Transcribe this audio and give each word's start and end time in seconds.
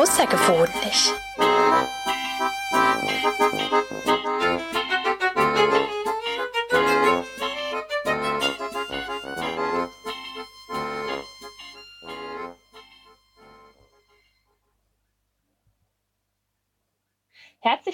Außergewöhnlich. 0.00 1.12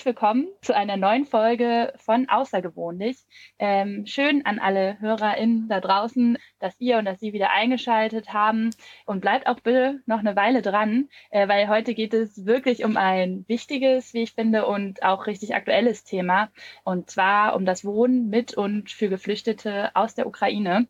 Willkommen 0.07 0.47
zu 0.63 0.73
einer 0.73 0.97
neuen 0.97 1.25
Folge 1.25 1.93
von 1.97 2.29
Außergewöhnlich. 2.29 3.27
Ähm, 3.59 4.07
schön 4.07 4.47
an 4.47 4.61
alle 4.61 5.01
HörerInnen 5.01 5.69
da 5.69 5.81
draußen, 5.81 6.39
dass 6.61 6.79
ihr 6.79 6.99
und 6.99 7.07
dass 7.07 7.19
Sie 7.19 7.33
wieder 7.33 7.51
eingeschaltet 7.51 8.33
haben. 8.33 8.71
Und 9.05 9.21
bleibt 9.21 9.49
auch 9.49 9.59
bitte 9.59 10.01
noch 10.07 10.21
eine 10.21 10.37
Weile 10.37 10.63
dran, 10.63 11.09
äh, 11.31 11.49
weil 11.49 11.69
heute 11.69 11.93
geht 11.93 12.15
es 12.15 12.47
wirklich 12.47 12.85
um 12.85 12.97
ein 12.97 13.45
wichtiges, 13.49 14.15
wie 14.15 14.23
ich 14.23 14.35
finde, 14.35 14.67
und 14.67 15.03
auch 15.03 15.27
richtig 15.27 15.57
aktuelles 15.57 16.05
Thema. 16.05 16.51
Und 16.85 17.11
zwar 17.11 17.57
um 17.57 17.67
das 17.67 17.85
Wohnen 17.85 18.29
mit 18.29 18.55
und 18.55 18.93
für 18.93 19.09
Geflüchtete 19.09 19.91
aus 19.97 20.15
der 20.15 20.29
Ukraine 20.29 20.87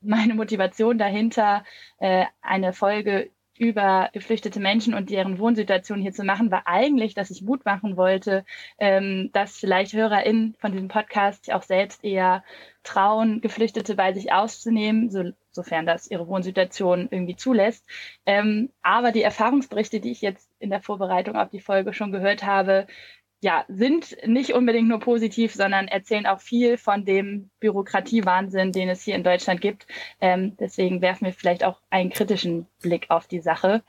meine 0.00 0.34
Motivation 0.34 0.96
dahinter, 0.96 1.64
äh, 1.98 2.24
eine 2.40 2.72
Folge 2.72 3.32
über 3.58 4.10
geflüchtete 4.12 4.60
Menschen 4.60 4.94
und 4.94 5.10
deren 5.10 5.38
Wohnsituation 5.38 6.00
hier 6.00 6.12
zu 6.12 6.24
machen, 6.24 6.50
war 6.50 6.66
eigentlich, 6.66 7.14
dass 7.14 7.30
ich 7.30 7.42
Mut 7.42 7.64
machen 7.64 7.96
wollte, 7.96 8.44
ähm, 8.78 9.30
dass 9.32 9.56
vielleicht 9.56 9.92
HörerInnen 9.92 10.54
von 10.58 10.72
diesem 10.72 10.88
Podcast 10.88 11.44
sich 11.44 11.54
auch 11.54 11.62
selbst 11.62 12.04
eher 12.04 12.44
trauen, 12.82 13.40
Geflüchtete 13.40 13.94
bei 13.94 14.12
sich 14.12 14.32
auszunehmen, 14.32 15.10
so, 15.10 15.30
sofern 15.50 15.86
das 15.86 16.10
ihre 16.10 16.26
Wohnsituation 16.28 17.08
irgendwie 17.10 17.36
zulässt. 17.36 17.84
Ähm, 18.26 18.70
aber 18.82 19.12
die 19.12 19.22
Erfahrungsberichte, 19.22 20.00
die 20.00 20.12
ich 20.12 20.22
jetzt 20.22 20.50
in 20.58 20.70
der 20.70 20.80
Vorbereitung 20.80 21.36
auf 21.36 21.50
die 21.50 21.60
Folge 21.60 21.92
schon 21.92 22.12
gehört 22.12 22.44
habe, 22.44 22.86
ja, 23.40 23.64
sind 23.68 24.16
nicht 24.26 24.52
unbedingt 24.52 24.88
nur 24.88 24.98
positiv, 24.98 25.54
sondern 25.54 25.86
erzählen 25.86 26.26
auch 26.26 26.40
viel 26.40 26.76
von 26.76 27.04
dem 27.04 27.50
Bürokratiewahnsinn, 27.60 28.72
den 28.72 28.88
es 28.88 29.02
hier 29.02 29.14
in 29.14 29.22
Deutschland 29.22 29.60
gibt. 29.60 29.86
Ähm, 30.20 30.56
deswegen 30.58 31.00
werfen 31.00 31.26
wir 31.26 31.32
vielleicht 31.32 31.64
auch 31.64 31.80
einen 31.90 32.10
kritischen 32.10 32.66
Blick 32.82 33.06
auf 33.10 33.28
die 33.28 33.40
Sache. 33.40 33.82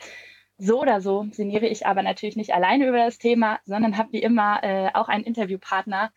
So 0.57 0.81
oder 0.81 1.01
so 1.01 1.25
sinniere 1.31 1.67
ich 1.67 1.87
aber 1.87 2.03
natürlich 2.03 2.35
nicht 2.35 2.53
alleine 2.53 2.87
über 2.87 2.97
das 2.97 3.17
Thema, 3.17 3.59
sondern 3.65 3.97
habe 3.97 4.13
wie 4.13 4.21
immer 4.21 4.63
äh, 4.63 4.89
auch 4.93 5.07
einen 5.07 5.23
Interviewpartner 5.23 6.11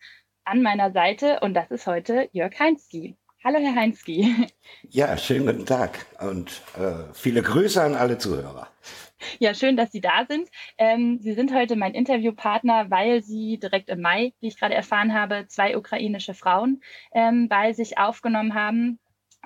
an 0.45 0.61
meiner 0.61 0.91
Seite 0.91 1.39
und 1.39 1.53
das 1.53 1.71
ist 1.71 1.87
heute 1.87 2.29
Jörg 2.33 2.59
Heinzki. 2.59 3.15
Hallo, 3.43 3.59
Herr 3.59 3.75
Heinzki. 3.75 4.47
Ja, 4.89 5.17
schönen 5.17 5.45
guten 5.45 5.65
Tag 5.65 6.05
und 6.19 6.61
äh, 6.77 7.13
viele 7.13 7.41
Grüße 7.41 7.81
an 7.81 7.95
alle 7.95 8.17
Zuhörer. 8.17 8.67
Ja, 9.39 9.53
schön, 9.53 9.77
dass 9.77 9.91
Sie 9.91 10.01
da 10.01 10.25
sind. 10.27 10.49
Ähm, 10.77 11.19
Sie 11.19 11.33
sind 11.33 11.53
heute 11.53 11.75
mein 11.75 11.93
Interviewpartner, 11.93 12.89
weil 12.89 13.21
Sie 13.21 13.59
direkt 13.59 13.89
im 13.89 14.01
Mai, 14.01 14.33
wie 14.39 14.47
ich 14.47 14.59
gerade 14.59 14.75
erfahren 14.75 15.13
habe, 15.13 15.45
zwei 15.47 15.77
ukrainische 15.77 16.33
Frauen 16.33 16.81
ähm, 17.13 17.49
bei 17.49 17.73
sich 17.73 17.97
aufgenommen 17.97 18.53
haben. 18.53 18.99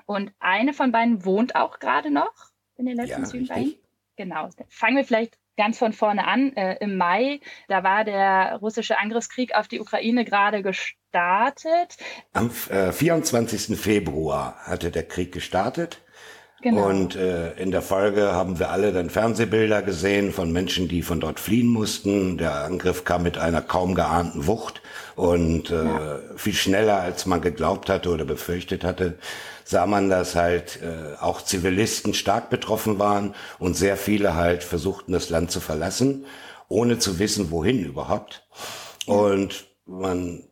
Und 0.06 0.32
eine 0.38 0.72
von 0.72 0.92
beiden 0.92 1.24
wohnt 1.24 1.54
auch 1.54 1.78
gerade 1.78 2.10
noch 2.10 2.32
in 2.76 2.86
den 2.86 2.96
letzten 2.96 3.22
Ja, 3.22 3.28
Zügen 3.28 3.46
bei. 3.46 3.60
Ihnen. 3.60 3.74
Genau. 4.16 4.48
Fangen 4.68 4.96
wir 4.96 5.04
vielleicht 5.04 5.38
ganz 5.58 5.78
von 5.78 5.92
vorne 5.92 6.26
an. 6.26 6.56
Äh, 6.56 6.76
Im 6.80 6.96
Mai, 6.96 7.40
da 7.68 7.82
war 7.84 8.04
der 8.04 8.56
russische 8.60 8.98
Angriffskrieg 8.98 9.54
auf 9.54 9.68
die 9.68 9.80
Ukraine 9.80 10.24
gerade 10.24 10.62
gestartet. 10.62 11.98
Am 12.32 12.50
äh, 12.70 12.92
24. 12.92 13.78
Februar 13.78 14.56
hatte 14.64 14.90
der 14.90 15.06
Krieg 15.06 15.32
gestartet. 15.32 16.00
Genau. 16.60 16.88
Und 16.88 17.14
äh, 17.14 17.52
in 17.52 17.70
der 17.70 17.82
Folge 17.82 18.32
haben 18.32 18.58
wir 18.58 18.70
alle 18.70 18.92
dann 18.92 19.10
Fernsehbilder 19.10 19.80
gesehen 19.82 20.32
von 20.32 20.50
Menschen, 20.50 20.88
die 20.88 21.02
von 21.02 21.20
dort 21.20 21.38
fliehen 21.38 21.68
mussten. 21.68 22.36
Der 22.36 22.64
Angriff 22.64 23.04
kam 23.04 23.22
mit 23.22 23.38
einer 23.38 23.62
kaum 23.62 23.94
geahnten 23.94 24.48
Wucht 24.48 24.82
und 25.14 25.70
äh, 25.70 26.18
viel 26.36 26.54
schneller, 26.54 27.00
als 27.00 27.26
man 27.26 27.40
geglaubt 27.40 27.88
hatte 27.88 28.10
oder 28.10 28.24
befürchtet 28.24 28.82
hatte, 28.82 29.18
sah 29.62 29.86
man, 29.86 30.10
dass 30.10 30.34
halt 30.34 30.80
äh, 30.82 31.14
auch 31.20 31.42
Zivilisten 31.42 32.12
stark 32.12 32.50
betroffen 32.50 32.98
waren 32.98 33.36
und 33.60 33.76
sehr 33.76 33.96
viele 33.96 34.34
halt 34.34 34.64
versuchten, 34.64 35.12
das 35.12 35.30
Land 35.30 35.52
zu 35.52 35.60
verlassen, 35.60 36.24
ohne 36.68 36.98
zu 36.98 37.20
wissen, 37.20 37.52
wohin 37.52 37.84
überhaupt. 37.84 38.48
Und 39.06 39.66
man 39.86 40.42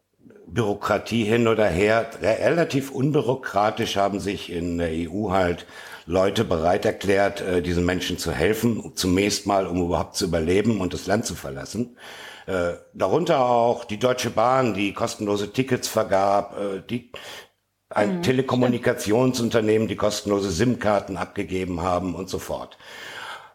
Bürokratie 0.47 1.25
hin 1.25 1.49
oder 1.49 1.67
her, 1.67 2.09
re- 2.23 2.39
relativ 2.45 2.93
unbürokratisch 2.93 3.97
haben 3.97 4.21
sich 4.21 4.53
in 4.53 4.79
der 4.79 4.91
EU 4.93 5.31
halt 5.31 5.67
Leute 6.07 6.45
bereit 6.45 6.85
erklärt, 6.85 7.41
äh, 7.41 7.63
diesen 7.63 7.85
Menschen 7.85 8.17
zu 8.19 8.33
helfen, 8.33 8.93
zunächst 8.95 9.47
mal, 9.47 9.67
um 9.67 9.83
überhaupt 9.83 10.17
zu 10.17 10.25
überleben 10.27 10.81
und 10.81 10.95
das 10.95 11.07
Land 11.07 11.27
zu 11.27 11.35
verlassen. 11.35 11.97
Äh, 12.47 12.75
darunter 12.95 13.41
auch 13.41 13.85
die 13.85 13.99
Deutsche 13.99 14.31
Bahn, 14.31 14.75
die 14.75 14.95
kostenlose 14.95 15.53
Tickets 15.53 15.89
vergab, 15.89 16.57
äh, 16.59 16.83
die 16.89 17.11
ein 17.91 18.23
Telekommunikationsunternehmen, 18.23 19.89
die 19.89 19.97
kostenlose 19.97 20.51
SIM-Karten 20.51 21.17
abgegeben 21.17 21.83
haben 21.83 22.15
und 22.15 22.29
so 22.29 22.39
fort. 22.39 22.79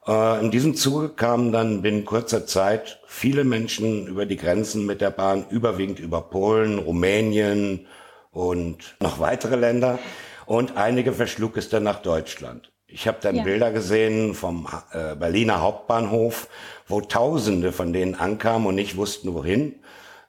Äh, 0.08 0.40
In 0.44 0.52
diesem 0.52 0.76
Zuge 0.76 1.10
kamen 1.10 1.52
dann 1.52 1.82
binnen 1.82 2.06
kurzer 2.06 2.46
Zeit 2.46 3.00
viele 3.08 3.44
Menschen 3.44 4.08
über 4.08 4.26
die 4.26 4.38
Grenzen 4.38 4.86
mit 4.86 5.00
der 5.00 5.12
Bahn, 5.12 5.46
überwiegend 5.50 6.00
über 6.00 6.22
Polen, 6.22 6.80
Rumänien 6.80 7.88
und 8.32 8.96
noch 9.00 9.20
weitere 9.20 9.56
Länder. 9.56 10.00
Und 10.46 10.78
einige 10.78 11.14
verschlug 11.14 11.58
es 11.58 11.70
dann 11.70 11.84
nach 11.84 12.02
Deutschland. 12.02 12.72
Ich 12.88 13.08
habe 13.08 13.20
dann 13.22 13.36
Ja. 13.38 13.44
Bilder 13.44 13.72
gesehen 13.72 14.34
vom 14.34 14.68
äh, 14.92 15.16
Berliner 15.16 15.62
Hauptbahnhof, 15.62 16.48
wo 16.88 17.00
Tausende 17.02 17.72
von 17.72 17.94
denen 17.94 18.16
ankamen 18.16 18.68
und 18.68 18.76
nicht 18.76 18.98
wussten, 18.98 19.34
wohin 19.34 19.76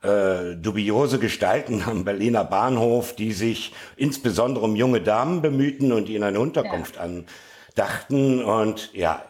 äh, 0.02 0.56
dubiose 0.56 1.18
Gestalten 1.18 1.82
am 1.86 2.04
Berliner 2.04 2.44
Bahnhof, 2.44 3.14
die 3.14 3.32
sich 3.32 3.72
insbesondere 3.96 4.64
um 4.64 4.76
junge 4.76 5.00
Damen 5.00 5.42
bemühten 5.42 5.92
und 5.92 6.08
ihnen 6.08 6.24
eine 6.24 6.40
Unterkunft 6.40 6.98
andachten. 6.98 8.44
Und 8.44 8.92
ja, 8.94 9.22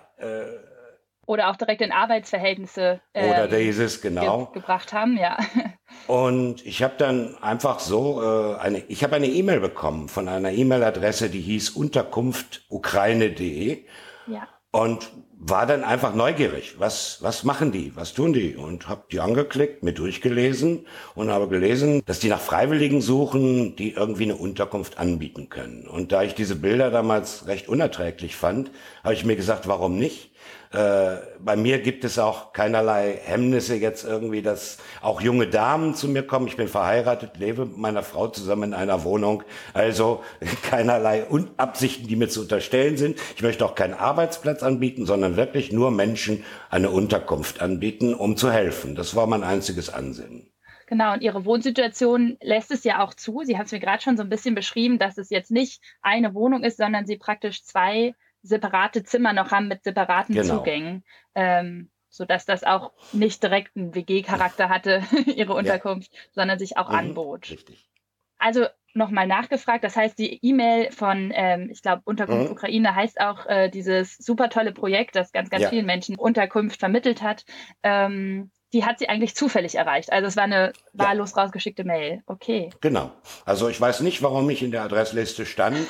Oder 1.32 1.48
auch 1.48 1.56
direkt 1.56 1.80
in 1.80 1.92
Arbeitsverhältnisse 1.92 3.00
oder 3.14 3.44
ähm, 3.44 3.50
dieses, 3.58 4.02
genau. 4.02 4.50
ge 4.52 4.60
gebracht 4.60 4.92
haben, 4.92 5.16
ja. 5.16 5.38
Und 6.06 6.66
ich 6.66 6.82
habe 6.82 6.92
dann 6.98 7.42
einfach 7.42 7.80
so 7.80 8.22
äh, 8.22 8.58
eine, 8.58 8.80
ich 8.88 9.02
habe 9.02 9.16
eine 9.16 9.28
E-Mail 9.28 9.60
bekommen 9.60 10.10
von 10.10 10.28
einer 10.28 10.52
E-Mail-Adresse, 10.52 11.30
die 11.30 11.40
hieß 11.40 11.70
unterkunftukraine.de 11.70 13.86
ja. 14.26 14.46
und 14.72 15.10
war 15.44 15.64
dann 15.64 15.84
einfach 15.84 16.14
neugierig. 16.14 16.74
Was, 16.78 17.16
was 17.22 17.44
machen 17.44 17.72
die? 17.72 17.96
Was 17.96 18.12
tun 18.12 18.34
die? 18.34 18.54
Und 18.54 18.90
habe 18.90 19.04
die 19.10 19.20
angeklickt, 19.20 19.82
mir 19.82 19.94
durchgelesen 19.94 20.86
und 21.14 21.30
habe 21.30 21.48
gelesen, 21.48 22.02
dass 22.04 22.20
die 22.20 22.28
nach 22.28 22.40
Freiwilligen 22.40 23.00
suchen, 23.00 23.74
die 23.74 23.92
irgendwie 23.92 24.24
eine 24.24 24.36
Unterkunft 24.36 24.98
anbieten 24.98 25.48
können. 25.48 25.88
Und 25.88 26.12
da 26.12 26.24
ich 26.24 26.34
diese 26.34 26.56
Bilder 26.56 26.90
damals 26.90 27.46
recht 27.46 27.70
unerträglich 27.70 28.36
fand, 28.36 28.70
habe 29.02 29.14
ich 29.14 29.24
mir 29.24 29.34
gesagt, 29.34 29.66
warum 29.66 29.98
nicht? 29.98 30.31
Äh, 30.72 31.16
bei 31.38 31.54
mir 31.54 31.80
gibt 31.80 32.04
es 32.04 32.18
auch 32.18 32.52
keinerlei 32.54 33.20
Hemmnisse 33.22 33.76
jetzt 33.76 34.04
irgendwie, 34.04 34.40
dass 34.40 34.78
auch 35.02 35.20
junge 35.20 35.46
Damen 35.46 35.94
zu 35.94 36.08
mir 36.08 36.22
kommen. 36.22 36.46
Ich 36.46 36.56
bin 36.56 36.68
verheiratet, 36.68 37.36
lebe 37.36 37.66
mit 37.66 37.76
meiner 37.76 38.02
Frau 38.02 38.28
zusammen 38.28 38.72
in 38.72 38.74
einer 38.74 39.04
Wohnung. 39.04 39.42
Also 39.74 40.24
keinerlei 40.62 41.26
Absichten, 41.58 42.08
die 42.08 42.16
mir 42.16 42.28
zu 42.28 42.40
unterstellen 42.40 42.96
sind. 42.96 43.18
Ich 43.36 43.42
möchte 43.42 43.66
auch 43.66 43.74
keinen 43.74 43.94
Arbeitsplatz 43.94 44.62
anbieten, 44.62 45.04
sondern 45.04 45.36
wirklich 45.36 45.72
nur 45.72 45.90
Menschen 45.90 46.42
eine 46.70 46.90
Unterkunft 46.90 47.60
anbieten, 47.60 48.14
um 48.14 48.38
zu 48.38 48.50
helfen. 48.50 48.94
Das 48.94 49.14
war 49.14 49.26
mein 49.26 49.44
einziges 49.44 49.92
Ansinnen. 49.92 50.48
Genau, 50.86 51.14
und 51.14 51.22
Ihre 51.22 51.44
Wohnsituation 51.44 52.36
lässt 52.42 52.70
es 52.70 52.84
ja 52.84 53.02
auch 53.02 53.14
zu. 53.14 53.42
Sie 53.44 53.56
haben 53.56 53.64
es 53.64 53.72
mir 53.72 53.80
gerade 53.80 54.02
schon 54.02 54.16
so 54.16 54.22
ein 54.22 54.28
bisschen 54.28 54.54
beschrieben, 54.54 54.98
dass 54.98 55.16
es 55.16 55.30
jetzt 55.30 55.50
nicht 55.50 55.82
eine 56.02 56.34
Wohnung 56.34 56.64
ist, 56.64 56.76
sondern 56.76 57.06
Sie 57.06 57.16
praktisch 57.16 57.64
zwei 57.64 58.14
separate 58.42 59.04
Zimmer 59.04 59.32
noch 59.32 59.50
haben 59.50 59.68
mit 59.68 59.84
separaten 59.84 60.34
Genau. 60.34 60.56
Zugängen, 60.58 61.04
ähm, 61.34 61.90
sodass 62.08 62.44
das 62.44 62.64
auch 62.64 62.92
nicht 63.12 63.42
direkt 63.42 63.76
einen 63.76 63.94
WG-Charakter 63.94 64.68
hatte, 64.68 65.02
Ihre 65.26 65.54
Unterkunft, 65.54 66.12
sondern 66.32 66.58
sich 66.58 66.76
auch 66.76 66.88
Mhm, 66.88 66.94
anbot. 66.94 67.50
Richtig. 67.50 67.88
Also 68.38 68.66
nochmal 68.94 69.26
nachgefragt, 69.26 69.84
das 69.84 69.96
heißt, 69.96 70.18
die 70.18 70.38
E-Mail 70.44 70.90
von, 70.92 71.32
ähm, 71.34 71.70
ich 71.70 71.80
glaube, 71.82 72.02
Unterkunft 72.04 72.46
Mhm. 72.46 72.52
Ukraine 72.52 72.94
heißt 72.94 73.20
auch 73.20 73.46
äh, 73.46 73.70
dieses 73.70 74.16
super 74.18 74.50
tolle 74.50 74.72
Projekt, 74.72 75.16
das 75.16 75.32
ganz, 75.32 75.48
ganz 75.48 75.62
Ja. 75.62 75.68
vielen 75.70 75.86
Menschen 75.86 76.16
Unterkunft 76.16 76.78
vermittelt 76.80 77.22
hat. 77.22 77.44
Ähm, 77.82 78.50
die 78.72 78.84
hat 78.84 78.98
sie 78.98 79.08
eigentlich 79.08 79.34
zufällig 79.34 79.74
erreicht. 79.74 80.12
Also 80.12 80.28
es 80.28 80.36
war 80.36 80.44
eine 80.44 80.72
wahllos 80.92 81.36
rausgeschickte 81.36 81.84
Mail. 81.84 82.22
Okay. 82.26 82.70
Genau. 82.80 83.12
Also 83.44 83.68
ich 83.68 83.80
weiß 83.80 84.00
nicht, 84.00 84.22
warum 84.22 84.48
ich 84.50 84.62
in 84.62 84.70
der 84.70 84.82
Adressliste 84.82 85.46
stand. 85.46 85.76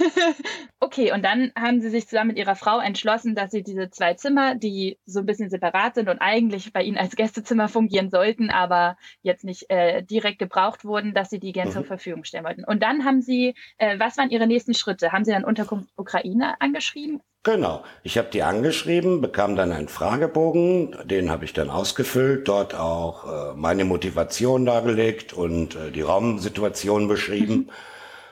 Okay, 0.84 1.12
und 1.12 1.24
dann 1.24 1.52
haben 1.56 1.80
sie 1.80 1.90
sich 1.90 2.08
zusammen 2.08 2.28
mit 2.28 2.38
ihrer 2.38 2.56
Frau 2.56 2.80
entschlossen, 2.80 3.36
dass 3.36 3.52
sie 3.52 3.62
diese 3.62 3.88
zwei 3.90 4.14
Zimmer, 4.14 4.56
die 4.56 4.98
so 5.06 5.20
ein 5.20 5.26
bisschen 5.26 5.48
separat 5.48 5.94
sind 5.94 6.08
und 6.08 6.18
eigentlich 6.18 6.72
bei 6.72 6.82
ihnen 6.82 6.98
als 6.98 7.14
Gästezimmer 7.14 7.68
fungieren 7.68 8.10
sollten, 8.10 8.50
aber 8.50 8.96
jetzt 9.22 9.44
nicht 9.44 9.70
äh, 9.70 10.02
direkt 10.02 10.40
gebraucht 10.40 10.84
wurden, 10.84 11.14
dass 11.14 11.30
sie 11.30 11.38
die 11.38 11.52
gerne 11.52 11.70
Mhm. 11.70 11.74
zur 11.74 11.84
Verfügung 11.84 12.24
stellen 12.24 12.44
wollten. 12.44 12.64
Und 12.64 12.82
dann 12.82 13.04
haben 13.04 13.22
sie, 13.22 13.54
äh, 13.78 13.96
was 14.00 14.18
waren 14.18 14.30
ihre 14.30 14.48
nächsten 14.48 14.74
Schritte? 14.74 15.12
Haben 15.12 15.24
sie 15.24 15.30
dann 15.30 15.44
Unterkunft 15.44 15.88
Ukraine 15.96 16.60
angeschrieben? 16.60 17.22
Genau. 17.44 17.82
Ich 18.04 18.18
habe 18.18 18.28
die 18.32 18.44
angeschrieben, 18.44 19.20
bekam 19.20 19.56
dann 19.56 19.72
einen 19.72 19.88
Fragebogen, 19.88 20.96
den 21.04 21.28
habe 21.28 21.44
ich 21.44 21.52
dann 21.52 21.70
ausgefüllt, 21.70 22.46
dort 22.46 22.74
auch 22.76 23.52
äh, 23.52 23.54
meine 23.56 23.84
Motivation 23.84 24.64
dargelegt 24.64 25.32
und 25.32 25.74
äh, 25.74 25.90
die 25.90 26.02
Raumsituation 26.02 27.08
beschrieben. 27.08 27.68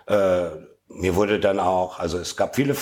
Mhm. 0.08 0.14
Äh, 0.14 0.50
mir 0.88 1.16
wurde 1.16 1.40
dann 1.40 1.58
auch, 1.58 1.98
also 1.98 2.18
es 2.18 2.36
gab 2.36 2.54
viele 2.54 2.76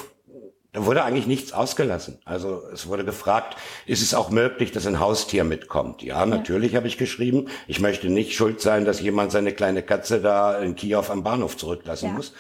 da 0.73 0.85
wurde 0.85 1.03
eigentlich 1.03 1.27
nichts 1.27 1.55
ausgelassen. 1.55 2.19
Also 2.27 2.63
es 2.75 2.87
wurde 2.87 3.03
gefragt, 3.03 3.57
ist 3.87 4.03
es 4.03 4.13
auch 4.13 4.29
möglich, 4.29 4.71
dass 4.71 4.87
ein 4.87 5.01
Haustier 5.01 5.45
mitkommt? 5.45 6.03
Ja, 6.03 6.27
natürlich 6.27 6.73
ja. 6.73 6.77
habe 6.77 6.89
ich 6.89 6.99
geschrieben. 6.99 7.49
Ich 7.67 7.81
möchte 7.81 8.11
nicht 8.11 8.35
schuld 8.35 8.61
sein, 8.61 8.85
dass 8.85 9.01
jemand 9.01 9.33
seine 9.33 9.53
kleine 9.53 9.83
Katze 9.83 10.21
da 10.21 10.59
in 10.59 10.77
Kiew 10.77 11.05
am 11.09 11.23
Bahnhof 11.23 11.57
zurücklassen 11.57 12.11
ja. 12.11 12.13
muss, 12.13 12.35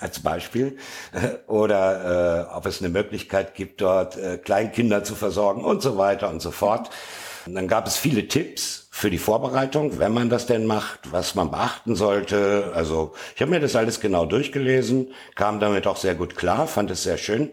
als 0.00 0.18
Beispiel. 0.18 0.78
Oder 1.46 2.48
äh, 2.50 2.56
ob 2.56 2.66
es 2.66 2.80
eine 2.80 2.88
Möglichkeit 2.88 3.54
gibt, 3.54 3.80
dort 3.80 4.16
äh, 4.16 4.38
Kleinkinder 4.38 5.04
zu 5.04 5.14
versorgen 5.14 5.64
und 5.64 5.80
so 5.80 5.96
weiter 5.96 6.28
und 6.28 6.42
so 6.42 6.50
fort. 6.50 6.90
Und 7.46 7.54
dann 7.54 7.68
gab 7.68 7.86
es 7.86 7.96
viele 7.96 8.26
Tipps 8.26 8.88
für 8.90 9.10
die 9.10 9.18
Vorbereitung, 9.18 10.00
wenn 10.00 10.12
man 10.12 10.28
das 10.28 10.46
denn 10.46 10.66
macht, 10.66 11.12
was 11.12 11.36
man 11.36 11.52
beachten 11.52 11.94
sollte. 11.94 12.72
Also 12.74 13.12
ich 13.36 13.40
habe 13.40 13.52
mir 13.52 13.60
das 13.60 13.76
alles 13.76 14.00
genau 14.00 14.26
durchgelesen, 14.26 15.14
kam 15.36 15.60
damit 15.60 15.86
auch 15.86 15.96
sehr 15.96 16.16
gut 16.16 16.36
klar, 16.36 16.66
fand 16.66 16.90
es 16.90 17.04
sehr 17.04 17.16
schön 17.16 17.50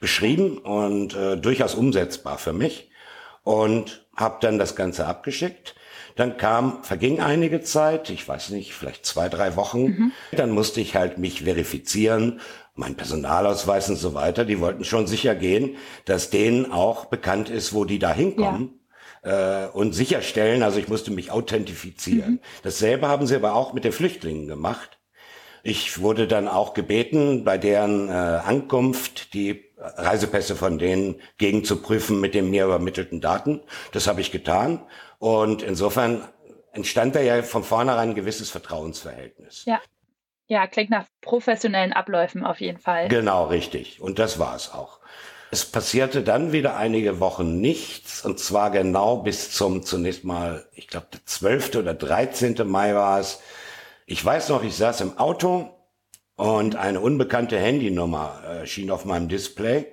beschrieben 0.00 0.58
und 0.58 1.14
äh, 1.14 1.36
durchaus 1.36 1.74
umsetzbar 1.74 2.38
für 2.38 2.52
mich 2.52 2.90
und 3.44 4.06
habe 4.16 4.38
dann 4.40 4.58
das 4.58 4.74
Ganze 4.74 5.06
abgeschickt. 5.06 5.76
Dann 6.16 6.36
kam, 6.36 6.82
verging 6.82 7.20
einige 7.20 7.62
Zeit, 7.62 8.10
ich 8.10 8.26
weiß 8.26 8.50
nicht, 8.50 8.74
vielleicht 8.74 9.06
zwei, 9.06 9.28
drei 9.28 9.56
Wochen. 9.56 9.84
Mhm. 9.84 10.12
Dann 10.32 10.50
musste 10.50 10.80
ich 10.80 10.96
halt 10.96 11.18
mich 11.18 11.44
verifizieren, 11.44 12.40
mein 12.74 12.96
Personalausweis 12.96 13.88
und 13.88 13.96
so 13.96 14.14
weiter. 14.14 14.44
Die 14.44 14.60
wollten 14.60 14.84
schon 14.84 15.06
sicher 15.06 15.34
gehen, 15.34 15.76
dass 16.06 16.30
denen 16.30 16.72
auch 16.72 17.06
bekannt 17.06 17.48
ist, 17.48 17.72
wo 17.72 17.84
die 17.84 17.98
da 17.98 18.12
hinkommen. 18.12 18.80
Ja. 19.24 19.66
Äh, 19.66 19.68
und 19.68 19.92
sicherstellen, 19.92 20.62
also 20.62 20.78
ich 20.78 20.88
musste 20.88 21.10
mich 21.10 21.30
authentifizieren. 21.30 22.32
Mhm. 22.32 22.40
Dasselbe 22.62 23.08
haben 23.08 23.26
sie 23.26 23.36
aber 23.36 23.54
auch 23.54 23.72
mit 23.72 23.84
den 23.84 23.92
Flüchtlingen 23.92 24.46
gemacht. 24.46 24.99
Ich 25.62 26.00
wurde 26.00 26.26
dann 26.26 26.48
auch 26.48 26.74
gebeten, 26.74 27.44
bei 27.44 27.58
deren 27.58 28.08
äh, 28.08 28.12
Ankunft 28.12 29.34
die 29.34 29.70
Reisepässe 29.78 30.56
von 30.56 30.78
denen 30.78 31.20
gegen 31.38 31.64
zu 31.64 31.80
prüfen 31.80 32.20
mit 32.20 32.34
den 32.34 32.50
mir 32.50 32.64
übermittelten 32.64 33.20
Daten. 33.20 33.60
Das 33.92 34.06
habe 34.06 34.20
ich 34.20 34.30
getan. 34.30 34.80
Und 35.18 35.62
insofern 35.62 36.22
entstand 36.72 37.14
da 37.14 37.20
ja 37.20 37.42
von 37.42 37.64
vornherein 37.64 38.10
ein 38.10 38.14
gewisses 38.14 38.50
Vertrauensverhältnis. 38.50 39.64
Ja. 39.66 39.80
Ja, 40.46 40.66
klingt 40.66 40.90
nach 40.90 41.06
professionellen 41.20 41.92
Abläufen 41.92 42.44
auf 42.44 42.60
jeden 42.60 42.80
Fall. 42.80 43.06
Genau, 43.06 43.46
richtig. 43.46 44.00
Und 44.00 44.18
das 44.18 44.40
war 44.40 44.56
es 44.56 44.72
auch. 44.72 44.98
Es 45.52 45.64
passierte 45.64 46.22
dann 46.22 46.50
wieder 46.50 46.76
einige 46.76 47.20
Wochen 47.20 47.60
nichts, 47.60 48.24
und 48.24 48.40
zwar 48.40 48.72
genau 48.72 49.18
bis 49.18 49.52
zum 49.52 49.84
zunächst 49.84 50.24
mal, 50.24 50.66
ich 50.72 50.88
glaube, 50.88 51.06
der 51.12 51.24
12. 51.24 51.76
oder 51.76 51.94
13. 51.94 52.56
Mai 52.66 52.94
war 52.94 53.20
es. 53.20 53.40
Ich 54.10 54.24
weiß 54.24 54.48
noch, 54.48 54.64
ich 54.64 54.74
saß 54.74 55.02
im 55.02 55.18
Auto 55.18 55.70
und 56.34 56.74
eine 56.74 56.98
unbekannte 56.98 57.56
Handynummer 57.60 58.42
äh, 58.44 58.66
schien 58.66 58.90
auf 58.90 59.04
meinem 59.04 59.28
Display 59.28 59.86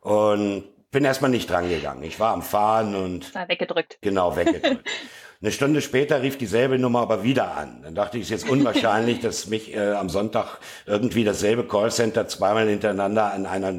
und 0.00 0.64
bin 0.90 1.04
erstmal 1.04 1.30
nicht 1.30 1.50
drangegangen. 1.50 2.02
Ich 2.02 2.18
war 2.18 2.32
am 2.32 2.40
Fahren 2.40 2.94
und 2.94 3.34
war 3.34 3.46
weggedrückt. 3.46 3.98
Genau, 4.00 4.34
weggedrückt. 4.36 4.88
Eine 5.42 5.52
Stunde 5.52 5.82
später 5.82 6.22
rief 6.22 6.38
dieselbe 6.38 6.78
Nummer 6.78 7.00
aber 7.00 7.24
wieder 7.24 7.58
an. 7.58 7.82
Dann 7.82 7.94
dachte 7.94 8.16
ich, 8.16 8.22
es 8.22 8.30
ist 8.30 8.40
jetzt 8.40 8.50
unwahrscheinlich, 8.50 9.20
dass 9.20 9.48
mich 9.48 9.74
äh, 9.74 9.92
am 9.92 10.08
Sonntag 10.08 10.60
irgendwie 10.86 11.24
dasselbe 11.24 11.68
Callcenter 11.68 12.26
zweimal 12.26 12.66
hintereinander 12.66 13.34
an 13.34 13.44
einer, 13.44 13.74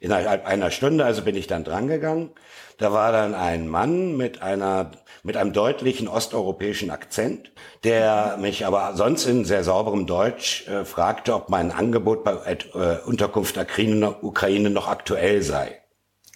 innerhalb 0.00 0.46
einer 0.46 0.70
Stunde, 0.70 1.04
also 1.04 1.20
bin 1.20 1.36
ich 1.36 1.46
dann 1.46 1.62
drangegangen. 1.62 2.30
Da 2.78 2.90
war 2.90 3.12
dann 3.12 3.34
ein 3.34 3.68
Mann 3.68 4.16
mit 4.16 4.40
einer 4.40 4.92
mit 5.26 5.36
einem 5.36 5.52
deutlichen 5.52 6.06
osteuropäischen 6.06 6.90
Akzent, 6.90 7.50
der 7.82 8.36
mich 8.40 8.64
aber 8.64 8.94
sonst 8.94 9.26
in 9.26 9.44
sehr 9.44 9.64
sauberem 9.64 10.06
Deutsch 10.06 10.68
äh, 10.68 10.84
fragte, 10.84 11.34
ob 11.34 11.50
mein 11.50 11.72
Angebot 11.72 12.22
bei 12.22 12.34
äh, 12.52 13.00
Unterkunft 13.04 13.58
Ukraine, 13.58 14.22
Ukraine 14.22 14.70
noch 14.70 14.86
aktuell 14.86 15.42
sei. 15.42 15.82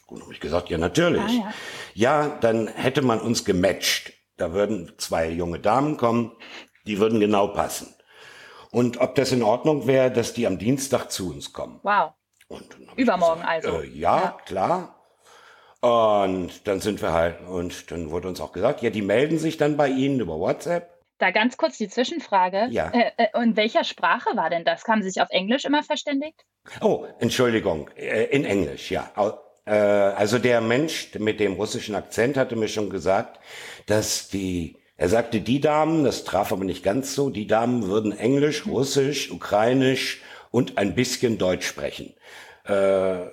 Und 0.09 0.23
habe 0.23 0.33
ich 0.33 0.41
gesagt, 0.41 0.71
ja 0.71 0.77
natürlich. 0.79 1.23
Ah, 1.23 1.53
ja. 1.95 2.25
ja, 2.25 2.39
dann 2.41 2.67
hätte 2.67 3.03
man 3.03 3.21
uns 3.21 3.45
gematcht. 3.45 4.13
Da 4.37 4.53
würden 4.53 4.91
zwei 4.99 5.31
junge 5.31 5.61
Damen 5.61 5.97
kommen, 5.97 6.33
die 6.85 6.99
würden 6.99 7.21
genau 7.21 7.47
passen. 7.47 7.95
Und 8.73 9.01
ob 9.01 9.15
das 9.15 9.31
in 9.31 9.45
Ordnung 9.45 9.87
wäre, 9.87 10.11
dass 10.11 10.35
die 10.35 10.49
am 10.49 10.59
Dienstag 10.59 11.13
zu 11.13 11.31
uns 11.31 11.53
kommen. 11.53 11.79
Wow. 11.85 12.15
Übermorgen 12.97 13.43
gesagt, 13.43 13.67
also. 13.67 13.83
Äh, 13.83 13.87
ja, 13.87 14.19
ja, 14.19 14.37
klar. 14.47 15.00
Und 15.81 16.67
dann 16.67 16.81
sind 16.81 17.01
wir 17.01 17.13
halt, 17.13 17.41
und 17.49 17.91
dann 17.91 18.11
wurde 18.11 18.29
uns 18.29 18.41
auch 18.41 18.53
gesagt, 18.53 18.83
ja, 18.83 18.91
die 18.91 19.03
melden 19.03 19.39
sich 19.39 19.57
dann 19.57 19.77
bei 19.77 19.89
Ihnen 19.89 20.21
über 20.21 20.39
WhatsApp. 20.39 21.01
Da 21.19 21.31
ganz 21.31 21.57
kurz 21.57 21.79
die 21.79 21.89
Zwischenfrage. 21.89 22.69
Ja. 22.71 22.91
Äh, 22.91 23.11
äh, 23.17 23.39
und 23.39 23.57
welcher 23.57 23.85
Sprache 23.85 24.37
war 24.37 24.51
denn 24.51 24.65
das? 24.65 24.85
Haben 24.85 25.03
Sie 25.03 25.11
sich 25.11 25.23
auf 25.23 25.29
Englisch 25.31 25.65
immer 25.65 25.83
verständigt? 25.83 26.45
Oh, 26.81 27.07
Entschuldigung, 27.19 27.91
äh, 27.97 28.25
in 28.25 28.45
Englisch, 28.45 28.91
ja. 28.91 29.11
Äh, 29.65 29.73
also 29.73 30.39
der 30.39 30.61
Mensch 30.61 31.15
mit 31.19 31.41
dem 31.41 31.55
russischen 31.55 31.95
Akzent 31.95 32.37
hatte 32.37 32.57
mir 32.57 32.69
schon 32.69 32.91
gesagt, 32.91 33.39
dass 33.87 34.29
die, 34.29 34.77
er 34.97 35.09
sagte, 35.09 35.41
die 35.41 35.61
Damen, 35.61 36.05
das 36.05 36.25
traf 36.25 36.53
aber 36.53 36.65
nicht 36.65 36.83
ganz 36.83 37.15
so, 37.15 37.31
die 37.31 37.47
Damen 37.47 37.87
würden 37.87 38.17
Englisch, 38.17 38.67
Russisch, 38.67 39.31
Ukrainisch 39.31 40.23
und 40.51 40.79
ein 40.79 40.95
bisschen 40.95 41.39
Deutsch 41.39 41.67
sprechen. 41.67 42.15
Äh, 42.65 42.73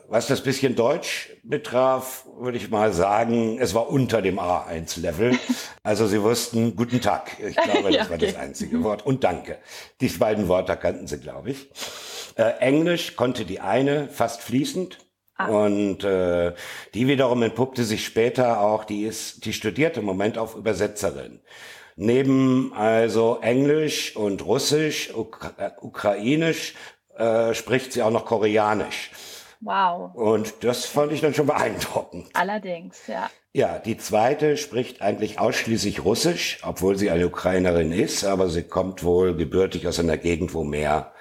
was 0.08 0.28
das 0.28 0.42
bisschen 0.42 0.76
Deutsch 0.76 1.30
betraf, 1.44 2.26
würde 2.40 2.58
ich 2.58 2.70
mal 2.70 2.94
sagen, 2.94 3.60
es 3.60 3.74
war 3.74 3.90
unter 3.90 4.22
dem 4.22 4.40
A1-Level. 4.40 5.38
Also 5.84 6.06
sie 6.06 6.22
wussten 6.22 6.76
guten 6.76 7.00
Tag. 7.00 7.38
Ich 7.40 7.56
glaube, 7.56 7.84
das 7.84 7.94
ja, 7.96 8.02
okay. 8.02 8.10
war 8.10 8.18
das 8.18 8.36
einzige 8.36 8.84
Wort. 8.84 9.06
Und 9.06 9.24
danke. 9.24 9.58
Die 10.02 10.10
beiden 10.10 10.50
Worte 10.50 10.76
kannten 10.76 11.08
sie, 11.08 11.18
glaube 11.18 11.52
ich. 11.52 11.70
Äh, 12.36 12.60
Englisch 12.60 13.16
konnte 13.16 13.46
die 13.46 13.62
eine 13.62 14.10
fast 14.10 14.42
fließend. 14.42 14.98
Ah. 15.38 15.48
Und 15.48 16.04
äh, 16.04 16.54
die 16.94 17.08
wiederum 17.08 17.42
entpuppte 17.42 17.86
sich 17.86 18.06
später 18.06 18.60
auch, 18.60 18.84
die 18.84 19.04
ist, 19.04 19.46
die 19.46 19.54
studiert 19.54 19.96
im 19.96 20.04
Moment 20.04 20.38
auf 20.38 20.56
Übersetzerin. 20.56 21.40
Neben 21.96 22.74
also 22.74 23.40
Englisch 23.42 24.16
und 24.16 24.46
Russisch, 24.46 25.16
Ukra 25.16 25.54
äh, 25.58 25.72
Ukrainisch 25.82 26.74
äh, 27.18 27.54
spricht 27.54 27.94
sie 27.94 28.04
auch 28.04 28.12
noch 28.12 28.26
Koreanisch. 28.26 29.12
Wow. 29.60 30.14
Und 30.14 30.64
das 30.64 30.86
fand 30.86 31.12
ich 31.12 31.22
dann 31.22 31.34
schon 31.34 31.48
beeindruckend. 31.48 32.28
Allerdings, 32.34 33.08
ja. 33.08 33.30
Ja, 33.54 33.80
die 33.80 33.98
zweite 33.98 34.56
spricht 34.56 35.02
eigentlich 35.02 35.40
ausschließlich 35.40 36.06
Russisch, 36.06 36.60
obwohl 36.62 36.96
sie 36.96 37.10
eine 37.10 37.26
Ukrainerin 37.26 37.92
ist, 37.92 38.24
aber 38.24 38.50
sie 38.50 38.64
kommt 38.64 39.04
wohl 39.04 39.36
gebürtig 39.36 39.88
aus 39.88 40.00
einer 40.00 40.18
Gegend, 40.18 40.54
wo 40.54 40.64
mehr 40.64 41.12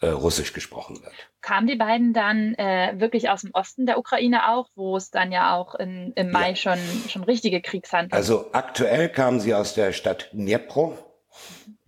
äh, 0.00 0.08
Russisch 0.08 0.52
gesprochen 0.52 1.02
wird. 1.02 1.14
Kamen 1.40 1.66
die 1.66 1.76
beiden 1.76 2.12
dann 2.12 2.54
äh, 2.54 2.94
wirklich 2.96 3.30
aus 3.30 3.42
dem 3.42 3.52
Osten 3.54 3.86
der 3.86 3.98
Ukraine 3.98 4.50
auch, 4.50 4.68
wo 4.74 4.96
es 4.96 5.10
dann 5.10 5.32
ja 5.32 5.56
auch 5.56 5.74
in, 5.74 6.12
im 6.16 6.30
Mai 6.30 6.50
ja. 6.50 6.56
schon, 6.56 6.78
schon 7.08 7.24
richtige 7.24 7.62
Kriegshandlungen 7.62 8.12
Also 8.12 8.50
aktuell 8.52 9.08
kamen 9.08 9.40
sie 9.40 9.54
aus 9.54 9.72
der 9.72 9.92
Stadt 9.92 10.30
Dnipro, 10.32 10.98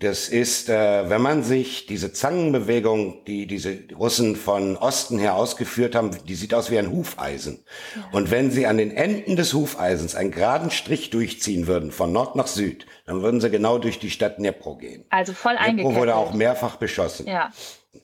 das 0.01 0.29
ist, 0.29 0.69
äh, 0.69 1.11
wenn 1.11 1.21
man 1.21 1.43
sich 1.43 1.87
diese 1.87 2.13
Zangenbewegung, 2.13 3.25
die 3.25 3.49
diese 3.49 3.79
Russen 3.97 4.37
von 4.37 4.77
Osten 4.77 5.19
her 5.19 5.35
ausgeführt 5.35 5.97
haben, 5.97 6.11
die 6.27 6.37
sieht 6.37 6.55
aus 6.55 6.71
wie 6.71 6.79
ein 6.79 6.93
Hufeisen. 6.93 7.65
Ja. 7.97 8.09
Und 8.13 8.31
wenn 8.31 8.53
sie 8.53 8.67
an 8.67 8.79
den 8.79 8.93
Enden 8.93 9.35
des 9.35 9.55
Hufeisens 9.55 10.15
einen 10.15 10.31
geraden 10.31 10.71
Strich 10.71 11.11
durchziehen 11.11 11.67
würden, 11.67 11.91
von 11.91 12.13
Nord 12.13 12.37
nach 12.37 12.47
Süd, 12.47 12.87
dann 13.07 13.23
würden 13.23 13.41
sie 13.41 13.51
genau 13.51 13.79
durch 13.79 13.99
die 13.99 14.11
Stadt 14.11 14.39
Dnepro 14.39 14.77
gehen. 14.77 15.05
Also 15.11 15.33
voll 15.33 15.57
eingekettet. 15.57 15.85
Dnepro 15.87 16.01
wurde 16.01 16.15
auch 16.15 16.33
mehrfach 16.33 16.77
beschossen. 16.77 17.27
Ja, 17.27 17.51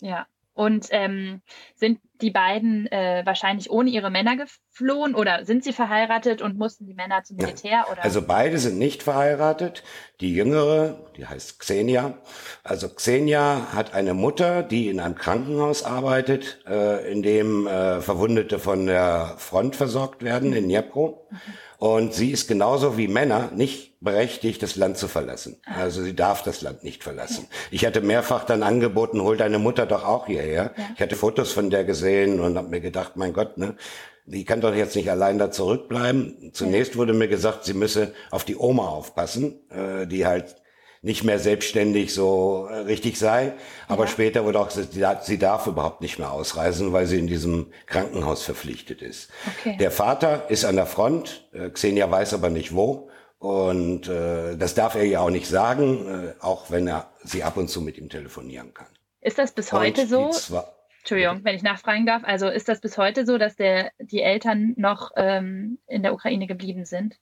ja. 0.01 0.27
Und 0.55 0.87
ähm, 0.91 1.43
sind 1.75 1.99
die 2.21 2.31
beiden 2.31 2.87
äh, 2.87 3.23
wahrscheinlich 3.25 3.71
ohne 3.71 3.91
ihre 3.91 4.11
Männer 4.11 4.37
geflohen 4.37 5.17
oder 5.17 5.45
sind 5.45 5.65
sie 5.65 5.73
verheiratet 5.73 6.43
und 6.43 6.57
mussten 6.57 6.87
die 6.87 6.95
Männer 6.95 7.25
zum 7.25 7.37
Militär? 7.37 7.87
Oder? 7.91 8.05
Also 8.05 8.23
beide 8.23 8.59
sind 8.59 8.79
nicht 8.79 9.03
verheiratet. 9.03 9.83
Die 10.21 10.33
jüngere, 10.33 11.11
die 11.17 11.27
heißt 11.27 11.59
Xenia. 11.59 12.19
Also 12.63 12.89
Xenia 12.89 13.73
hat 13.73 13.95
eine 13.95 14.15
Mutter, 14.15 14.63
die 14.63 14.89
in 14.89 15.01
einem 15.01 15.17
Krankenhaus 15.17 15.83
arbeitet, 15.83 16.63
äh, 16.69 17.11
in 17.11 17.23
dem 17.23 17.67
äh, 17.67 18.01
Verwundete 18.01 18.61
von 18.61 18.87
der 18.87 19.35
Front 19.39 19.75
versorgt 19.75 20.23
werden 20.23 20.53
in 20.53 20.65
Dnipro. 20.65 21.27
Mhm. 21.31 21.39
Und 21.85 22.15
sie 22.15 22.31
ist 22.31 22.49
genauso 22.49 22.97
wie 22.97 23.09
Männer 23.09 23.51
nicht 23.55 24.01
berechtigt, 24.01 24.63
das 24.63 24.75
Land 24.75 24.97
zu 24.97 25.07
verlassen. 25.07 25.59
Also 25.67 26.03
sie 26.03 26.17
darf 26.17 26.43
das 26.43 26.63
Land 26.63 26.83
nicht 26.83 27.05
verlassen. 27.05 27.47
Ich 27.71 27.85
hatte 27.85 28.01
mehrfach 28.01 28.47
dann 28.47 28.63
angeboten, 28.63 29.21
hol 29.21 29.37
deine 29.37 29.59
Mutter 29.59 29.85
doch 29.85 30.03
auch 30.03 30.25
hierher. 30.25 30.73
Ja. 30.79 30.85
Ich 30.95 31.03
hatte 31.03 31.15
Fotos 31.15 31.53
von 31.53 31.69
der 31.69 31.85
gesehen 31.85 32.41
und 32.41 32.57
habe 32.57 32.71
mir 32.71 32.81
gedacht, 32.81 33.17
mein 33.17 33.35
Gott, 33.35 33.59
ne, 33.59 33.77
die 34.25 34.47
kann 34.47 34.63
doch 34.63 34.75
jetzt 34.75 34.97
nicht 34.97 35.11
allein 35.11 35.37
da 35.37 35.51
zurückbleiben. 35.51 36.53
Zunächst 36.55 36.97
wurde 36.97 37.13
mir 37.13 37.29
gesagt, 37.29 37.67
sie 37.67 37.75
müsse 37.75 38.15
auf 38.31 38.45
die 38.45 38.57
Oma 38.57 38.89
aufpassen, 38.89 39.61
äh, 39.69 40.07
die 40.07 40.25
halt 40.25 40.57
nicht 41.05 41.23
mehr 41.23 41.39
selbstständig 41.39 42.15
so 42.15 42.67
äh, 42.71 42.79
richtig 42.79 43.19
sei. 43.19 43.53
Aber 43.89 44.05
ja. 44.05 44.11
später 44.11 44.45
wurde 44.45 44.59
auch 44.59 44.75
gesagt, 44.75 45.25
sie 45.25 45.39
darf 45.39 45.67
überhaupt 45.67 46.01
nicht 46.01 46.19
mehr 46.19 46.33
ausreisen, 46.33 46.93
weil 46.95 47.07
sie 47.07 47.19
in 47.19 47.27
diesem 47.27 47.67
Krankenhaus 47.87 48.43
verpflichtet 48.43 49.03
ist. 49.03 49.31
Okay. 49.61 49.77
Der 49.79 49.91
Vater 49.91 50.47
ist 50.49 50.65
an 50.65 50.77
der 50.77 50.87
Front, 50.87 51.47
äh, 51.53 51.69
Xenia 51.69 52.11
weiß 52.11 52.33
aber 52.33 52.49
nicht 52.49 52.75
wo. 52.75 53.11
Und 53.39 54.09
äh, 54.09 54.57
das 54.57 54.75
darf 54.75 54.95
er 54.95 55.05
ja 55.05 55.21
auch 55.21 55.29
nicht 55.29 55.47
sagen, 55.47 56.09
äh, 56.09 56.43
auch 56.43 56.71
wenn 56.71 56.89
er 56.89 57.11
sie 57.23 57.43
ab 57.43 57.59
und 57.59 57.69
zu 57.69 57.83
mit 57.83 57.99
ihm 57.99 58.09
telefonieren 58.09 58.73
kann. 58.73 58.87
Ist 59.21 59.39
das 59.39 59.53
bis 59.53 59.73
heute 59.75 60.03
und 60.03 60.35
so? 60.35 60.63
Entschuldigung, 61.01 61.45
wenn 61.45 61.55
ich 61.55 61.63
nachfragen 61.63 62.07
darf. 62.07 62.23
Also 62.25 62.49
ist 62.49 62.67
das 62.71 62.81
bis 62.81 62.97
heute 62.97 63.27
so, 63.27 63.37
dass 63.37 63.57
der, 63.57 63.91
die 63.99 64.23
Eltern 64.23 64.73
noch 64.79 65.11
ähm, 65.17 65.79
in 65.87 66.03
der 66.03 66.15
Ukraine 66.15 66.47
geblieben 66.47 66.87
sind? 66.87 67.19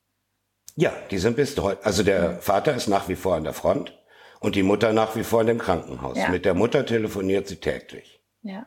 Ja, 0.76 0.92
die 1.10 1.18
sind 1.18 1.36
bis 1.36 1.56
heute. 1.58 1.84
Also 1.84 2.02
der 2.02 2.38
Vater 2.38 2.74
ist 2.74 2.88
nach 2.88 3.08
wie 3.08 3.16
vor 3.16 3.36
an 3.36 3.44
der 3.44 3.52
Front 3.52 3.98
und 4.40 4.56
die 4.56 4.62
Mutter 4.62 4.92
nach 4.92 5.16
wie 5.16 5.24
vor 5.24 5.42
in 5.42 5.46
dem 5.46 5.58
Krankenhaus. 5.58 6.16
Ja. 6.16 6.28
Mit 6.28 6.44
der 6.44 6.54
Mutter 6.54 6.86
telefoniert 6.86 7.46
sie 7.46 7.56
täglich. 7.56 8.22
Ja. 8.42 8.66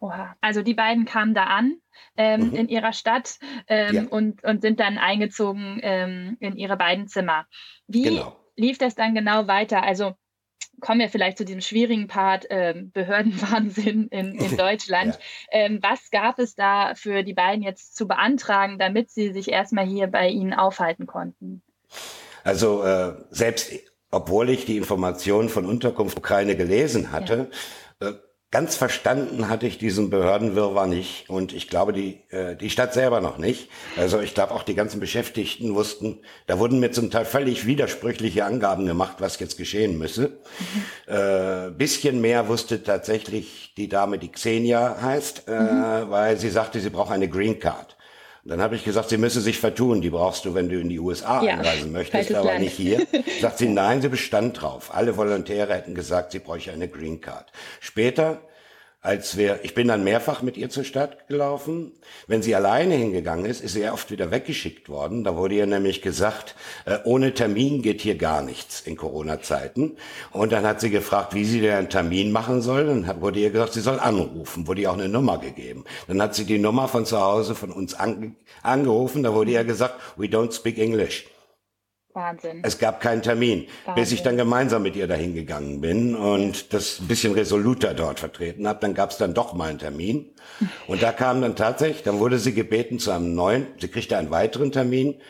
Oha. 0.00 0.36
Also 0.40 0.62
die 0.62 0.74
beiden 0.74 1.04
kamen 1.04 1.34
da 1.34 1.44
an 1.44 1.76
ähm, 2.16 2.50
mhm. 2.50 2.54
in 2.54 2.68
ihrer 2.68 2.92
Stadt 2.92 3.38
ähm, 3.66 3.94
ja. 3.94 4.02
und, 4.04 4.44
und 4.44 4.62
sind 4.62 4.78
dann 4.80 4.96
eingezogen 4.96 5.80
ähm, 5.82 6.36
in 6.40 6.56
ihre 6.56 6.76
beiden 6.76 7.08
Zimmer. 7.08 7.46
Wie 7.88 8.02
genau. 8.02 8.36
lief 8.56 8.78
das 8.78 8.94
dann 8.94 9.14
genau 9.14 9.48
weiter? 9.48 9.82
Also 9.82 10.14
kommen 10.80 11.00
wir 11.00 11.08
vielleicht 11.08 11.38
zu 11.38 11.44
diesem 11.44 11.60
schwierigen 11.60 12.06
Part 12.06 12.46
ähm, 12.50 12.90
Behördenwahnsinn 12.94 14.08
in, 14.08 14.34
in 14.34 14.56
Deutschland. 14.56 15.14
ja. 15.14 15.20
ähm, 15.60 15.78
was 15.82 16.10
gab 16.10 16.38
es 16.38 16.54
da 16.54 16.94
für 16.94 17.22
die 17.22 17.34
beiden 17.34 17.62
jetzt 17.62 17.96
zu 17.96 18.06
beantragen, 18.06 18.78
damit 18.78 19.10
sie 19.10 19.32
sich 19.32 19.50
erstmal 19.50 19.86
hier 19.86 20.06
bei 20.06 20.28
Ihnen 20.28 20.54
aufhalten 20.54 21.06
konnten? 21.06 21.62
Also 22.44 22.82
äh, 22.82 23.14
selbst 23.30 23.72
obwohl 24.10 24.48
ich 24.50 24.64
die 24.64 24.76
Informationen 24.76 25.48
von 25.48 25.66
Unterkunft 25.66 26.16
Ukraine 26.16 26.56
gelesen 26.56 27.12
hatte, 27.12 27.50
ja. 28.00 28.08
äh, 28.08 28.14
Ganz 28.50 28.76
verstanden 28.76 29.50
hatte 29.50 29.66
ich 29.66 29.76
diesen 29.76 30.08
Behördenwirrwarr 30.08 30.86
nicht 30.86 31.28
und 31.28 31.52
ich 31.52 31.68
glaube 31.68 31.92
die 31.92 32.22
äh, 32.30 32.56
die 32.56 32.70
Stadt 32.70 32.94
selber 32.94 33.20
noch 33.20 33.36
nicht. 33.36 33.68
Also 33.94 34.20
ich 34.20 34.32
glaube 34.32 34.54
auch 34.54 34.62
die 34.62 34.74
ganzen 34.74 35.00
Beschäftigten 35.00 35.74
wussten, 35.74 36.20
da 36.46 36.58
wurden 36.58 36.80
mir 36.80 36.90
zum 36.90 37.10
Teil 37.10 37.26
völlig 37.26 37.66
widersprüchliche 37.66 38.46
Angaben 38.46 38.86
gemacht, 38.86 39.16
was 39.18 39.38
jetzt 39.38 39.58
geschehen 39.58 39.98
müsse. 39.98 40.38
Mhm. 41.08 41.14
Äh, 41.14 41.70
bisschen 41.72 42.22
mehr 42.22 42.48
wusste 42.48 42.82
tatsächlich 42.82 43.74
die 43.76 43.90
Dame, 43.90 44.18
die 44.18 44.32
Xenia 44.32 44.96
heißt, 45.02 45.44
äh, 45.46 45.50
mhm. 45.50 46.10
weil 46.10 46.38
sie 46.38 46.48
sagte, 46.48 46.80
sie 46.80 46.88
braucht 46.88 47.12
eine 47.12 47.28
Green 47.28 47.60
Card. 47.60 47.97
Dann 48.44 48.60
habe 48.60 48.76
ich 48.76 48.84
gesagt, 48.84 49.10
sie 49.10 49.18
müsse 49.18 49.40
sich 49.40 49.58
vertun. 49.58 50.00
Die 50.00 50.10
brauchst 50.10 50.44
du, 50.44 50.54
wenn 50.54 50.68
du 50.68 50.80
in 50.80 50.88
die 50.88 50.98
USA 50.98 51.42
ja, 51.42 51.54
einreisen 51.54 51.92
möchtest, 51.92 52.32
aber 52.34 52.46
Land. 52.52 52.60
nicht 52.60 52.76
hier. 52.76 53.06
Sagt 53.40 53.58
sie, 53.58 53.68
nein, 53.68 54.00
sie 54.00 54.08
bestand 54.08 54.60
drauf. 54.60 54.94
Alle 54.94 55.16
Volontäre 55.16 55.74
hätten 55.74 55.94
gesagt, 55.94 56.32
sie 56.32 56.38
bräuchte 56.38 56.72
eine 56.72 56.88
Green 56.88 57.20
Card. 57.20 57.52
Später 57.80 58.40
als 59.00 59.36
wir, 59.36 59.60
ich 59.62 59.74
bin 59.74 59.86
dann 59.86 60.02
mehrfach 60.02 60.42
mit 60.42 60.56
ihr 60.56 60.70
zur 60.70 60.82
Stadt 60.82 61.28
gelaufen. 61.28 61.92
Wenn 62.26 62.42
sie 62.42 62.56
alleine 62.56 62.94
hingegangen 62.94 63.46
ist, 63.46 63.60
ist 63.60 63.74
sie 63.74 63.88
oft 63.88 64.10
wieder 64.10 64.32
weggeschickt 64.32 64.88
worden. 64.88 65.22
Da 65.22 65.36
wurde 65.36 65.54
ihr 65.54 65.66
nämlich 65.66 66.02
gesagt, 66.02 66.56
äh, 66.84 66.98
ohne 67.04 67.32
Termin 67.32 67.80
geht 67.82 68.00
hier 68.00 68.16
gar 68.16 68.42
nichts 68.42 68.80
in 68.80 68.96
Corona-Zeiten. 68.96 69.96
Und 70.32 70.50
dann 70.50 70.66
hat 70.66 70.80
sie 70.80 70.90
gefragt, 70.90 71.32
wie 71.32 71.44
sie 71.44 71.60
denn 71.60 71.74
einen 71.74 71.90
Termin 71.90 72.32
machen 72.32 72.60
soll. 72.60 72.86
Dann 72.86 73.20
wurde 73.20 73.38
ihr 73.38 73.50
gesagt, 73.50 73.74
sie 73.74 73.82
soll 73.82 74.00
anrufen. 74.00 74.66
Wurde 74.66 74.82
ihr 74.82 74.90
auch 74.90 74.98
eine 74.98 75.08
Nummer 75.08 75.38
gegeben. 75.38 75.84
Dann 76.08 76.20
hat 76.20 76.34
sie 76.34 76.44
die 76.44 76.58
Nummer 76.58 76.88
von 76.88 77.06
zu 77.06 77.20
Hause 77.20 77.54
von 77.54 77.70
uns 77.70 77.94
ange 77.94 78.34
angerufen. 78.62 79.22
Da 79.22 79.32
wurde 79.32 79.52
ihr 79.52 79.64
gesagt, 79.64 79.94
we 80.16 80.26
don't 80.26 80.52
speak 80.52 80.76
English. 80.76 81.24
Wahnsinn. 82.14 82.62
Es 82.64 82.78
gab 82.78 83.00
keinen 83.00 83.22
Termin, 83.22 83.66
Wahnsinn. 83.84 84.02
bis 84.02 84.12
ich 84.12 84.22
dann 84.22 84.36
gemeinsam 84.36 84.82
mit 84.82 84.96
ihr 84.96 85.06
dahin 85.06 85.34
gegangen 85.34 85.80
bin 85.80 86.14
und 86.16 86.72
das 86.72 87.00
ein 87.00 87.08
bisschen 87.08 87.34
resoluter 87.34 87.94
dort 87.94 88.20
vertreten 88.20 88.66
habe. 88.66 88.80
Dann 88.80 88.94
gab 88.94 89.10
es 89.10 89.18
dann 89.18 89.34
doch 89.34 89.52
mal 89.52 89.70
einen 89.70 89.78
Termin. 89.78 90.30
Und 90.86 91.02
da 91.02 91.12
kam 91.12 91.42
dann 91.42 91.54
tatsächlich, 91.54 92.02
dann 92.02 92.18
wurde 92.18 92.38
sie 92.38 92.54
gebeten 92.54 92.98
zu 92.98 93.10
einem 93.10 93.34
neuen, 93.34 93.66
sie 93.78 93.88
kriegte 93.88 94.16
einen 94.16 94.30
weiteren 94.30 94.72
Termin 94.72 95.20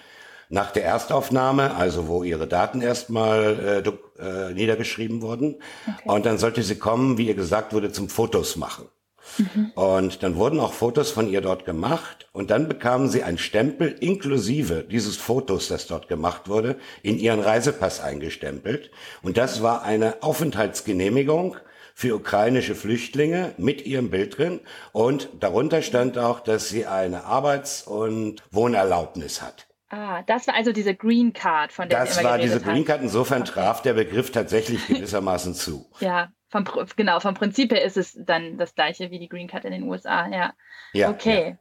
nach 0.49 0.70
der 0.70 0.85
Erstaufnahme, 0.85 1.75
also 1.75 2.08
wo 2.08 2.23
ihre 2.23 2.47
Daten 2.47 2.80
erstmal 2.80 3.85
äh, 3.85 4.23
äh, 4.23 4.54
niedergeschrieben 4.54 5.20
wurden. 5.20 5.56
Okay. 5.87 6.08
Und 6.08 6.26
dann 6.26 6.38
sollte 6.38 6.62
sie 6.62 6.76
kommen, 6.76 7.18
wie 7.18 7.28
ihr 7.28 7.35
gesagt 7.35 7.73
wurde, 7.73 7.92
zum 7.92 8.08
Fotos 8.08 8.56
machen. 8.56 8.88
Mhm. 9.37 9.73
Und 9.75 10.23
dann 10.23 10.37
wurden 10.37 10.61
auch 10.61 10.73
Fotos 10.73 11.11
von 11.11 11.28
ihr 11.28 11.40
dort 11.40 11.64
gemacht 11.64 12.28
und 12.32 12.50
dann 12.50 12.68
bekamen 12.68 13.08
sie 13.08 13.23
einen 13.23 13.38
Stempel 13.38 13.97
inklusive 14.00 14.85
dieses 14.88 15.16
Fotos, 15.16 15.68
das 15.68 15.87
dort 15.87 16.08
gemacht 16.08 16.49
wurde, 16.49 16.76
in 17.02 17.18
ihren 17.18 17.40
Reisepass 17.40 18.00
eingestempelt. 18.00 18.90
Und 19.23 19.37
das 19.37 19.62
war 19.62 19.82
eine 19.82 20.23
Aufenthaltsgenehmigung 20.23 21.56
für 21.94 22.14
ukrainische 22.14 22.76
Flüchtlinge 22.76 23.54
mit 23.58 23.85
ihrem 23.85 24.11
Bild 24.11 24.38
drin. 24.38 24.61
Und 24.92 25.28
darunter 25.40 25.82
stand 25.82 26.16
auch, 26.16 26.38
dass 26.38 26.68
sie 26.68 26.87
eine 26.87 27.25
Arbeits- 27.25 27.82
und 27.82 28.40
Wohnerlaubnis 28.52 29.42
hat. 29.42 29.66
Ah, 29.90 30.23
das 30.23 30.47
war 30.47 30.54
also 30.54 30.70
diese 30.70 30.94
Green 30.94 31.32
Card, 31.32 31.73
von 31.73 31.88
der 31.88 32.04
Das 32.04 32.23
war 32.23 32.38
diese 32.38 32.61
Green 32.61 32.85
Card. 32.85 33.02
Insofern 33.02 33.42
okay. 33.42 33.52
traf 33.52 33.82
der 33.82 33.94
Begriff 33.94 34.30
tatsächlich 34.30 34.87
gewissermaßen 34.87 35.54
zu. 35.54 35.90
Ja, 36.00 36.28
vom, 36.49 36.64
genau, 36.97 37.21
vom 37.21 37.35
Prinzip 37.35 37.73
her 37.73 37.85
ist 37.85 37.97
es 37.97 38.19
dann 38.19 38.59
das 38.59 38.75
gleiche 38.75 39.11
wie 39.11 39.19
die 39.19 39.28
Green 39.28 39.49
Card 39.49 39.64
in 39.64 39.73
den 39.73 39.83
USA, 39.85 40.28
ja. 40.28 40.55
Ja. 40.93 41.11
Okay. 41.11 41.50
Ja. 41.50 41.57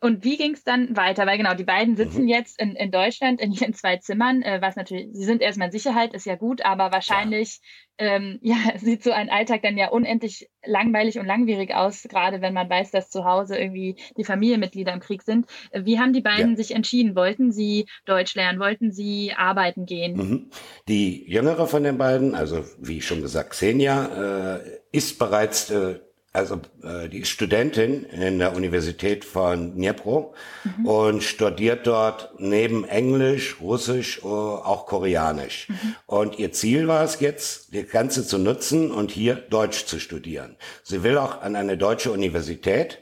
Und 0.00 0.24
wie 0.24 0.36
ging 0.38 0.54
es 0.54 0.64
dann 0.64 0.96
weiter? 0.96 1.26
Weil 1.26 1.36
genau, 1.36 1.54
die 1.54 1.64
beiden 1.64 1.96
sitzen 1.96 2.22
mhm. 2.22 2.28
jetzt 2.28 2.60
in, 2.60 2.74
in 2.74 2.90
Deutschland 2.90 3.40
in 3.40 3.52
ihren 3.52 3.74
zwei 3.74 3.98
Zimmern, 3.98 4.42
äh, 4.42 4.60
was 4.62 4.76
natürlich, 4.76 5.08
sie 5.12 5.24
sind 5.24 5.42
erstmal 5.42 5.68
in 5.68 5.72
Sicherheit, 5.72 6.14
ist 6.14 6.24
ja 6.24 6.36
gut, 6.36 6.64
aber 6.64 6.90
wahrscheinlich 6.90 7.60
ja. 7.62 7.68
Ähm, 7.96 8.38
ja, 8.42 8.56
sieht 8.78 9.02
so 9.02 9.12
ein 9.12 9.30
Alltag 9.30 9.62
dann 9.62 9.76
ja 9.76 9.88
unendlich 9.88 10.48
langweilig 10.64 11.18
und 11.18 11.26
langwierig 11.26 11.74
aus, 11.74 12.02
gerade 12.08 12.40
wenn 12.40 12.54
man 12.54 12.68
weiß, 12.68 12.90
dass 12.90 13.10
zu 13.10 13.24
Hause 13.24 13.56
irgendwie 13.56 13.96
die 14.16 14.24
Familienmitglieder 14.24 14.92
im 14.92 15.00
Krieg 15.00 15.22
sind. 15.22 15.46
Wie 15.72 15.98
haben 15.98 16.12
die 16.12 16.20
beiden 16.20 16.52
ja. 16.52 16.56
sich 16.56 16.74
entschieden? 16.74 17.14
Wollten 17.14 17.52
sie 17.52 17.86
Deutsch 18.04 18.34
lernen? 18.34 18.58
Wollten 18.58 18.90
sie 18.90 19.32
arbeiten 19.36 19.86
gehen? 19.86 20.16
Mhm. 20.16 20.50
Die 20.88 21.24
jüngere 21.30 21.66
von 21.66 21.84
den 21.84 21.98
beiden, 21.98 22.34
also 22.34 22.64
wie 22.78 23.00
schon 23.00 23.22
gesagt, 23.22 23.50
Xenia, 23.50 24.56
äh, 24.56 24.80
ist 24.90 25.18
bereits 25.18 25.70
äh, 25.70 26.00
also 26.34 26.60
äh, 26.82 27.08
die 27.08 27.24
Studentin 27.24 28.04
in 28.06 28.40
der 28.40 28.56
Universität 28.56 29.24
von 29.24 29.76
Dnipro 29.76 30.34
mhm. 30.64 30.86
und 30.86 31.22
studiert 31.22 31.86
dort 31.86 32.34
neben 32.38 32.84
Englisch, 32.84 33.60
Russisch, 33.60 34.18
äh, 34.18 34.26
auch 34.26 34.86
Koreanisch. 34.86 35.68
Mhm. 35.68 35.96
Und 36.06 36.38
ihr 36.40 36.52
Ziel 36.52 36.88
war 36.88 37.04
es 37.04 37.20
jetzt, 37.20 37.72
das 37.72 37.88
Ganze 37.88 38.26
zu 38.26 38.38
nutzen 38.38 38.90
und 38.90 39.12
hier 39.12 39.36
Deutsch 39.36 39.86
zu 39.86 40.00
studieren. 40.00 40.56
Sie 40.82 41.04
will 41.04 41.18
auch 41.18 41.40
an 41.40 41.54
eine 41.54 41.78
deutsche 41.78 42.10
Universität. 42.10 42.98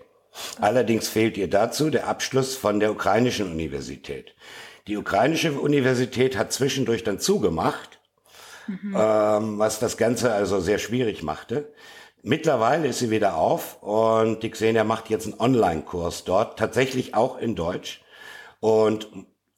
Allerdings 0.60 1.08
fehlt 1.08 1.38
ihr 1.38 1.48
dazu 1.48 1.88
der 1.88 2.08
Abschluss 2.08 2.54
von 2.54 2.80
der 2.80 2.92
ukrainischen 2.92 3.50
Universität. 3.50 4.34
Die 4.88 4.98
ukrainische 4.98 5.52
Universität 5.52 6.36
hat 6.36 6.52
zwischendurch 6.52 7.02
dann 7.02 7.18
zugemacht, 7.18 7.98
mhm. 8.66 8.94
ähm, 8.94 9.58
was 9.58 9.78
das 9.78 9.96
Ganze 9.96 10.34
also 10.34 10.60
sehr 10.60 10.78
schwierig 10.78 11.22
machte. 11.22 11.72
Mittlerweile 12.22 12.86
ist 12.88 13.00
sie 13.00 13.10
wieder 13.10 13.36
auf 13.36 13.82
und 13.82 14.44
die 14.44 14.50
Xenia 14.50 14.84
macht 14.84 15.10
jetzt 15.10 15.26
einen 15.26 15.40
Online-Kurs 15.40 16.22
dort, 16.22 16.56
tatsächlich 16.56 17.14
auch 17.14 17.36
in 17.38 17.56
Deutsch. 17.56 18.00
Und 18.60 19.08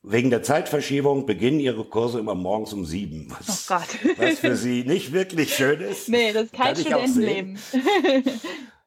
wegen 0.03 0.31
der 0.31 0.43
Zeitverschiebung 0.43 1.27
beginnen 1.27 1.61
ihre 1.61 1.85
Kurse 1.85 2.19
immer 2.19 2.35
morgens 2.35 2.73
um 2.73 2.87
sieben. 2.87 3.29
Was, 3.39 3.71
oh 3.71 3.75
Gott. 3.75 4.19
was 4.19 4.39
für 4.39 4.57
sie 4.57 4.85
nicht 4.85 5.13
wirklich 5.13 5.55
schön 5.55 5.81
ist. 5.81 6.09
Nee, 6.15 6.33
das 6.33 6.45
ist 6.45 6.53
kein 6.55 6.77
Studentenleben. 6.77 7.59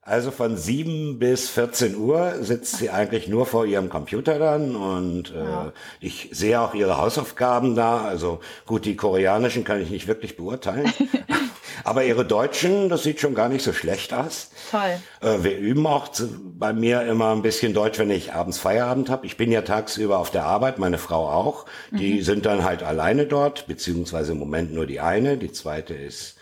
Also 0.02 0.32
von 0.32 0.56
sieben 0.56 1.20
bis 1.20 1.50
14 1.50 1.98
Uhr 1.98 2.36
sitzt 2.40 2.78
sie 2.78 2.90
eigentlich 2.90 3.28
nur 3.28 3.46
vor 3.46 3.66
ihrem 3.66 3.90
Computer 3.90 4.40
dann 4.40 4.74
und 4.78 5.32
äh, 5.32 5.72
ich 6.00 6.30
sehe 6.32 6.62
auch 6.62 6.74
ihre 6.74 6.96
Hausaufgaben 6.96 7.76
da. 7.76 8.06
Also 8.06 8.40
gut, 8.66 8.86
die 8.86 8.96
koreanischen 8.96 9.66
kann 9.66 9.82
ich 9.82 9.90
nicht 9.90 10.08
wirklich 10.08 10.38
beurteilen. 10.38 10.90
Aber 11.84 12.04
ihre 12.04 12.26
Deutschen, 12.26 12.90
das 12.90 13.04
sieht 13.04 13.20
schon 13.20 13.36
gar 13.36 13.50
nicht 13.50 13.64
so 13.64 13.74
schlecht 13.74 14.14
aus. 14.14 14.52
Toll. 14.72 15.00
Äh, 15.22 15.44
wir 15.44 15.58
üben 15.58 15.86
auch 15.88 16.10
zu, 16.10 16.30
bei 16.58 16.74
mir 16.74 17.04
immer 17.04 17.32
ein 17.32 17.42
bisschen 17.42 17.74
Deutsch, 17.74 18.00
wenn 18.00 18.12
ich 18.12 18.34
abends 18.34 18.58
Feierabend 18.58 19.10
habe. 19.10 19.26
Ich 19.26 19.38
bin 19.38 19.52
ja 19.52 19.62
tagsüber 19.62 20.18
auf 20.20 20.32
der 20.32 20.46
Arbeit, 20.46 20.80
meine 20.80 20.98
Frau 20.98 21.30
auch. 21.30 21.66
Die 21.92 22.16
mhm. 22.16 22.24
sind 22.24 22.46
dann 22.46 22.64
halt 22.64 22.84
alleine 22.84 23.26
dort, 23.26 23.68
beziehungsweise 23.68 24.34
im 24.34 24.40
Moment 24.40 24.74
nur 24.74 24.86
die 24.86 25.00
eine. 25.00 25.38
Die 25.38 25.52
zweite 25.52 25.94
ist 25.94 26.38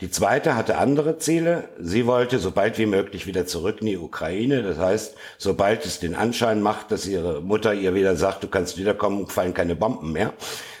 die 0.00 0.10
zweite 0.10 0.54
hatte 0.54 0.78
andere 0.78 1.18
Ziele. 1.18 1.64
Sie 1.80 2.06
wollte 2.06 2.38
so 2.38 2.52
bald 2.52 2.78
wie 2.78 2.86
möglich 2.86 3.26
wieder 3.26 3.46
zurück 3.46 3.78
in 3.80 3.86
die 3.86 3.98
Ukraine. 3.98 4.62
Das 4.62 4.78
heißt, 4.78 5.16
sobald 5.38 5.84
es 5.84 5.98
den 5.98 6.14
Anschein 6.14 6.62
macht, 6.62 6.92
dass 6.92 7.06
ihre 7.06 7.40
Mutter 7.40 7.74
ihr 7.74 7.94
wieder 7.94 8.14
sagt, 8.14 8.44
du 8.44 8.48
kannst 8.48 8.78
wiederkommen, 8.78 9.26
fallen 9.26 9.54
keine 9.54 9.74
Bomben 9.74 10.12
mehr, 10.12 10.32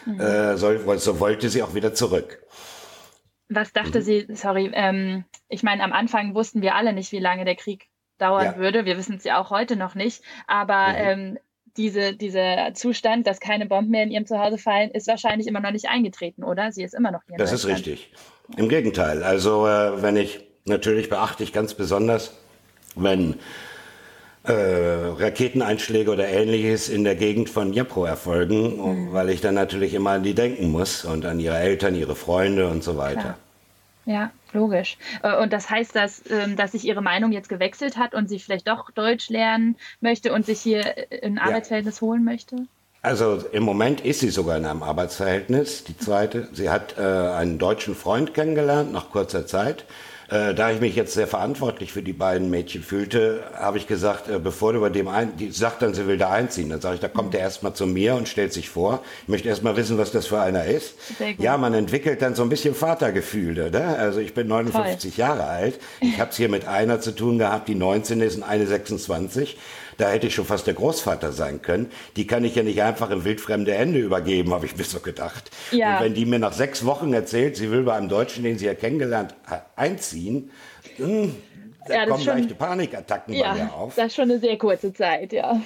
mhm. 0.06 0.20
äh, 0.20 0.56
so, 0.56 0.72
so 0.96 1.20
wollte 1.20 1.48
sie 1.48 1.62
auch 1.62 1.74
wieder 1.74 1.94
zurück. 1.94 2.38
Was 3.48 3.72
dachte 3.72 4.00
mhm. 4.00 4.02
sie, 4.02 4.26
sorry, 4.34 4.70
ähm, 4.74 5.24
ich 5.48 5.62
meine, 5.62 5.82
am 5.82 5.92
Anfang 5.92 6.34
wussten 6.34 6.62
wir 6.62 6.74
alle 6.74 6.92
nicht, 6.92 7.12
wie 7.12 7.18
lange 7.18 7.44
der 7.44 7.56
Krieg 7.56 7.88
dauern 8.18 8.44
ja. 8.44 8.56
würde. 8.56 8.84
Wir 8.84 8.98
wissen 8.98 9.16
es 9.16 9.24
ja 9.24 9.40
auch 9.40 9.50
heute 9.50 9.76
noch 9.76 9.94
nicht. 9.94 10.22
Aber 10.46 10.88
mhm. 10.88 10.96
ähm, 10.96 11.38
diese, 11.76 12.12
dieser 12.12 12.74
Zustand, 12.74 13.26
dass 13.26 13.40
keine 13.40 13.66
Bomben 13.66 13.90
mehr 13.90 14.02
in 14.02 14.10
ihrem 14.10 14.26
Zuhause 14.26 14.58
fallen, 14.58 14.90
ist 14.90 15.06
wahrscheinlich 15.06 15.46
immer 15.46 15.60
noch 15.60 15.70
nicht 15.70 15.88
eingetreten, 15.88 16.42
oder? 16.44 16.72
Sie 16.72 16.82
ist 16.82 16.94
immer 16.94 17.12
noch 17.12 17.22
hier. 17.26 17.36
das 17.38 17.52
ist 17.52 17.66
richtig. 17.66 18.12
Im 18.56 18.68
Gegenteil. 18.68 19.22
Also 19.22 19.66
äh, 19.66 20.02
wenn 20.02 20.16
ich, 20.16 20.40
natürlich 20.64 21.08
beachte 21.08 21.44
ich 21.44 21.52
ganz 21.52 21.74
besonders, 21.74 22.36
wenn 22.96 23.36
äh, 24.48 25.22
Raketeneinschläge 25.22 26.10
oder 26.10 26.26
ähnliches 26.28 26.88
in 26.88 27.04
der 27.04 27.14
Gegend 27.14 27.50
von 27.50 27.72
Dnipro 27.72 28.04
erfolgen, 28.04 29.08
mhm. 29.08 29.12
weil 29.12 29.30
ich 29.30 29.40
dann 29.40 29.54
natürlich 29.54 29.94
immer 29.94 30.10
an 30.10 30.22
die 30.22 30.34
denken 30.34 30.70
muss 30.70 31.04
und 31.04 31.24
an 31.26 31.38
ihre 31.38 31.58
Eltern, 31.58 31.94
ihre 31.94 32.16
Freunde 32.16 32.68
und 32.68 32.82
so 32.82 32.96
weiter. 32.96 33.20
Klar. 33.20 33.38
Ja, 34.08 34.30
logisch. 34.54 34.96
Äh, 35.22 35.36
und 35.36 35.52
das 35.52 35.68
heißt, 35.68 35.94
dass, 35.94 36.22
ähm, 36.30 36.56
dass 36.56 36.72
sich 36.72 36.86
Ihre 36.86 37.02
Meinung 37.02 37.30
jetzt 37.30 37.50
gewechselt 37.50 37.98
hat 37.98 38.14
und 38.14 38.26
sie 38.28 38.38
vielleicht 38.38 38.66
doch 38.66 38.90
Deutsch 38.90 39.28
lernen 39.28 39.76
möchte 40.00 40.32
und 40.32 40.46
sich 40.46 40.60
hier 40.60 40.94
ein 41.22 41.38
Arbeitsverhältnis 41.38 41.96
ja. 41.96 42.06
holen 42.06 42.24
möchte? 42.24 42.56
Also 43.02 43.44
im 43.52 43.62
Moment 43.62 44.00
ist 44.00 44.20
sie 44.20 44.30
sogar 44.30 44.56
in 44.56 44.64
einem 44.64 44.82
Arbeitsverhältnis, 44.82 45.84
die 45.84 45.96
zweite. 45.96 46.48
Sie 46.52 46.70
hat 46.70 46.96
äh, 46.98 47.02
einen 47.02 47.58
deutschen 47.58 47.94
Freund 47.94 48.32
kennengelernt 48.32 48.92
nach 48.92 49.10
kurzer 49.10 49.46
Zeit. 49.46 49.84
Äh, 50.30 50.54
da 50.54 50.70
ich 50.70 50.80
mich 50.80 50.94
jetzt 50.94 51.14
sehr 51.14 51.26
verantwortlich 51.26 51.90
für 51.90 52.02
die 52.02 52.12
beiden 52.12 52.50
Mädchen 52.50 52.82
fühlte, 52.82 53.44
habe 53.54 53.78
ich 53.78 53.86
gesagt, 53.86 54.28
äh, 54.28 54.38
bevor 54.38 54.74
du 54.74 54.80
bei 54.80 54.90
dem 54.90 55.08
ein, 55.08 55.36
die 55.38 55.50
sagt 55.50 55.80
dann, 55.80 55.94
sie 55.94 56.06
will 56.06 56.18
da 56.18 56.30
einziehen. 56.30 56.68
Dann 56.68 56.82
sage 56.82 56.96
ich, 56.96 57.00
da 57.00 57.08
kommt 57.08 57.34
er 57.34 57.40
erstmal 57.40 57.72
zu 57.72 57.86
mir 57.86 58.14
und 58.14 58.28
stellt 58.28 58.52
sich 58.52 58.68
vor. 58.68 59.02
Ich 59.22 59.28
möchte 59.28 59.48
erstmal 59.48 59.76
wissen, 59.76 59.96
was 59.96 60.12
das 60.12 60.26
für 60.26 60.38
einer 60.38 60.66
ist. 60.66 60.96
Ja, 61.38 61.56
man 61.56 61.72
entwickelt 61.72 62.20
dann 62.20 62.34
so 62.34 62.42
ein 62.42 62.50
bisschen 62.50 62.74
Vatergefühle. 62.74 63.70
Ne? 63.70 63.96
Also 63.98 64.20
ich 64.20 64.34
bin 64.34 64.48
59 64.48 65.14
Toll. 65.14 65.18
Jahre 65.18 65.44
alt. 65.44 65.80
Ich 66.00 66.20
habe 66.20 66.30
es 66.30 66.36
hier 66.36 66.50
mit 66.50 66.68
einer 66.68 67.00
zu 67.00 67.12
tun 67.14 67.38
gehabt, 67.38 67.66
die 67.66 67.74
19 67.74 68.20
ist 68.20 68.36
und 68.36 68.42
eine 68.42 68.66
26. 68.66 69.56
Da 69.98 70.10
hätte 70.10 70.28
ich 70.28 70.34
schon 70.34 70.46
fast 70.46 70.66
der 70.66 70.74
Großvater 70.74 71.32
sein 71.32 71.60
können. 71.60 71.90
Die 72.16 72.26
kann 72.26 72.44
ich 72.44 72.54
ja 72.54 72.62
nicht 72.62 72.80
einfach 72.80 73.10
in 73.10 73.24
wildfremde 73.24 73.74
Hände 73.74 73.98
übergeben, 73.98 74.54
habe 74.54 74.64
ich 74.64 74.76
mir 74.76 74.84
so 74.84 75.00
gedacht. 75.00 75.50
Ja. 75.72 75.98
Und 75.98 76.04
wenn 76.04 76.14
die 76.14 76.24
mir 76.24 76.38
nach 76.38 76.52
sechs 76.52 76.86
Wochen 76.86 77.12
erzählt, 77.12 77.56
sie 77.56 77.70
will 77.70 77.82
bei 77.82 77.94
einem 77.94 78.08
Deutschen, 78.08 78.44
den 78.44 78.58
sie 78.58 78.66
ja 78.66 78.74
kennengelernt 78.74 79.34
hat, 79.44 79.66
einziehen, 79.74 80.50
mh, 80.98 81.06
hm, 81.06 81.34
da 81.88 81.94
ja, 81.94 82.06
kommen 82.06 82.22
schon, 82.22 82.38
leichte 82.38 82.54
Panikattacken 82.54 83.34
ja, 83.34 83.52
bei 83.52 83.64
mir 83.64 83.74
auf. 83.74 83.94
Das 83.96 84.06
ist 84.06 84.14
schon 84.14 84.30
eine 84.30 84.38
sehr 84.38 84.56
kurze 84.56 84.92
Zeit, 84.92 85.32
ja. 85.32 85.60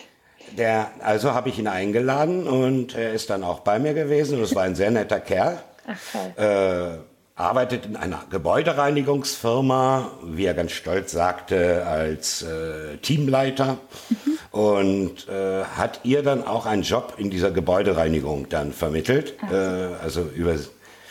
Der, 0.57 0.91
also 1.01 1.35
habe 1.35 1.51
ich 1.51 1.59
ihn 1.59 1.69
eingeladen 1.69 2.47
und 2.47 2.95
er 2.95 3.12
ist 3.12 3.31
dann 3.31 3.45
auch 3.45 3.61
bei 3.61 3.79
mir 3.79 3.93
gewesen. 3.93 4.39
Und 4.39 4.45
es 4.45 4.55
war 4.55 4.62
ein 4.65 4.75
sehr 4.75 4.91
netter 4.91 5.21
Kerl. 5.21 5.62
Ach, 5.87 5.99
toll. 6.11 6.45
Äh, 6.45 7.12
arbeitet 7.35 7.87
in 7.87 7.97
einer 7.97 8.25
Gebäudereinigungsfirma, 8.31 10.11
wie 10.25 10.45
er 10.45 10.55
ganz 10.55 10.73
stolz 10.73 11.12
sagte, 11.12 11.87
als 11.87 12.43
äh, 12.43 12.99
Teamleiter 12.99 13.79
mhm. 14.11 14.39
und 14.59 15.29
äh, 15.29 15.65
hat 15.65 16.01
ihr 16.05 16.23
dann 16.23 16.47
auch 16.47 16.67
einen 16.67 16.83
Job 16.83 17.15
in 17.17 17.31
dieser 17.31 17.51
Gebäudereinigung 17.51 18.49
dann 18.49 18.73
vermittelt. 18.73 19.35
Äh, 19.51 19.55
also 20.03 20.23
über, 20.23 20.57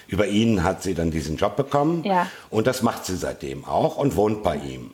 über 0.08 0.28
ihn 0.28 0.64
hat 0.64 0.84
sie 0.84 0.94
dann 0.94 1.10
diesen 1.10 1.38
Job 1.38 1.56
bekommen 1.56 2.04
ja. 2.04 2.28
und 2.50 2.68
das 2.68 2.84
macht 2.84 3.06
sie 3.06 3.16
seitdem 3.16 3.66
auch 3.66 3.98
und 3.98 4.16
wohnt 4.16 4.44
bei 4.44 4.58
ihm. 4.58 4.92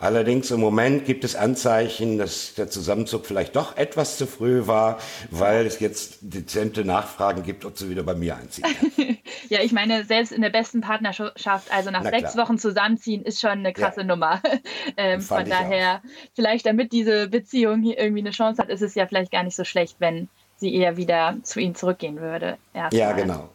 Allerdings 0.00 0.50
im 0.50 0.60
Moment 0.60 1.04
gibt 1.04 1.24
es 1.24 1.36
Anzeichen, 1.36 2.16
dass 2.16 2.54
der 2.54 2.70
Zusammenzug 2.70 3.26
vielleicht 3.26 3.54
doch 3.54 3.76
etwas 3.76 4.16
zu 4.16 4.26
früh 4.26 4.66
war, 4.66 4.98
weil 5.30 5.66
es 5.66 5.78
jetzt 5.78 6.18
dezente 6.22 6.86
Nachfragen 6.86 7.42
gibt, 7.42 7.66
ob 7.66 7.76
sie 7.76 7.90
wieder 7.90 8.02
bei 8.02 8.14
mir 8.14 8.36
einziehen 8.36 8.64
kann. 8.64 9.18
ja, 9.50 9.60
ich 9.60 9.72
meine, 9.72 10.04
selbst 10.04 10.32
in 10.32 10.40
der 10.40 10.48
besten 10.48 10.80
Partnerschaft, 10.80 11.70
also 11.70 11.90
nach 11.90 12.02
sechs 12.02 12.34
Wochen 12.38 12.56
zusammenziehen, 12.56 13.22
ist 13.24 13.42
schon 13.42 13.50
eine 13.50 13.74
krasse 13.74 14.00
ja. 14.00 14.06
Nummer. 14.06 14.40
ähm, 14.96 15.20
von 15.20 15.44
daher, 15.44 16.00
vielleicht 16.34 16.64
damit 16.64 16.92
diese 16.92 17.28
Beziehung 17.28 17.82
hier 17.82 17.98
irgendwie 17.98 18.22
eine 18.22 18.30
Chance 18.30 18.62
hat, 18.62 18.70
ist 18.70 18.80
es 18.80 18.94
ja 18.94 19.06
vielleicht 19.06 19.30
gar 19.30 19.42
nicht 19.42 19.56
so 19.56 19.64
schlecht, 19.64 19.96
wenn 19.98 20.30
sie 20.56 20.74
eher 20.74 20.96
wieder 20.96 21.36
zu 21.42 21.60
ihnen 21.60 21.74
zurückgehen 21.74 22.20
würde. 22.20 22.56
Ja, 22.74 22.88
genau. 23.12 23.50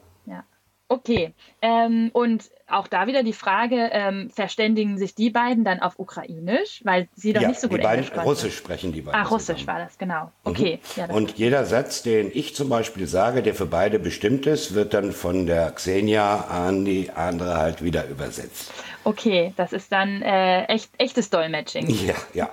Okay, 0.87 1.33
ähm, 1.63 2.11
und 2.13 2.51
auch 2.67 2.87
da 2.87 3.07
wieder 3.07 3.23
die 3.23 3.33
Frage, 3.33 3.89
ähm, 3.91 4.29
verständigen 4.29 4.99
sich 4.99 5.15
die 5.15 5.31
beiden 5.31 5.63
dann 5.63 5.79
auf 5.79 5.97
Ukrainisch, 5.97 6.81
weil 6.83 7.07
sie 7.15 7.33
doch 7.33 7.41
ja, 7.41 7.47
nicht 7.47 7.59
so 7.59 7.69
gut 7.69 7.79
die 7.79 7.83
beiden 7.83 8.05
Englisch 8.05 8.23
Russisch 8.23 8.55
sprechen 8.55 8.93
die 8.93 9.01
beiden. 9.01 9.19
Ah, 9.19 9.23
Russisch 9.23 9.61
zusammen. 9.61 9.67
war 9.67 9.85
das, 9.85 9.97
genau. 9.97 10.25
Mhm. 10.25 10.31
Okay. 10.43 10.79
Mhm. 10.95 11.01
Ja, 11.01 11.15
und 11.15 11.37
jeder 11.39 11.65
Satz, 11.65 12.03
den 12.03 12.29
ich 12.31 12.55
zum 12.55 12.69
Beispiel 12.69 13.07
sage, 13.07 13.41
der 13.41 13.55
für 13.55 13.65
beide 13.65 13.97
bestimmt 13.97 14.45
ist, 14.45 14.75
wird 14.75 14.93
dann 14.93 15.11
von 15.11 15.47
der 15.47 15.71
Xenia 15.71 16.41
an 16.41 16.85
die 16.85 17.09
andere 17.09 17.57
halt 17.57 17.83
wieder 17.83 18.07
übersetzt. 18.07 18.71
Okay, 19.03 19.53
das 19.57 19.73
ist 19.73 19.91
dann 19.91 20.21
äh, 20.21 20.65
echt, 20.65 20.91
echtes 20.99 21.31
Dolmetsching. 21.31 21.89
Ja, 21.89 22.15
ja. 22.33 22.49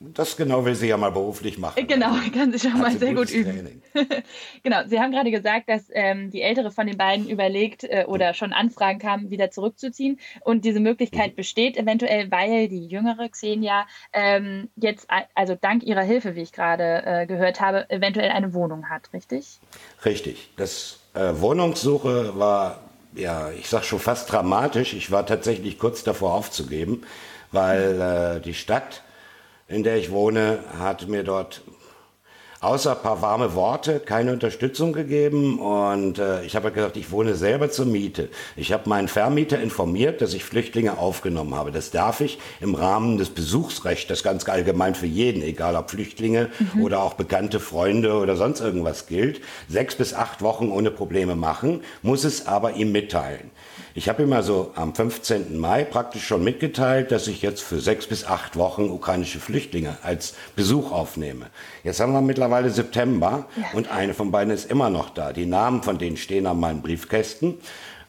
Das 0.00 0.36
genau 0.36 0.64
will 0.64 0.76
sie 0.76 0.88
ja 0.88 0.96
mal 0.96 1.10
beruflich 1.10 1.58
machen. 1.58 1.86
Genau, 1.86 2.12
kann 2.34 2.52
sie 2.52 2.60
schon 2.60 2.74
Hat 2.74 2.80
mal 2.80 2.96
sehr 2.96 3.14
gut 3.14 3.30
üben. 3.30 3.82
genau, 4.62 4.82
Sie 4.86 5.00
haben 5.00 5.10
gerade 5.10 5.30
gesagt, 5.30 5.68
dass 5.68 5.82
ähm, 5.92 6.30
die 6.30 6.40
ältere 6.40 6.70
von 6.70 6.86
den 6.86 6.96
beiden 6.96 7.28
überlegt 7.28 7.82
äh, 7.82 8.04
oder 8.06 8.32
schon 8.34 8.52
Anfragen 8.52 9.00
kam, 9.00 9.30
wieder 9.30 9.50
zurückzuziehen. 9.50 10.20
Und 10.40 10.64
diese 10.64 10.78
Möglichkeit 10.78 11.32
mhm. 11.32 11.36
besteht 11.36 11.76
eventuell, 11.76 12.30
weil 12.30 12.68
die 12.68 12.86
jüngere 12.86 13.28
Xenia 13.28 13.86
ähm, 14.12 14.68
jetzt, 14.76 15.08
also 15.34 15.56
dank 15.60 15.82
ihrer 15.82 16.02
Hilfe, 16.02 16.36
wie 16.36 16.42
ich 16.42 16.52
gerade 16.52 17.02
äh, 17.04 17.26
gehört 17.26 17.60
habe, 17.60 17.90
eventuell 17.90 18.30
eine 18.30 18.54
Wohnung 18.54 18.88
hat, 18.88 19.12
richtig? 19.12 19.58
Richtig. 20.04 20.50
Das 20.56 21.00
äh, 21.14 21.40
Wohnungssuche 21.40 22.38
war 22.38 22.80
ja, 23.14 23.50
ich 23.50 23.68
sag 23.68 23.84
schon 23.84 23.98
fast 23.98 24.30
dramatisch. 24.30 24.94
Ich 24.94 25.10
war 25.10 25.26
tatsächlich 25.26 25.78
kurz 25.78 26.04
davor 26.04 26.34
aufzugeben, 26.34 27.02
weil 27.50 28.00
äh, 28.38 28.40
die 28.40 28.54
Stadt, 28.54 29.02
in 29.68 29.82
der 29.82 29.96
ich 29.98 30.10
wohne, 30.10 30.64
hat 30.78 31.08
mir 31.08 31.22
dort 31.22 31.62
außer 32.60 32.96
ein 32.96 33.02
paar 33.02 33.22
warme 33.22 33.54
Worte 33.54 34.00
keine 34.00 34.32
Unterstützung 34.32 34.92
gegeben 34.92 35.60
und 35.60 36.18
äh, 36.18 36.42
ich 36.44 36.56
habe 36.56 36.64
halt 36.64 36.74
gesagt, 36.74 36.96
ich 36.96 37.10
wohne 37.12 37.34
selber 37.34 37.70
zur 37.70 37.86
Miete. 37.86 38.28
Ich 38.56 38.72
habe 38.72 38.88
meinen 38.88 39.08
Vermieter 39.08 39.60
informiert, 39.60 40.20
dass 40.20 40.34
ich 40.34 40.44
Flüchtlinge 40.44 40.98
aufgenommen 40.98 41.54
habe. 41.54 41.70
Das 41.70 41.90
darf 41.90 42.20
ich 42.20 42.38
im 42.60 42.74
Rahmen 42.74 43.16
des 43.16 43.30
Besuchsrechts, 43.30 44.08
das 44.08 44.22
ganz 44.22 44.48
allgemein 44.48 44.94
für 44.94 45.06
jeden, 45.06 45.42
egal 45.42 45.76
ob 45.76 45.90
Flüchtlinge 45.90 46.50
mhm. 46.74 46.82
oder 46.82 47.02
auch 47.02 47.14
bekannte 47.14 47.60
Freunde 47.60 48.14
oder 48.14 48.34
sonst 48.34 48.60
irgendwas 48.60 49.06
gilt, 49.06 49.40
sechs 49.68 49.94
bis 49.94 50.14
acht 50.14 50.42
Wochen 50.42 50.70
ohne 50.70 50.90
Probleme 50.90 51.36
machen, 51.36 51.82
muss 52.02 52.24
es 52.24 52.46
aber 52.46 52.74
ihm 52.74 52.90
mitteilen. 52.90 53.50
Ich 53.98 54.08
habe 54.08 54.22
ihm 54.22 54.32
also 54.32 54.70
am 54.76 54.94
15. 54.94 55.58
Mai 55.58 55.82
praktisch 55.82 56.24
schon 56.24 56.44
mitgeteilt, 56.44 57.10
dass 57.10 57.26
ich 57.26 57.42
jetzt 57.42 57.62
für 57.62 57.80
sechs 57.80 58.06
bis 58.06 58.24
acht 58.24 58.56
Wochen 58.56 58.90
ukrainische 58.90 59.40
Flüchtlinge 59.40 59.96
als 60.02 60.34
Besuch 60.54 60.92
aufnehme. 60.92 61.46
Jetzt 61.82 61.98
haben 61.98 62.12
wir 62.12 62.20
mittlerweile 62.48 62.70
September 62.70 63.46
ja. 63.56 63.64
und 63.74 63.90
eine 63.90 64.14
von 64.14 64.30
beiden 64.30 64.52
ist 64.52 64.70
immer 64.70 64.88
noch 64.90 65.10
da. 65.10 65.32
Die 65.32 65.46
Namen 65.46 65.82
von 65.82 65.98
denen 65.98 66.16
stehen 66.16 66.46
an 66.46 66.58
meinen 66.58 66.80
Briefkästen. 66.80 67.54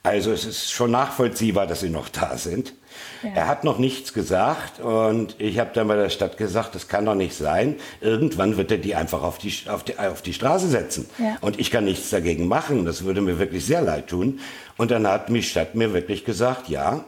Also 0.02 0.32
es 0.32 0.45
ist 0.45 0.71
schon 0.71 0.91
nachvollziehbar, 0.91 1.67
dass 1.67 1.82
sie 1.82 1.89
noch 1.89 2.08
da 2.08 2.38
sind. 2.38 2.73
Ja. 3.21 3.32
Er 3.36 3.47
hat 3.47 3.65
noch 3.65 3.80
nichts 3.80 4.13
gesagt 4.13 4.80
und 4.80 5.36
ich 5.39 5.60
habe 5.60 5.71
dann 5.73 5.89
bei 5.89 5.97
der 5.97 6.10
Stadt 6.10 6.38
gesagt, 6.38 6.73
das 6.73 6.88
kann 6.88 7.06
doch 7.06 7.15
nicht 7.15 7.36
sein. 7.36 7.75
Irgendwann 7.99 8.56
wird 8.56 8.71
er 8.71 8.78
die 8.78 8.95
einfach 8.95 9.23
auf 9.23 9.39
die, 9.39 9.54
auf 9.67 9.84
die, 9.84 9.99
auf 9.99 10.21
die 10.21 10.34
Straße 10.34 10.69
setzen. 10.69 11.10
Ja. 11.17 11.36
Und 11.41 11.60
ich 11.60 11.69
kann 11.69 11.84
nichts 11.84 12.10
dagegen 12.10 12.47
machen. 12.47 12.86
Das 12.86 13.04
würde 13.04 13.19
mir 13.19 13.39
wirklich 13.39 13.65
sehr 13.65 13.82
leid 13.82 14.08
tun. 14.08 14.39
Und 14.78 14.91
dann 14.91 15.06
hat 15.06 15.28
die 15.28 15.43
Stadt 15.43 15.75
mir 15.75 15.93
wirklich 15.93 16.23
gesagt, 16.23 16.69
ja, 16.69 17.04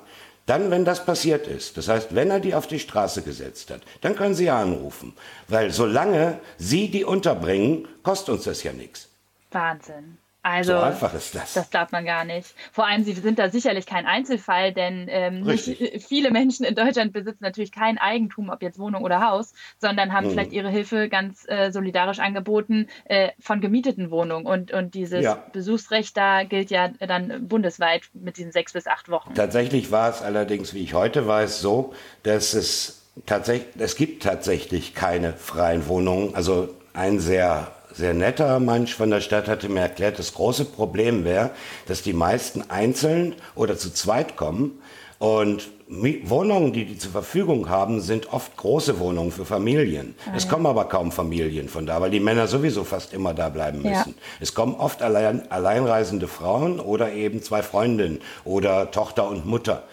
dann, 0.52 0.70
wenn 0.70 0.84
das 0.84 1.06
passiert 1.06 1.48
ist, 1.48 1.78
das 1.78 1.88
heißt, 1.88 2.14
wenn 2.14 2.30
er 2.30 2.42
die 2.42 2.54
auf 2.54 2.68
die 2.68 2.80
Straße 2.80 3.22
gesetzt 3.22 3.72
hat, 3.72 3.84
dann 4.02 4.18
können 4.18 4.36
Sie 4.36 4.46
ja 4.46 4.62
anrufen. 4.62 5.14
Weil 5.48 5.72
solange 5.72 6.42
Sie 6.58 6.92
die 6.92 7.06
unterbringen, 7.06 7.88
kostet 8.04 8.36
uns 8.36 8.44
das 8.44 8.62
ja 8.62 8.74
nichts. 8.74 9.08
Wahnsinn. 9.52 10.18
Also, 10.44 10.74
so 10.74 10.80
einfach 10.80 11.14
ist 11.14 11.36
das. 11.36 11.54
Das 11.54 11.70
glaubt 11.70 11.92
man 11.92 12.04
gar 12.04 12.26
nicht. 12.26 12.56
Vor 12.72 12.88
allem, 12.88 13.04
Sie 13.04 13.14
sind 13.14 13.38
da 13.38 13.50
sicherlich 13.50 13.86
kein 13.86 14.08
Einzelfall, 14.08 14.74
denn 14.74 15.06
ähm, 15.08 15.42
nicht, 15.42 15.66
viele 16.08 16.32
Menschen 16.32 16.66
in 16.66 16.74
Deutschland 16.74 17.14
besitzen 17.14 17.44
natürlich 17.44 17.72
kein 17.72 18.00
Eigentum, 18.00 18.50
ob 18.50 18.64
jetzt 18.64 18.80
Wohnung 18.80 19.04
oder 19.04 19.28
Haus, 19.28 19.54
sondern 19.78 20.14
haben 20.14 20.28
mhm. 20.28 20.32
vielleicht 20.32 20.52
ihre 20.52 20.70
Hilfe 20.70 21.10
ganz 21.10 21.48
äh, 21.48 21.72
solidarisch 21.72 22.20
angeboten 22.20 22.88
äh, 23.06 23.30
von 23.40 23.62
gemieteten 23.62 24.10
Wohnungen. 24.10 24.48
Und, 24.48 24.72
und 24.72 24.96
dieses 24.96 25.24
ja. 25.24 25.44
Besuchsrecht 25.54 26.18
da 26.18 26.44
gilt 26.44 26.72
ja 26.72 26.88
dann 26.88 27.48
bundesweit 27.48 28.04
mit 28.14 28.38
diesen 28.38 28.52
sechs 28.52 28.74
bis 28.74 28.88
acht 28.88 29.10
Wochen. 29.10 29.36
Tatsächlich 29.36 29.92
war 29.92 30.10
es 30.10 30.24
allerdings, 30.24 30.74
wie 30.74 30.84
ich 30.84 30.96
heute 30.96 31.28
weiß, 31.28 31.62
so, 31.62 31.94
dass 32.24 32.56
es 32.56 33.02
tatsächlich, 33.28 33.68
es 33.78 33.96
gibt 33.96 34.24
tatsächlich 34.24 34.96
keine 34.96 35.34
freien 35.34 35.88
Wohnungen. 35.88 36.34
Also 36.34 36.70
ein 36.94 37.20
sehr 37.20 37.72
sehr 37.94 38.14
netter 38.14 38.60
Mensch 38.60 38.96
von 38.96 39.10
der 39.10 39.22
Stadt 39.22 39.48
hatte 39.48 39.70
mir 39.70 39.82
erklärt, 39.82 40.20
das 40.20 40.34
große 40.34 40.66
Problem 40.66 41.24
wäre, 41.24 41.52
dass 41.88 42.02
die 42.02 42.14
meisten 42.14 42.64
einzeln 42.70 43.36
oder 43.56 43.78
zu 43.78 43.94
zweit 43.94 44.36
kommen 44.36 44.80
und 45.20 45.70
Wohnungen, 45.88 46.72
die 46.72 46.86
die 46.86 46.98
zur 46.98 47.12
Verfügung 47.12 47.68
haben, 47.70 48.00
sind 48.00 48.32
oft 48.32 48.56
große 48.56 49.00
Wohnungen 49.00 49.32
für 49.32 49.46
Familien. 49.46 50.16
Ah, 50.26 50.32
es 50.38 50.46
ja. 50.46 50.50
kommen 50.50 50.66
aber 50.66 50.86
kaum 50.86 51.12
Familien 51.12 51.68
von 51.68 51.86
da, 51.86 52.00
weil 52.00 52.12
die 52.12 52.22
Männer 52.22 52.48
sowieso 52.48 52.86
fast 52.86 53.14
immer 53.14 53.34
da 53.34 53.50
bleiben 53.50 53.80
müssen. 53.80 53.92
Ja. 53.92 54.14
Es 54.40 54.54
kommen 54.54 54.74
oft 54.76 55.02
allein, 55.02 55.52
alleinreisende 55.52 56.28
Frauen 56.28 56.80
oder 56.80 57.12
eben 57.12 57.44
zwei 57.44 57.62
Freundinnen 57.62 58.22
oder 58.46 58.90
Tochter 58.92 59.28
und 59.28 59.46
Mutter. 59.46 59.84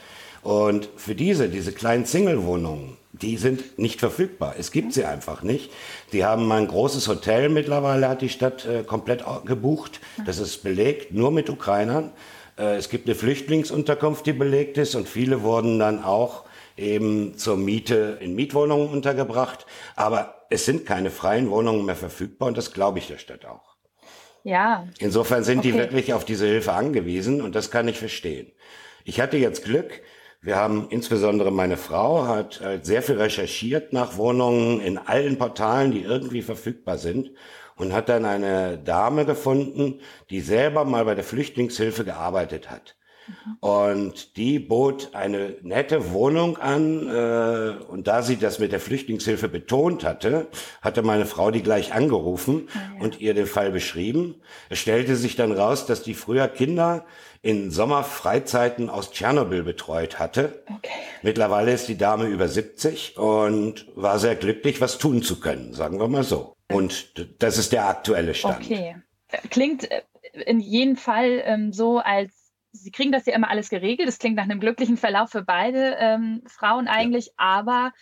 Und 0.42 0.88
für 0.96 1.16
diese, 1.16 1.48
diese 1.48 1.72
kleinen 1.72 2.06
Single-Wohnungen, 2.06 2.96
die 3.22 3.36
sind 3.36 3.78
nicht 3.78 4.00
verfügbar. 4.00 4.54
Es 4.58 4.70
gibt 4.70 4.92
sie 4.92 5.04
einfach 5.04 5.42
nicht. 5.42 5.70
Die 6.12 6.24
haben 6.24 6.50
ein 6.52 6.68
großes 6.68 7.08
Hotel 7.08 7.48
mittlerweile, 7.48 8.08
hat 8.08 8.22
die 8.22 8.28
Stadt 8.28 8.64
äh, 8.66 8.82
komplett 8.82 9.24
gebucht. 9.44 10.00
Das 10.24 10.38
ist 10.38 10.62
belegt, 10.62 11.12
nur 11.12 11.30
mit 11.30 11.50
Ukrainern. 11.50 12.12
Äh, 12.58 12.76
es 12.76 12.88
gibt 12.88 13.06
eine 13.06 13.14
Flüchtlingsunterkunft, 13.14 14.26
die 14.26 14.32
belegt 14.32 14.78
ist 14.78 14.94
und 14.94 15.08
viele 15.08 15.42
wurden 15.42 15.78
dann 15.78 16.02
auch 16.04 16.44
eben 16.76 17.36
zur 17.36 17.56
Miete 17.56 18.18
in 18.20 18.34
Mietwohnungen 18.34 18.88
untergebracht. 18.88 19.66
Aber 19.96 20.46
es 20.50 20.64
sind 20.64 20.86
keine 20.86 21.10
freien 21.10 21.50
Wohnungen 21.50 21.84
mehr 21.84 21.96
verfügbar 21.96 22.48
und 22.48 22.56
das 22.56 22.72
glaube 22.72 22.98
ich 22.98 23.08
der 23.08 23.18
Stadt 23.18 23.44
auch. 23.44 23.76
Ja. 24.44 24.86
Insofern 24.98 25.44
sind 25.44 25.58
okay. 25.58 25.72
die 25.72 25.78
wirklich 25.78 26.14
auf 26.14 26.24
diese 26.24 26.46
Hilfe 26.46 26.72
angewiesen 26.72 27.42
und 27.42 27.54
das 27.54 27.70
kann 27.70 27.88
ich 27.88 27.98
verstehen. 27.98 28.50
Ich 29.04 29.20
hatte 29.20 29.36
jetzt 29.36 29.64
Glück, 29.64 30.02
wir 30.40 30.56
haben 30.56 30.86
insbesondere 30.90 31.50
meine 31.50 31.76
Frau 31.76 32.26
hat 32.26 32.60
äh, 32.60 32.78
sehr 32.82 33.02
viel 33.02 33.16
recherchiert 33.16 33.92
nach 33.92 34.16
Wohnungen 34.16 34.80
in 34.80 34.98
allen 34.98 35.36
Portalen, 35.38 35.90
die 35.90 36.02
irgendwie 36.02 36.42
verfügbar 36.42 36.98
sind 36.98 37.32
und 37.76 37.92
hat 37.92 38.08
dann 38.08 38.24
eine 38.24 38.78
Dame 38.78 39.24
gefunden, 39.24 40.00
die 40.30 40.40
selber 40.40 40.84
mal 40.84 41.04
bei 41.04 41.14
der 41.14 41.24
Flüchtlingshilfe 41.24 42.04
gearbeitet 42.04 42.70
hat. 42.70 42.97
Und 43.60 44.36
die 44.36 44.58
bot 44.58 45.10
eine 45.14 45.56
nette 45.62 46.12
Wohnung 46.12 46.56
an. 46.58 47.08
Äh, 47.08 47.84
und 47.84 48.06
da 48.06 48.22
sie 48.22 48.36
das 48.36 48.58
mit 48.58 48.72
der 48.72 48.80
Flüchtlingshilfe 48.80 49.48
betont 49.48 50.04
hatte, 50.04 50.48
hatte 50.82 51.02
meine 51.02 51.26
Frau 51.26 51.50
die 51.50 51.62
gleich 51.62 51.92
angerufen 51.92 52.68
oh 52.68 52.78
ja. 52.78 53.02
und 53.02 53.20
ihr 53.20 53.34
den 53.34 53.46
Fall 53.46 53.70
beschrieben. 53.70 54.36
Es 54.68 54.78
stellte 54.78 55.16
sich 55.16 55.36
dann 55.36 55.52
raus, 55.52 55.86
dass 55.86 56.02
die 56.02 56.14
früher 56.14 56.48
Kinder 56.48 57.04
in 57.42 57.70
Sommerfreizeiten 57.70 58.90
aus 58.90 59.12
Tschernobyl 59.12 59.62
betreut 59.62 60.18
hatte. 60.18 60.64
Okay. 60.68 60.90
Mittlerweile 61.22 61.72
ist 61.72 61.88
die 61.88 61.96
Dame 61.96 62.26
über 62.26 62.48
70 62.48 63.16
und 63.16 63.86
war 63.94 64.18
sehr 64.18 64.34
glücklich, 64.34 64.80
was 64.80 64.98
tun 64.98 65.22
zu 65.22 65.38
können, 65.40 65.72
sagen 65.72 66.00
wir 66.00 66.08
mal 66.08 66.24
so. 66.24 66.54
Und 66.70 67.14
das 67.38 67.58
ist 67.58 67.72
der 67.72 67.88
aktuelle 67.88 68.34
Stand. 68.34 68.64
Okay. 68.64 68.96
Klingt 69.50 69.90
äh, 69.90 70.02
in 70.46 70.60
jedem 70.60 70.96
Fall 70.96 71.42
ähm, 71.44 71.72
so, 71.72 71.98
als 71.98 72.47
sie 72.72 72.90
kriegen 72.90 73.12
das 73.12 73.26
ja 73.26 73.34
immer 73.34 73.50
alles 73.50 73.70
geregelt. 73.70 74.08
Das 74.08 74.18
klingt 74.18 74.36
nach 74.36 74.44
einem 74.44 74.60
glücklichen 74.60 74.96
Verlauf 74.96 75.30
für 75.30 75.42
beide 75.42 75.96
ähm, 75.98 76.42
Frauen 76.46 76.88
eigentlich, 76.88 77.26
ja. 77.26 77.32
aber 77.36 77.92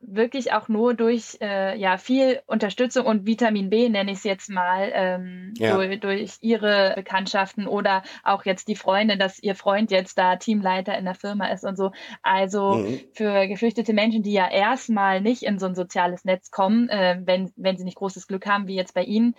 wirklich 0.00 0.52
auch 0.52 0.68
nur 0.68 0.94
durch 0.94 1.36
äh, 1.42 1.78
ja 1.78 1.98
viel 1.98 2.40
Unterstützung 2.46 3.04
und 3.04 3.26
Vitamin 3.26 3.68
B 3.68 3.88
nenne 3.88 4.10
ich 4.10 4.18
es 4.18 4.24
jetzt 4.24 4.48
mal 4.48 4.90
ähm, 4.94 5.52
ja. 5.58 5.74
durch, 5.74 6.00
durch 6.00 6.36
ihre 6.40 6.94
Bekanntschaften 6.96 7.66
oder 7.66 8.02
auch 8.24 8.44
jetzt 8.46 8.68
die 8.68 8.76
Freundin, 8.76 9.18
dass 9.18 9.38
ihr 9.38 9.54
Freund 9.54 9.90
jetzt 9.90 10.16
da 10.16 10.36
Teamleiter 10.36 10.96
in 10.96 11.04
der 11.04 11.14
Firma 11.14 11.48
ist 11.48 11.64
und 11.64 11.76
so. 11.76 11.92
Also 12.22 12.76
mhm. 12.76 13.00
für 13.12 13.46
geflüchtete 13.46 13.92
Menschen, 13.92 14.22
die 14.22 14.32
ja 14.32 14.50
erstmal 14.50 15.20
nicht 15.20 15.42
in 15.42 15.58
so 15.58 15.66
ein 15.66 15.74
soziales 15.74 16.24
Netz 16.24 16.50
kommen, 16.50 16.88
äh, 16.88 17.20
wenn 17.24 17.52
wenn 17.56 17.76
sie 17.76 17.84
nicht 17.84 17.96
großes 17.96 18.26
Glück 18.26 18.46
haben 18.46 18.66
wie 18.66 18.76
jetzt 18.76 18.94
bei 18.94 19.04
Ihnen, 19.04 19.34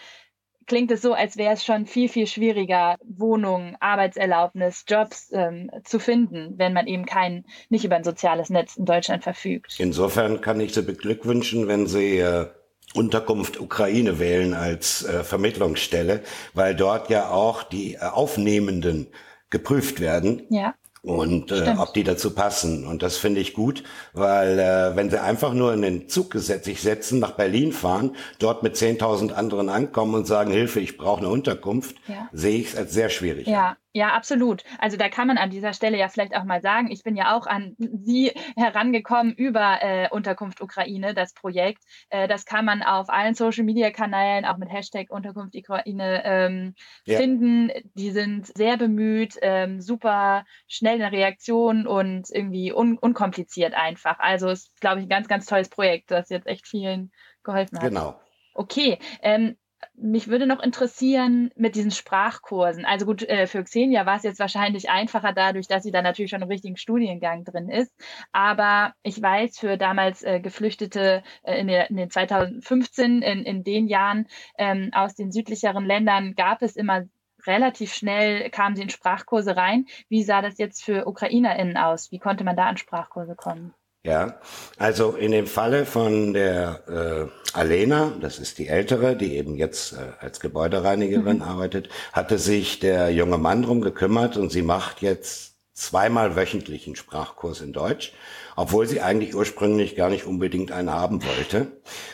klingt 0.67 0.91
es 0.91 1.01
so, 1.01 1.13
als 1.13 1.37
wäre 1.37 1.53
es 1.53 1.65
schon 1.65 1.85
viel, 1.85 2.09
viel 2.09 2.27
schwieriger, 2.27 2.97
Wohnungen, 3.03 3.75
Arbeitserlaubnis, 3.79 4.85
Jobs 4.87 5.29
ähm, 5.31 5.69
zu 5.83 5.99
finden, 5.99 6.53
wenn 6.57 6.73
man 6.73 6.87
eben 6.87 7.05
kein, 7.05 7.45
nicht 7.69 7.85
über 7.85 7.95
ein 7.95 8.03
soziales 8.03 8.49
Netz 8.49 8.77
in 8.77 8.85
Deutschland 8.85 9.23
verfügt. 9.23 9.75
Insofern 9.79 10.41
kann 10.41 10.59
ich 10.59 10.73
Sie 10.73 10.83
beglückwünschen, 10.83 11.67
wenn 11.67 11.87
Sie 11.87 12.19
äh, 12.19 12.47
Unterkunft 12.93 13.59
Ukraine 13.59 14.19
wählen 14.19 14.53
als 14.53 15.03
äh, 15.05 15.23
Vermittlungsstelle, 15.23 16.21
weil 16.53 16.75
dort 16.75 17.09
ja 17.09 17.29
auch 17.29 17.63
die 17.63 17.95
äh, 17.95 17.99
Aufnehmenden 17.99 19.07
geprüft 19.49 19.99
werden. 19.99 20.43
Ja 20.49 20.75
und 21.03 21.51
äh, 21.51 21.73
ob 21.79 21.93
die 21.93 22.03
dazu 22.03 22.31
passen. 22.31 22.85
Und 22.85 23.01
das 23.01 23.17
finde 23.17 23.41
ich 23.41 23.53
gut, 23.53 23.83
weil 24.13 24.59
äh, 24.59 24.95
wenn 24.95 25.09
sie 25.09 25.21
einfach 25.21 25.53
nur 25.53 25.73
in 25.73 25.81
den 25.81 26.09
Zug 26.09 26.33
sich 26.35 26.81
setzen, 26.81 27.19
nach 27.19 27.31
Berlin 27.31 27.71
fahren, 27.71 28.15
dort 28.37 28.61
mit 28.61 28.75
10.000 28.75 29.31
anderen 29.31 29.69
ankommen 29.69 30.13
und 30.13 30.27
sagen, 30.27 30.51
Hilfe, 30.51 30.79
ich 30.79 30.97
brauche 30.97 31.21
eine 31.21 31.29
Unterkunft, 31.29 31.95
ja. 32.07 32.29
sehe 32.31 32.59
ich 32.59 32.67
es 32.67 32.75
als 32.75 32.93
sehr 32.93 33.09
schwierig. 33.09 33.47
Ja, 33.47 33.77
ja, 33.93 34.13
absolut. 34.13 34.63
Also 34.79 34.95
da 34.95 35.09
kann 35.09 35.27
man 35.27 35.37
an 35.37 35.49
dieser 35.49 35.73
Stelle 35.73 35.97
ja 35.97 36.07
vielleicht 36.07 36.33
auch 36.33 36.45
mal 36.45 36.61
sagen, 36.61 36.89
ich 36.89 37.03
bin 37.03 37.17
ja 37.17 37.35
auch 37.35 37.45
an 37.45 37.75
Sie 37.77 38.31
herangekommen 38.55 39.33
über 39.33 39.79
äh, 39.81 40.07
Unterkunft 40.09 40.61
Ukraine, 40.61 41.13
das 41.13 41.33
Projekt. 41.33 41.83
Äh, 42.09 42.29
das 42.29 42.45
kann 42.45 42.63
man 42.63 42.83
auf 42.83 43.09
allen 43.09 43.35
Social-Media-Kanälen, 43.35 44.45
auch 44.45 44.57
mit 44.57 44.71
Hashtag 44.71 45.09
Unterkunft 45.09 45.55
Ukraine 45.55 46.21
ähm, 46.23 46.75
ja. 47.05 47.17
finden. 47.17 47.69
Die 47.95 48.11
sind 48.11 48.47
sehr 48.47 48.77
bemüht, 48.77 49.37
ähm, 49.41 49.81
super 49.81 50.45
schnell 50.67 50.95
in 50.95 51.01
der 51.01 51.11
Reaktion 51.11 51.85
und 51.85 52.29
irgendwie 52.31 52.71
un 52.71 52.97
unkompliziert 52.97 53.73
einfach. 53.73 54.19
Also 54.19 54.49
es 54.49 54.63
ist, 54.63 54.79
glaube 54.79 54.99
ich, 54.99 55.05
ein 55.05 55.09
ganz, 55.09 55.27
ganz 55.27 55.45
tolles 55.45 55.67
Projekt, 55.67 56.11
das 56.11 56.29
jetzt 56.29 56.47
echt 56.47 56.65
vielen 56.65 57.11
geholfen 57.43 57.77
hat. 57.77 57.89
Genau. 57.89 58.19
Okay, 58.53 58.99
ähm, 59.21 59.57
mich 59.95 60.27
würde 60.27 60.47
noch 60.47 60.61
interessieren 60.61 61.51
mit 61.55 61.75
diesen 61.75 61.91
Sprachkursen. 61.91 62.85
Also 62.85 63.05
gut, 63.05 63.23
äh, 63.23 63.47
für 63.47 63.63
Xenia 63.63 64.05
war 64.05 64.17
es 64.17 64.23
jetzt 64.23 64.39
wahrscheinlich 64.39 64.89
einfacher 64.89 65.33
dadurch, 65.33 65.67
dass 65.67 65.83
sie 65.83 65.91
da 65.91 66.01
natürlich 66.01 66.31
schon 66.31 66.41
im 66.41 66.47
richtigen 66.47 66.77
Studiengang 66.77 67.43
drin 67.43 67.69
ist. 67.69 67.91
Aber 68.31 68.93
ich 69.03 69.21
weiß, 69.21 69.59
für 69.59 69.77
damals 69.77 70.23
äh, 70.23 70.39
Geflüchtete 70.39 71.23
äh, 71.43 71.59
in, 71.59 71.95
den 71.95 72.09
2015, 72.09 73.21
in, 73.21 73.43
in 73.43 73.63
den 73.63 73.87
Jahren 73.87 74.27
ähm, 74.57 74.89
aus 74.93 75.15
den 75.15 75.31
südlicheren 75.31 75.85
Ländern, 75.85 76.35
gab 76.35 76.61
es 76.61 76.75
immer 76.75 77.03
relativ 77.45 77.93
schnell, 77.93 78.49
kamen 78.49 78.75
sie 78.75 78.83
in 78.83 78.89
Sprachkurse 78.89 79.57
rein. 79.57 79.85
Wie 80.09 80.23
sah 80.23 80.41
das 80.41 80.57
jetzt 80.57 80.83
für 80.83 81.07
UkrainerInnen 81.07 81.77
aus? 81.77 82.11
Wie 82.11 82.19
konnte 82.19 82.43
man 82.43 82.55
da 82.55 82.65
an 82.67 82.77
Sprachkurse 82.77 83.35
kommen? 83.35 83.73
Ja, 84.03 84.39
also 84.77 85.11
in 85.11 85.31
dem 85.31 85.45
Falle 85.45 85.85
von 85.85 86.33
der 86.33 87.29
äh, 87.53 87.57
Alena, 87.57 88.13
das 88.19 88.39
ist 88.39 88.57
die 88.57 88.67
ältere, 88.67 89.15
die 89.15 89.35
eben 89.35 89.55
jetzt 89.55 89.93
äh, 89.93 89.97
als 90.19 90.39
Gebäudereinigerin 90.39 91.37
mhm. 91.37 91.43
arbeitet, 91.43 91.89
hatte 92.11 92.39
sich 92.39 92.79
der 92.79 93.11
junge 93.11 93.37
Mann 93.37 93.61
drum 93.61 93.81
gekümmert 93.81 94.37
und 94.37 94.51
sie 94.51 94.63
macht 94.63 95.03
jetzt 95.03 95.51
zweimal 95.73 96.35
wöchentlich 96.35 96.87
einen 96.87 96.95
Sprachkurs 96.95 97.61
in 97.61 97.73
Deutsch, 97.73 98.13
obwohl 98.55 98.87
sie 98.87 99.01
eigentlich 99.01 99.35
ursprünglich 99.35 99.95
gar 99.95 100.09
nicht 100.09 100.25
unbedingt 100.25 100.71
einen 100.71 100.89
haben 100.89 101.23
wollte. 101.23 101.67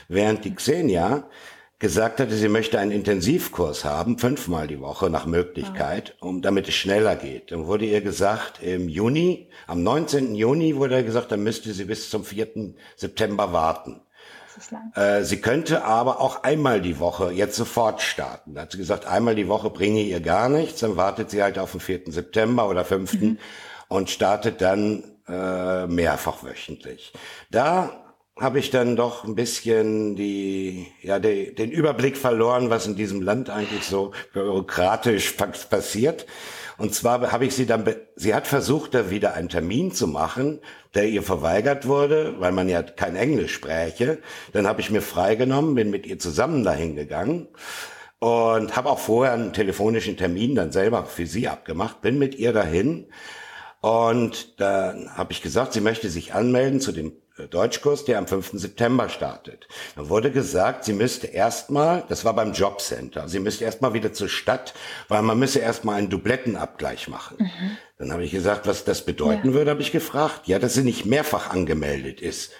Während 0.09 0.43
die 0.43 0.55
Xenia 0.55 1.29
gesagt 1.79 2.19
hatte, 2.19 2.33
sie 2.33 2.49
möchte 2.49 2.79
einen 2.79 2.91
Intensivkurs 2.91 3.85
haben, 3.85 4.17
fünfmal 4.17 4.67
die 4.67 4.79
Woche 4.79 5.11
nach 5.11 5.27
Möglichkeit, 5.27 6.15
um 6.19 6.41
damit 6.41 6.67
es 6.67 6.73
schneller 6.73 7.15
geht. 7.15 7.51
Dann 7.51 7.67
wurde 7.67 7.85
ihr 7.85 8.01
gesagt, 8.01 8.63
im 8.63 8.89
Juni, 8.89 9.49
am 9.67 9.83
19. 9.83 10.33
Juni 10.33 10.75
wurde 10.75 10.95
ihr 10.97 11.03
gesagt, 11.03 11.31
dann 11.31 11.43
müsste 11.43 11.73
sie 11.73 11.85
bis 11.85 12.09
zum 12.09 12.23
4. 12.23 12.73
September 12.95 13.53
warten. 13.53 14.01
Äh, 14.95 15.21
sie 15.23 15.39
könnte 15.39 15.83
aber 15.83 16.19
auch 16.19 16.41
einmal 16.43 16.81
die 16.81 16.99
Woche 16.99 17.31
jetzt 17.31 17.55
sofort 17.55 18.01
starten. 18.01 18.55
Da 18.55 18.61
hat 18.61 18.71
sie 18.71 18.79
gesagt, 18.79 19.05
einmal 19.05 19.35
die 19.35 19.47
Woche 19.47 19.69
bringe 19.69 20.01
ihr 20.01 20.19
gar 20.19 20.49
nichts, 20.49 20.79
dann 20.79 20.97
wartet 20.97 21.29
sie 21.29 21.43
halt 21.43 21.59
auf 21.59 21.73
den 21.73 21.79
4. 21.79 22.01
September 22.07 22.67
oder 22.67 22.85
5. 22.85 23.13
Mhm. 23.13 23.37
und 23.87 24.09
startet 24.09 24.61
dann 24.61 25.03
äh, 25.27 25.85
mehrfach 25.85 26.43
wöchentlich. 26.43 27.13
Da 27.51 28.06
habe 28.39 28.59
ich 28.59 28.69
dann 28.69 28.95
doch 28.95 29.23
ein 29.23 29.35
bisschen 29.35 30.15
die, 30.15 30.87
ja, 31.01 31.19
die, 31.19 31.53
den 31.53 31.71
Überblick 31.71 32.17
verloren, 32.17 32.69
was 32.69 32.85
in 32.85 32.95
diesem 32.95 33.21
Land 33.21 33.49
eigentlich 33.49 33.85
so 33.85 34.11
bürokratisch 34.33 35.33
passiert. 35.69 36.25
Und 36.77 36.93
zwar 36.93 37.31
habe 37.31 37.45
ich 37.45 37.55
sie 37.55 37.65
dann, 37.65 37.83
sie 38.15 38.35
hat 38.35 38.45
versucht, 38.45 38.93
da 38.93 39.09
wieder 39.09 39.33
einen 39.33 39.49
Termin 39.49 39.91
zu 39.91 40.07
machen, 40.07 40.59
der 40.93 41.07
ihr 41.07 41.23
verweigert 41.23 41.87
wurde, 41.87 42.35
weil 42.39 42.51
man 42.51 42.69
ja 42.69 42.83
kein 42.83 43.15
Englisch 43.15 43.53
spräche. 43.53 44.19
Dann 44.53 44.67
habe 44.67 44.81
ich 44.81 44.91
mir 44.91 45.01
freigenommen, 45.01 45.73
bin 45.73 45.89
mit 45.89 46.05
ihr 46.05 46.19
zusammen 46.19 46.63
dahin 46.63 46.95
gegangen 46.95 47.47
und 48.19 48.75
habe 48.75 48.89
auch 48.89 48.99
vorher 48.99 49.33
einen 49.33 49.53
telefonischen 49.53 50.17
Termin 50.17 50.53
dann 50.53 50.71
selber 50.71 51.05
für 51.05 51.25
sie 51.25 51.47
abgemacht, 51.47 52.01
bin 52.01 52.19
mit 52.19 52.35
ihr 52.35 52.53
dahin. 52.53 53.07
Und 53.81 54.59
dann 54.59 55.15
habe 55.15 55.33
ich 55.33 55.41
gesagt, 55.41 55.73
sie 55.73 55.81
möchte 55.81 56.09
sich 56.09 56.33
anmelden 56.33 56.79
zu 56.79 56.91
dem 56.91 57.13
Deutschkurs, 57.45 58.05
der 58.05 58.17
am 58.17 58.27
5. 58.27 58.51
September 58.53 59.09
startet. 59.09 59.67
Da 59.95 60.09
wurde 60.09 60.31
gesagt, 60.31 60.85
sie 60.85 60.93
müsste 60.93 61.27
erstmal, 61.27 62.03
das 62.09 62.25
war 62.25 62.33
beim 62.33 62.53
Jobcenter, 62.53 63.29
sie 63.29 63.39
müsste 63.39 63.65
erstmal 63.65 63.93
wieder 63.93 64.13
zur 64.13 64.29
Stadt, 64.29 64.73
weil 65.07 65.21
man 65.21 65.37
müsse 65.37 65.59
erstmal 65.59 65.95
einen 65.97 66.09
Dublettenabgleich 66.09 67.07
machen. 67.07 67.37
Mhm. 67.39 67.77
Dann 67.99 68.11
habe 68.11 68.23
ich 68.23 68.31
gesagt, 68.31 68.67
was 68.67 68.83
das 68.83 69.05
bedeuten 69.05 69.49
ja. 69.49 69.53
würde, 69.53 69.71
habe 69.71 69.81
ich 69.81 69.91
gefragt. 69.91 70.47
Ja, 70.47 70.59
dass 70.59 70.73
sie 70.73 70.83
nicht 70.83 71.05
mehrfach 71.05 71.51
angemeldet 71.51 72.21
ist. 72.21 72.51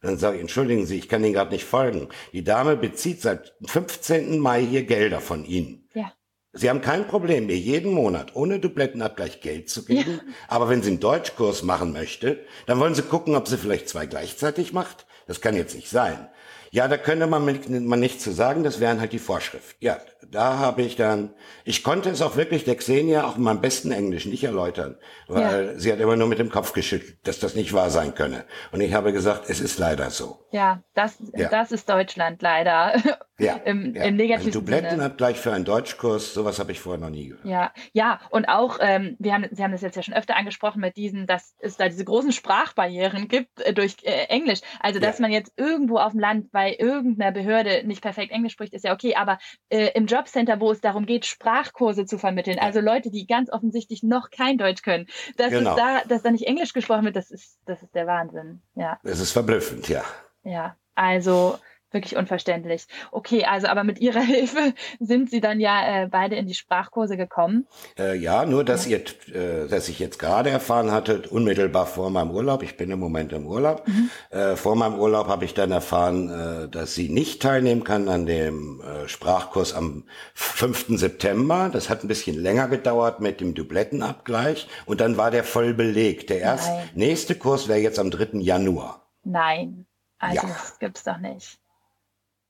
Dann 0.00 0.18
sage 0.18 0.36
ich, 0.36 0.42
entschuldigen 0.42 0.84
Sie, 0.84 0.98
ich 0.98 1.08
kann 1.08 1.24
Ihnen 1.24 1.32
gerade 1.32 1.50
nicht 1.50 1.64
folgen. 1.64 2.08
Die 2.32 2.44
Dame 2.44 2.76
bezieht 2.76 3.22
seit 3.22 3.54
15. 3.64 4.38
Mai 4.38 4.62
hier 4.62 4.84
Gelder 4.84 5.20
von 5.20 5.46
Ihnen. 5.46 5.88
Ja. 5.94 6.12
Sie 6.54 6.70
haben 6.70 6.80
kein 6.80 7.06
Problem, 7.08 7.46
mir 7.46 7.56
jeden 7.56 7.92
Monat 7.92 8.36
ohne 8.36 8.60
Dublettenabgleich 8.60 9.40
Geld 9.40 9.68
zu 9.68 9.84
geben. 9.84 10.20
Ja. 10.24 10.32
Aber 10.48 10.68
wenn 10.68 10.82
Sie 10.82 10.90
einen 10.90 11.00
Deutschkurs 11.00 11.64
machen 11.64 11.92
möchte, 11.92 12.38
dann 12.66 12.78
wollen 12.78 12.94
Sie 12.94 13.02
gucken, 13.02 13.34
ob 13.34 13.48
sie 13.48 13.58
vielleicht 13.58 13.88
zwei 13.88 14.06
gleichzeitig 14.06 14.72
macht. 14.72 15.06
Das 15.26 15.40
kann 15.40 15.56
jetzt 15.56 15.74
nicht 15.74 15.90
sein. 15.90 16.28
Ja, 16.70 16.88
da 16.88 16.96
könnte 16.96 17.26
man, 17.26 17.44
man 17.44 18.00
nichts 18.00 18.22
zu 18.22 18.32
sagen, 18.32 18.62
das 18.64 18.80
wären 18.80 19.00
halt 19.00 19.12
die 19.12 19.18
Vorschriften. 19.18 19.76
Ja, 19.80 19.98
da 20.30 20.58
habe 20.58 20.82
ich 20.82 20.96
dann, 20.96 21.34
ich 21.64 21.82
konnte 21.82 22.10
es 22.10 22.22
auch 22.22 22.36
wirklich 22.36 22.64
der 22.64 22.76
Xenia 22.76 23.24
auch 23.24 23.36
in 23.36 23.42
meinem 23.42 23.60
besten 23.60 23.92
Englisch 23.92 24.26
nicht 24.26 24.44
erläutern, 24.44 24.96
weil 25.28 25.66
ja. 25.66 25.78
sie 25.78 25.92
hat 25.92 26.00
immer 26.00 26.16
nur 26.16 26.28
mit 26.28 26.38
dem 26.38 26.50
Kopf 26.50 26.72
geschüttelt, 26.72 27.18
dass 27.26 27.38
das 27.38 27.54
nicht 27.54 27.72
wahr 27.72 27.90
sein 27.90 28.14
könne. 28.14 28.44
Und 28.72 28.80
ich 28.80 28.94
habe 28.94 29.12
gesagt, 29.12 29.48
es 29.48 29.60
ist 29.60 29.78
leider 29.78 30.10
so. 30.10 30.44
Ja, 30.52 30.82
das, 30.94 31.16
ja. 31.34 31.48
das 31.48 31.72
ist 31.72 31.88
Deutschland 31.88 32.42
leider. 32.42 32.94
Ja, 33.38 33.54
Im, 33.64 33.94
ja. 33.96 34.04
im 34.04 34.16
negativen 34.16 34.50
Ein 34.50 34.52
Dubletten 34.52 34.90
Sinne. 34.90 35.02
hat 35.02 35.18
gleich 35.18 35.38
für 35.38 35.52
einen 35.52 35.64
Deutschkurs, 35.64 36.34
sowas 36.34 36.60
habe 36.60 36.70
ich 36.70 36.78
vorher 36.78 37.00
noch 37.00 37.10
nie 37.10 37.28
gehört. 37.28 37.44
Ja, 37.44 37.72
ja, 37.92 38.20
und 38.30 38.44
auch, 38.48 38.78
ähm, 38.80 39.16
wir 39.18 39.34
haben, 39.34 39.46
Sie 39.50 39.62
haben 39.62 39.72
das 39.72 39.80
jetzt 39.80 39.96
ja 39.96 40.02
schon 40.02 40.14
öfter 40.14 40.36
angesprochen 40.36 40.80
mit 40.80 40.96
diesen, 40.96 41.26
dass 41.26 41.56
es 41.58 41.76
da 41.76 41.88
diese 41.88 42.04
großen 42.04 42.30
Sprachbarrieren 42.30 43.26
gibt 43.26 43.60
äh, 43.62 43.72
durch 43.72 43.96
äh, 44.02 44.26
Englisch. 44.28 44.60
Also, 44.78 45.00
dass 45.00 45.18
ja. 45.18 45.22
man 45.22 45.32
jetzt 45.32 45.52
irgendwo 45.56 45.98
auf 45.98 46.12
dem 46.12 46.20
Land 46.20 46.52
bei 46.52 46.76
irgendeiner 46.78 47.32
Behörde 47.32 47.82
nicht 47.84 48.02
perfekt 48.02 48.30
Englisch 48.30 48.52
spricht, 48.52 48.72
ist 48.72 48.84
ja 48.84 48.92
okay, 48.92 49.16
aber 49.16 49.38
äh, 49.70 49.90
im 49.94 50.06
Jobcenter, 50.14 50.60
wo 50.60 50.70
es 50.70 50.80
darum 50.80 51.06
geht, 51.06 51.26
Sprachkurse 51.26 52.06
zu 52.06 52.18
vermitteln, 52.18 52.58
also 52.58 52.80
Leute, 52.80 53.10
die 53.10 53.26
ganz 53.26 53.50
offensichtlich 53.50 54.02
noch 54.02 54.30
kein 54.30 54.58
Deutsch 54.58 54.82
können, 54.82 55.06
dass 55.36 55.50
genau. 55.50 55.70
es 55.70 55.76
da, 55.76 56.00
dass 56.08 56.22
da 56.22 56.30
nicht 56.30 56.46
Englisch 56.46 56.72
gesprochen 56.72 57.04
wird, 57.04 57.16
das 57.16 57.30
ist, 57.30 57.58
das 57.66 57.82
ist 57.82 57.94
der 57.94 58.06
Wahnsinn. 58.06 58.62
Ja. 58.74 58.98
Das 59.02 59.20
ist 59.20 59.32
verblüffend, 59.32 59.88
ja. 59.88 60.04
Ja, 60.44 60.76
also 60.94 61.58
wirklich 61.94 62.16
unverständlich. 62.16 62.86
Okay, 63.12 63.44
also 63.44 63.68
aber 63.68 63.84
mit 63.84 64.00
Ihrer 64.00 64.20
Hilfe 64.34 64.74
sind 65.00 65.30
Sie 65.30 65.40
dann 65.40 65.60
ja 65.60 66.02
äh, 66.02 66.08
beide 66.08 66.36
in 66.36 66.46
die 66.46 66.54
Sprachkurse 66.54 67.16
gekommen. 67.16 67.66
Äh, 67.98 68.16
ja, 68.16 68.44
nur 68.44 68.64
dass, 68.64 68.86
ihr, 68.86 68.98
äh, 69.32 69.68
dass 69.68 69.88
ich 69.88 69.98
jetzt 69.98 70.18
gerade 70.18 70.50
erfahren 70.50 70.90
hatte, 70.90 71.22
unmittelbar 71.30 71.86
vor 71.86 72.10
meinem 72.10 72.30
Urlaub, 72.30 72.62
ich 72.62 72.76
bin 72.76 72.90
im 72.90 72.98
Moment 72.98 73.32
im 73.32 73.46
Urlaub, 73.46 73.86
mhm. 73.86 74.10
äh, 74.30 74.56
vor 74.56 74.76
meinem 74.76 74.98
Urlaub 74.98 75.28
habe 75.28 75.44
ich 75.44 75.54
dann 75.54 75.70
erfahren, 75.70 76.28
äh, 76.30 76.68
dass 76.68 76.94
sie 76.94 77.08
nicht 77.08 77.40
teilnehmen 77.40 77.84
kann 77.84 78.08
an 78.08 78.26
dem 78.26 78.80
äh, 78.80 79.08
Sprachkurs 79.08 79.74
am 79.74 80.04
5. 80.34 80.98
September. 80.98 81.70
Das 81.72 81.88
hat 81.88 82.04
ein 82.04 82.08
bisschen 82.08 82.40
länger 82.40 82.68
gedauert 82.68 83.20
mit 83.20 83.40
dem 83.40 83.54
Dublettenabgleich 83.54 84.68
und 84.86 85.00
dann 85.00 85.16
war 85.16 85.30
der 85.30 85.44
voll 85.44 85.74
belegt. 85.74 86.30
Der 86.30 86.40
erste, 86.40 86.72
nächste 86.94 87.34
Kurs 87.34 87.68
wäre 87.68 87.78
jetzt 87.78 87.98
am 87.98 88.10
3. 88.10 88.38
Januar. 88.40 89.06
Nein. 89.22 89.86
Also 90.18 90.46
ja. 90.46 90.52
das 90.52 90.78
gibt's 90.78 91.04
doch 91.04 91.18
nicht. 91.18 91.58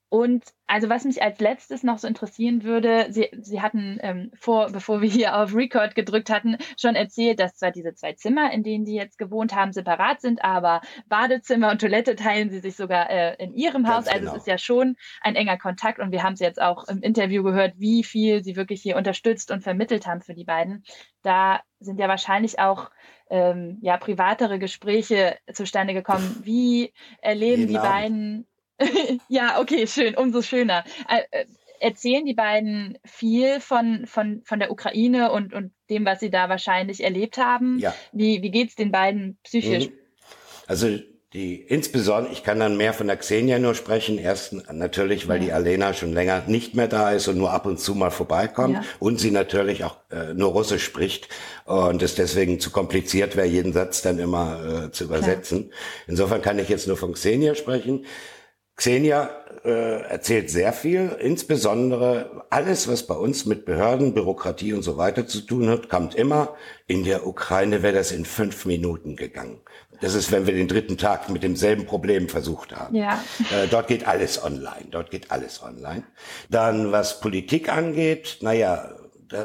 Und 0.09 0.43
also 0.67 0.87
was 0.89 1.03
mich 1.03 1.21
als 1.21 1.39
letztes 1.39 1.83
noch 1.83 1.97
so 1.97 2.07
interessieren 2.07 2.63
würde, 2.63 3.07
Sie, 3.09 3.29
Sie 3.39 3.61
hatten 3.61 3.99
ähm, 4.01 4.31
vor, 4.39 4.71
bevor 4.71 5.01
wir 5.01 5.09
hier 5.09 5.35
auf 5.35 5.55
Record 5.55 5.95
gedrückt 5.95 6.29
hatten, 6.29 6.57
schon 6.79 6.95
erzählt, 6.95 7.39
dass 7.39 7.57
zwar 7.57 7.71
diese 7.71 7.95
zwei 7.95 8.13
Zimmer, 8.13 8.51
in 8.51 8.63
denen 8.63 8.85
die 8.85 8.93
jetzt 8.93 9.17
gewohnt 9.17 9.55
haben, 9.55 9.73
separat 9.73 10.21
sind, 10.21 10.43
aber 10.43 10.81
Badezimmer 11.07 11.71
und 11.71 11.81
Toilette 11.81 12.15
teilen 12.15 12.49
sie 12.49 12.59
sich 12.59 12.75
sogar 12.75 13.09
äh, 13.09 13.35
in 13.43 13.53
ihrem 13.53 13.83
Ganz 13.83 13.95
Haus. 13.95 14.07
Also 14.07 14.19
genau. 14.19 14.31
es 14.33 14.37
ist 14.39 14.47
ja 14.47 14.57
schon 14.57 14.95
ein 15.21 15.35
enger 15.35 15.57
Kontakt 15.57 15.99
und 15.99 16.11
wir 16.11 16.23
haben 16.23 16.33
es 16.33 16.39
jetzt 16.39 16.61
auch 16.61 16.87
im 16.87 17.01
Interview 17.01 17.43
gehört, 17.43 17.73
wie 17.77 18.03
viel 18.03 18.43
sie 18.43 18.55
wirklich 18.55 18.81
hier 18.81 18.97
unterstützt 18.97 19.51
und 19.51 19.63
vermittelt 19.63 20.05
haben 20.07 20.21
für 20.21 20.35
die 20.35 20.45
beiden. 20.45 20.83
Da 21.23 21.61
sind 21.79 21.99
ja 21.99 22.07
wahrscheinlich 22.07 22.59
auch 22.59 22.91
ähm, 23.29 23.79
ja 23.81 23.97
privatere 23.97 24.59
Gespräche 24.59 25.37
zustande 25.51 25.93
gekommen. 25.93 26.41
Wie 26.43 26.93
erleben 27.21 27.67
genau. 27.67 27.81
die 27.81 27.87
beiden 27.87 28.47
ja, 29.29 29.59
okay, 29.59 29.87
schön, 29.87 30.15
umso 30.15 30.41
schöner. 30.41 30.83
Äh, 31.07 31.45
erzählen 31.79 32.25
die 32.25 32.33
beiden 32.33 32.97
viel 33.05 33.59
von, 33.59 34.05
von, 34.05 34.41
von 34.43 34.59
der 34.59 34.71
Ukraine 34.71 35.31
und, 35.31 35.53
und 35.53 35.71
dem, 35.89 36.05
was 36.05 36.19
sie 36.19 36.29
da 36.29 36.49
wahrscheinlich 36.49 37.03
erlebt 37.03 37.37
haben? 37.37 37.79
Ja. 37.79 37.93
Wie, 38.11 38.41
wie 38.41 38.51
geht 38.51 38.69
es 38.69 38.75
den 38.75 38.91
beiden 38.91 39.37
psychisch? 39.43 39.87
Mhm. 39.87 39.93
Also 40.67 40.99
die 41.35 41.55
insbesondere, 41.55 42.31
ich 42.31 42.43
kann 42.43 42.59
dann 42.59 42.77
mehr 42.77 42.93
von 42.93 43.07
der 43.07 43.17
Xenia 43.17 43.59
nur 43.59 43.75
sprechen. 43.75 44.17
Erstens 44.17 44.63
natürlich, 44.71 45.27
weil 45.27 45.39
ja. 45.39 45.43
die 45.43 45.51
Alena 45.51 45.93
schon 45.93 46.13
länger 46.13 46.43
nicht 46.47 46.75
mehr 46.75 46.87
da 46.87 47.11
ist 47.11 47.27
und 47.27 47.37
nur 47.37 47.51
ab 47.51 47.65
und 47.65 47.77
zu 47.77 47.93
mal 47.93 48.09
vorbeikommt 48.09 48.75
ja. 48.75 48.83
und 48.99 49.19
sie 49.19 49.31
natürlich 49.31 49.83
auch 49.83 49.97
äh, 50.11 50.33
nur 50.33 50.53
Russisch 50.53 50.85
spricht 50.85 51.27
und 51.65 52.01
es 52.01 52.15
deswegen 52.15 52.61
zu 52.61 52.71
kompliziert 52.71 53.35
wäre, 53.35 53.47
jeden 53.47 53.73
Satz 53.73 54.01
dann 54.01 54.17
immer 54.17 54.85
äh, 54.85 54.91
zu 54.91 55.03
übersetzen. 55.03 55.67
Klar. 55.67 55.79
Insofern 56.07 56.41
kann 56.41 56.57
ich 56.57 56.69
jetzt 56.69 56.87
nur 56.87 56.95
von 56.95 57.13
Xenia 57.13 57.53
sprechen. 57.53 58.05
Xenia 58.75 59.29
äh, 59.63 60.01
erzählt 60.01 60.49
sehr 60.49 60.73
viel, 60.73 61.15
insbesondere 61.19 62.43
alles, 62.49 62.87
was 62.87 63.03
bei 63.03 63.15
uns 63.15 63.45
mit 63.45 63.65
Behörden, 63.65 64.13
Bürokratie 64.13 64.73
und 64.73 64.83
so 64.83 64.97
weiter 64.97 65.27
zu 65.27 65.41
tun 65.41 65.69
hat, 65.69 65.89
kommt 65.89 66.13
immer. 66.15 66.55
In 66.87 67.03
der 67.03 67.25
Ukraine 67.25 67.81
wäre 67.83 67.95
das 67.95 68.11
in 68.11 68.25
fünf 68.25 68.65
Minuten 68.65 69.15
gegangen. 69.15 69.61
Das 70.01 70.13
ist, 70.13 70.31
wenn 70.31 70.45
wir 70.45 70.53
den 70.53 70.67
dritten 70.67 70.97
Tag 70.97 71.29
mit 71.29 71.41
demselben 71.41 71.85
Problem 71.85 72.27
versucht 72.27 72.75
haben. 72.75 72.95
Ja. 72.95 73.23
Äh, 73.51 73.67
dort 73.67 73.87
geht 73.87 74.07
alles 74.07 74.43
online. 74.43 74.87
Dort 74.91 75.09
geht 75.09 75.31
alles 75.31 75.63
online. 75.63 76.03
Dann, 76.49 76.91
was 76.91 77.21
Politik 77.21 77.71
angeht, 77.71 78.39
naja, 78.41 78.89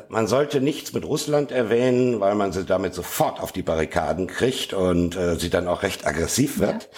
man 0.08 0.26
sollte 0.26 0.60
nichts 0.60 0.92
mit 0.92 1.04
Russland 1.04 1.52
erwähnen, 1.52 2.20
weil 2.20 2.34
man 2.34 2.52
sie 2.52 2.64
damit 2.64 2.94
sofort 2.94 3.40
auf 3.40 3.52
die 3.52 3.62
Barrikaden 3.62 4.26
kriegt 4.26 4.74
und 4.74 5.16
äh, 5.16 5.36
sie 5.36 5.50
dann 5.50 5.68
auch 5.68 5.82
recht 5.82 6.06
aggressiv 6.06 6.58
wird. 6.58 6.88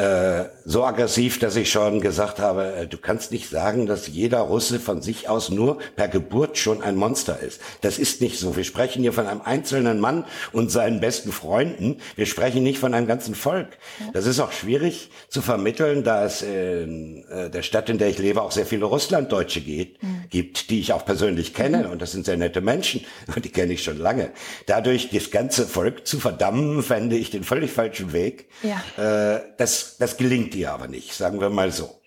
Äh, 0.00 0.48
so 0.64 0.84
aggressiv, 0.84 1.40
dass 1.40 1.56
ich 1.56 1.70
schon 1.70 2.00
gesagt 2.00 2.38
habe, 2.38 2.72
äh, 2.72 2.86
du 2.86 2.96
kannst 2.96 3.32
nicht 3.32 3.50
sagen, 3.50 3.84
dass 3.84 4.06
jeder 4.06 4.38
Russe 4.38 4.80
von 4.80 5.02
sich 5.02 5.28
aus 5.28 5.50
nur 5.50 5.78
per 5.94 6.08
Geburt 6.08 6.56
schon 6.56 6.80
ein 6.80 6.96
Monster 6.96 7.38
ist. 7.40 7.60
Das 7.82 7.98
ist 7.98 8.22
nicht 8.22 8.38
so. 8.38 8.56
Wir 8.56 8.64
sprechen 8.64 9.02
hier 9.02 9.12
von 9.12 9.26
einem 9.26 9.42
einzelnen 9.42 10.00
Mann 10.00 10.24
und 10.52 10.70
seinen 10.70 11.00
besten 11.00 11.32
Freunden. 11.32 11.98
Wir 12.16 12.24
sprechen 12.24 12.62
nicht 12.62 12.78
von 12.78 12.94
einem 12.94 13.06
ganzen 13.06 13.34
Volk. 13.34 13.76
Das 14.14 14.24
ist 14.24 14.40
auch 14.40 14.52
schwierig 14.52 15.10
zu 15.28 15.42
vermitteln, 15.42 16.02
da 16.02 16.24
es 16.24 16.40
in 16.40 17.24
äh, 17.28 17.50
der 17.50 17.62
Stadt, 17.62 17.90
in 17.90 17.98
der 17.98 18.08
ich 18.08 18.18
lebe, 18.18 18.40
auch 18.40 18.52
sehr 18.52 18.66
viele 18.66 18.86
Russlanddeutsche 18.86 19.60
geht, 19.60 20.02
mhm. 20.02 20.24
gibt, 20.30 20.70
die 20.70 20.80
ich 20.80 20.94
auch 20.94 21.04
persönlich 21.04 21.52
kenne. 21.52 21.84
Mhm. 21.84 21.90
Und 21.90 22.00
das 22.00 22.12
sind 22.12 22.24
sehr 22.24 22.38
nette 22.38 22.62
Menschen. 22.62 23.04
Und 23.34 23.44
die 23.44 23.50
kenne 23.50 23.74
ich 23.74 23.84
schon 23.84 23.98
lange. 23.98 24.30
Dadurch 24.64 25.10
das 25.10 25.30
ganze 25.30 25.66
Volk 25.66 26.06
zu 26.06 26.18
verdammen, 26.20 26.82
fände 26.82 27.18
ich 27.18 27.30
den 27.30 27.44
völlig 27.44 27.70
falschen 27.70 28.14
Weg. 28.14 28.46
Ja. 28.62 29.42
das 29.58 29.89
das, 29.98 30.16
gelingt 30.16 30.54
ihr 30.54 30.72
aber 30.72 30.88
nicht, 30.88 31.14
sagen 31.14 31.40
wir 31.40 31.50
mal 31.50 31.72
so. 31.72 32.00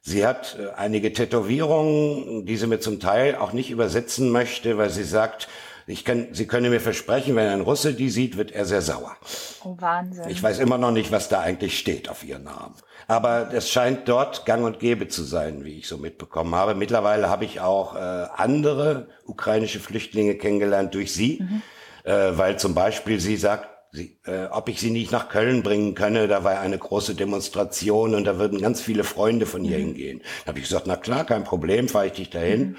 Sie 0.00 0.26
hat 0.26 0.56
äh, 0.58 0.70
einige 0.76 1.12
Tätowierungen, 1.12 2.44
die 2.44 2.56
sie 2.56 2.66
mir 2.66 2.80
zum 2.80 3.00
Teil 3.00 3.36
auch 3.36 3.52
nicht 3.52 3.70
übersetzen 3.70 4.30
möchte, 4.30 4.76
weil 4.76 4.90
sie 4.90 5.04
sagt, 5.04 5.48
ich 5.86 6.04
kann, 6.04 6.28
sie 6.32 6.46
könne 6.46 6.70
mir 6.70 6.80
versprechen, 6.80 7.36
wenn 7.36 7.48
ein 7.48 7.60
Russe 7.60 7.94
die 7.94 8.10
sieht, 8.10 8.36
wird 8.36 8.52
er 8.52 8.64
sehr 8.64 8.82
sauer. 8.82 9.16
Oh, 9.64 9.76
Wahnsinn. 9.78 10.28
Ich 10.28 10.42
weiß 10.42 10.58
immer 10.58 10.78
noch 10.78 10.92
nicht, 10.92 11.10
was 11.10 11.28
da 11.28 11.40
eigentlich 11.40 11.78
steht 11.78 12.08
auf 12.08 12.24
ihren 12.24 12.44
Namen. 12.44 12.74
Aber 13.08 13.52
es 13.52 13.68
scheint 13.68 14.08
dort 14.08 14.46
gang 14.46 14.64
und 14.64 14.78
gäbe 14.78 15.08
zu 15.08 15.24
sein, 15.24 15.64
wie 15.64 15.78
ich 15.78 15.88
so 15.88 15.98
mitbekommen 15.98 16.54
habe. 16.54 16.74
Mittlerweile 16.74 17.28
habe 17.28 17.44
ich 17.44 17.60
auch 17.60 17.96
äh, 17.96 17.98
andere 17.98 19.08
ukrainische 19.26 19.80
Flüchtlinge 19.80 20.36
kennengelernt 20.36 20.94
durch 20.94 21.12
sie, 21.12 21.40
mhm. 21.40 21.62
äh, 22.04 22.38
weil 22.38 22.58
zum 22.58 22.74
Beispiel 22.74 23.18
sie 23.18 23.36
sagt, 23.36 23.68
sie, 23.92 24.18
äh, 24.24 24.46
ob 24.46 24.68
ich 24.68 24.80
sie 24.80 24.90
nicht 24.90 25.12
nach 25.12 25.28
Köln 25.28 25.62
bringen 25.62 25.94
könne. 25.94 26.26
Da 26.26 26.44
war 26.44 26.58
eine 26.58 26.78
große 26.78 27.14
Demonstration 27.14 28.14
und 28.14 28.24
da 28.24 28.38
würden 28.38 28.60
ganz 28.60 28.80
viele 28.80 29.04
Freunde 29.04 29.46
von 29.46 29.64
ihr 29.64 29.78
mhm. 29.78 29.82
hingehen. 29.82 30.22
Da 30.44 30.48
habe 30.48 30.58
ich 30.58 30.64
gesagt, 30.64 30.86
na 30.86 30.96
klar, 30.96 31.24
kein 31.24 31.44
Problem, 31.44 31.88
fahre 31.88 32.06
ich 32.06 32.12
dich 32.12 32.30
dahin. 32.30 32.70
Mhm. 32.70 32.76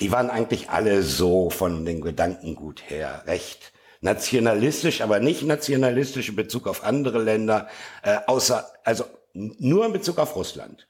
Die 0.00 0.12
waren 0.12 0.28
eigentlich 0.28 0.68
alle 0.68 1.02
so 1.02 1.48
von 1.48 1.86
den 1.86 2.02
Gedankengut 2.02 2.82
her 2.90 3.22
recht 3.26 3.72
nationalistisch, 4.02 5.00
aber 5.00 5.20
nicht 5.20 5.42
nationalistisch 5.42 6.28
in 6.28 6.36
Bezug 6.36 6.66
auf 6.66 6.84
andere 6.84 7.22
Länder, 7.22 7.68
äh, 8.02 8.18
außer 8.26 8.70
also 8.84 9.04
nur 9.32 9.86
in 9.86 9.92
Bezug 9.92 10.18
auf 10.18 10.36
Russland. 10.36 10.86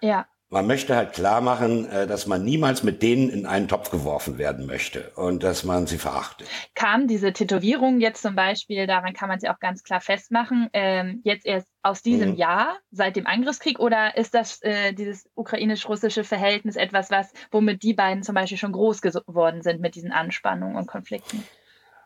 Ja 0.00 0.26
man 0.48 0.66
möchte 0.66 0.94
halt 0.94 1.12
klar 1.12 1.40
machen, 1.40 1.88
äh, 1.88 2.06
dass 2.06 2.26
man 2.26 2.44
niemals 2.44 2.82
mit 2.82 3.02
denen 3.02 3.30
in 3.30 3.46
einen 3.46 3.66
Topf 3.66 3.90
geworfen 3.90 4.38
werden 4.38 4.66
möchte 4.66 5.10
und 5.16 5.42
dass 5.42 5.64
man 5.64 5.86
sie 5.86 5.98
verachtet. 5.98 6.46
Kam 6.74 7.08
diese 7.08 7.32
Tätowierung 7.32 8.00
jetzt 8.00 8.22
zum 8.22 8.36
Beispiel, 8.36 8.86
daran 8.86 9.12
kann 9.12 9.28
man 9.28 9.40
sie 9.40 9.48
auch 9.48 9.58
ganz 9.58 9.82
klar 9.82 10.00
festmachen, 10.00 10.68
ähm, 10.72 11.20
jetzt 11.24 11.46
erst 11.46 11.68
aus 11.82 12.02
diesem 12.02 12.30
mhm. 12.30 12.36
Jahr, 12.36 12.78
seit 12.90 13.16
dem 13.16 13.26
Angriffskrieg, 13.26 13.80
oder 13.80 14.16
ist 14.16 14.34
das 14.34 14.62
äh, 14.62 14.92
dieses 14.92 15.28
ukrainisch-russische 15.34 16.22
Verhältnis 16.22 16.76
etwas, 16.76 17.10
was, 17.10 17.32
womit 17.50 17.82
die 17.82 17.94
beiden 17.94 18.22
zum 18.22 18.34
Beispiel 18.34 18.58
schon 18.58 18.72
groß 18.72 19.00
geworden 19.00 19.62
sind 19.62 19.80
mit 19.80 19.94
diesen 19.96 20.12
Anspannungen 20.12 20.76
und 20.76 20.86
Konflikten? 20.86 21.42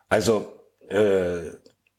Also 0.08 0.52
äh, 0.88 1.52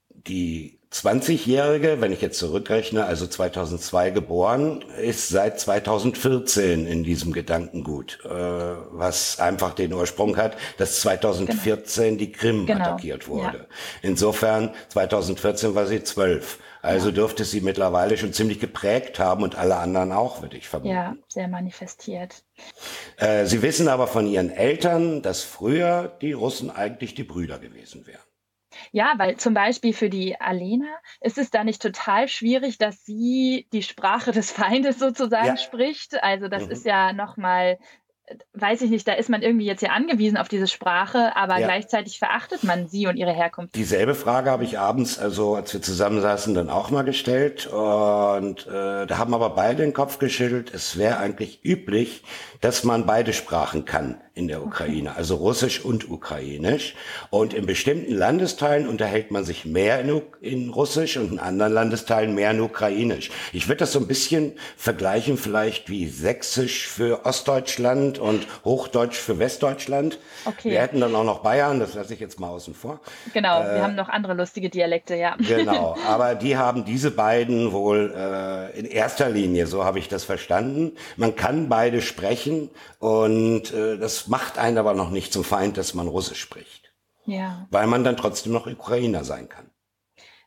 die 0.10 0.81
20-Jährige, 0.92 2.02
wenn 2.02 2.12
ich 2.12 2.22
jetzt 2.22 2.38
zurückrechne, 2.38 3.06
also 3.06 3.26
2002 3.26 4.10
geboren, 4.10 4.84
ist 5.02 5.30
seit 5.30 5.58
2014 5.58 6.86
in 6.86 7.06
diesem 7.06 7.32
Gedankengut, 7.32 8.20
äh, 8.26 8.30
was 8.30 9.40
einfach 9.40 9.74
den 9.74 9.94
Ursprung 9.94 10.36
hat, 10.36 10.58
dass 10.78 11.00
2014 11.00 12.04
genau. 12.04 12.18
die 12.20 12.32
Krim 12.34 12.66
genau. 12.66 12.82
attackiert 12.82 13.30
wurde. 13.30 13.58
Ja. 13.58 13.66
Insofern, 14.02 14.72
2014 14.90 15.76
war 15.76 15.88
sie 15.88 16.04
zwölf. 16.04 16.60
Also 16.82 17.10
ja. 17.10 17.16
dürfte 17.16 17.46
sie 17.46 17.62
mittlerweile 17.62 18.18
schon 18.18 18.34
ziemlich 18.34 18.60
geprägt 18.60 19.18
haben 19.18 19.44
und 19.44 19.56
alle 19.56 19.78
anderen 19.78 20.12
auch, 20.12 20.42
würde 20.42 20.58
ich 20.58 20.68
vermuten. 20.68 20.94
Ja, 20.94 21.16
sehr 21.28 21.48
manifestiert. 21.48 22.44
Äh, 23.18 23.46
sie 23.46 23.62
wissen 23.62 23.88
aber 23.88 24.08
von 24.08 24.28
ihren 24.28 24.50
Eltern, 24.50 25.22
dass 25.22 25.42
früher 25.42 26.12
die 26.22 26.34
Russen 26.34 26.70
eigentlich 26.70 27.16
die 27.16 27.24
Brüder 27.24 27.60
gewesen 27.60 28.08
wären. 28.08 28.20
Ja, 28.92 29.14
weil 29.18 29.38
zum 29.38 29.54
Beispiel 29.54 29.94
für 29.94 30.10
die 30.10 30.40
Alena 30.40 30.88
ist 31.22 31.38
es 31.38 31.50
da 31.50 31.64
nicht 31.64 31.82
total 31.82 32.28
schwierig, 32.28 32.78
dass 32.78 33.06
sie 33.06 33.68
die 33.74 33.84
Sprache 33.84 34.32
des 34.32 34.52
Feindes 34.52 35.00
sozusagen 35.00 35.48
ja. 35.48 35.58
spricht. 35.58 36.22
Also 36.24 36.48
das 36.48 36.66
mhm. 36.66 36.72
ist 36.72 36.86
ja 36.86 37.14
nochmal 37.14 37.78
weiß 38.54 38.82
ich 38.82 38.90
nicht, 38.90 39.08
da 39.08 39.14
ist 39.14 39.30
man 39.30 39.42
irgendwie 39.42 39.66
jetzt 39.66 39.82
ja 39.82 39.90
angewiesen 39.90 40.38
auf 40.38 40.48
diese 40.48 40.68
Sprache, 40.68 41.36
aber 41.36 41.60
ja. 41.60 41.68
gleichzeitig 41.68 42.20
verachtet 42.20 42.64
man 42.64 42.88
sie 42.88 43.08
und 43.08 43.18
ihre 43.18 43.32
Herkunft. 43.32 43.76
Dieselbe 43.76 44.16
Frage 44.16 44.52
habe 44.52 44.64
ich 44.64 44.80
abends, 44.80 45.20
also 45.20 45.56
als 45.56 45.74
wir 45.74 45.82
zusammensaßen, 45.82 46.54
dann 46.54 46.70
auch 46.70 46.90
mal 46.90 47.04
gestellt. 47.04 47.68
Und 47.68 48.68
äh, 48.68 49.06
da 49.06 49.18
haben 49.18 49.34
aber 49.34 49.52
beide 49.52 49.84
den 49.84 49.94
Kopf 49.94 50.20
geschüttelt, 50.20 50.74
es 50.74 50.98
wäre 50.98 51.18
eigentlich 51.18 51.64
üblich, 51.66 52.24
dass 52.62 52.84
man 52.84 53.06
beide 53.06 53.34
Sprachen 53.34 53.86
kann 53.86 54.22
in 54.34 54.48
der 54.48 54.64
Ukraine, 54.64 55.16
also 55.16 55.36
Russisch 55.36 55.84
und 55.84 56.10
Ukrainisch. 56.10 56.96
Und 57.32 57.54
in 57.54 57.66
bestimmten 57.66 58.14
Landesteilen 58.14 58.88
unterhält 58.88 59.30
man 59.30 59.44
sich 59.44 59.66
mehr 59.66 60.00
in, 60.00 60.22
in, 60.40 60.70
Russisch 60.70 61.18
und 61.18 61.34
in 61.34 61.40
anderen 61.40 61.74
Landesteilen 61.74 62.34
mehr 62.34 62.52
in 62.52 62.62
Ukrainisch. 62.62 63.30
Ich 63.52 63.68
würde 63.68 63.80
das 63.80 63.92
so 63.92 64.00
ein 64.00 64.08
bisschen 64.08 64.54
vergleichen 64.78 65.38
vielleicht 65.38 65.90
wie 65.90 66.08
Sächsisch 66.08 66.88
für 66.88 67.26
Ostdeutschland 67.26 68.20
und 68.20 68.48
Hochdeutsch 68.64 69.18
für 69.18 69.38
Westdeutschland. 69.38 70.18
Okay. 70.46 70.72
Wir 70.72 70.80
hätten 70.80 71.02
dann 71.02 71.14
auch 71.14 71.26
noch 71.26 71.40
Bayern, 71.40 71.82
das 71.82 71.94
lasse 71.94 72.14
ich 72.14 72.22
jetzt 72.22 72.40
mal 72.40 72.50
außen 72.50 72.74
vor. 72.74 73.02
Genau, 73.34 73.62
äh, 73.62 73.76
wir 73.76 73.84
haben 73.84 73.96
noch 73.96 74.08
andere 74.08 74.34
lustige 74.34 74.70
Dialekte, 74.70 75.16
ja. 75.16 75.36
Genau, 75.46 75.98
aber 76.08 76.36
die 76.36 76.56
haben 76.56 76.86
diese 76.86 77.12
beiden 77.12 77.74
wohl 77.74 78.14
äh, 78.16 78.80
in 78.80 78.86
erster 78.86 79.30
Linie, 79.30 79.68
so 79.68 79.84
habe 79.84 80.00
ich 80.00 80.08
das 80.08 80.24
verstanden. 80.24 80.94
Man 81.18 81.36
kann 81.36 81.68
beide 81.68 82.02
sprechen 82.02 82.70
und 83.00 83.74
äh, 83.74 83.98
das 83.98 84.21
macht 84.28 84.58
einen 84.58 84.78
aber 84.78 84.94
noch 84.94 85.10
nicht 85.10 85.34
zum 85.34 85.44
Feind, 85.44 85.78
dass 85.78 85.94
man 85.94 86.08
Russisch 86.08 86.40
spricht. 86.40 86.94
Ja. 87.26 87.68
Weil 87.72 87.88
man 87.88 88.04
dann 88.04 88.18
trotzdem 88.18 88.52
noch 88.52 88.68
Ukrainer 88.68 89.24
sein 89.24 89.50
kann. 89.50 89.70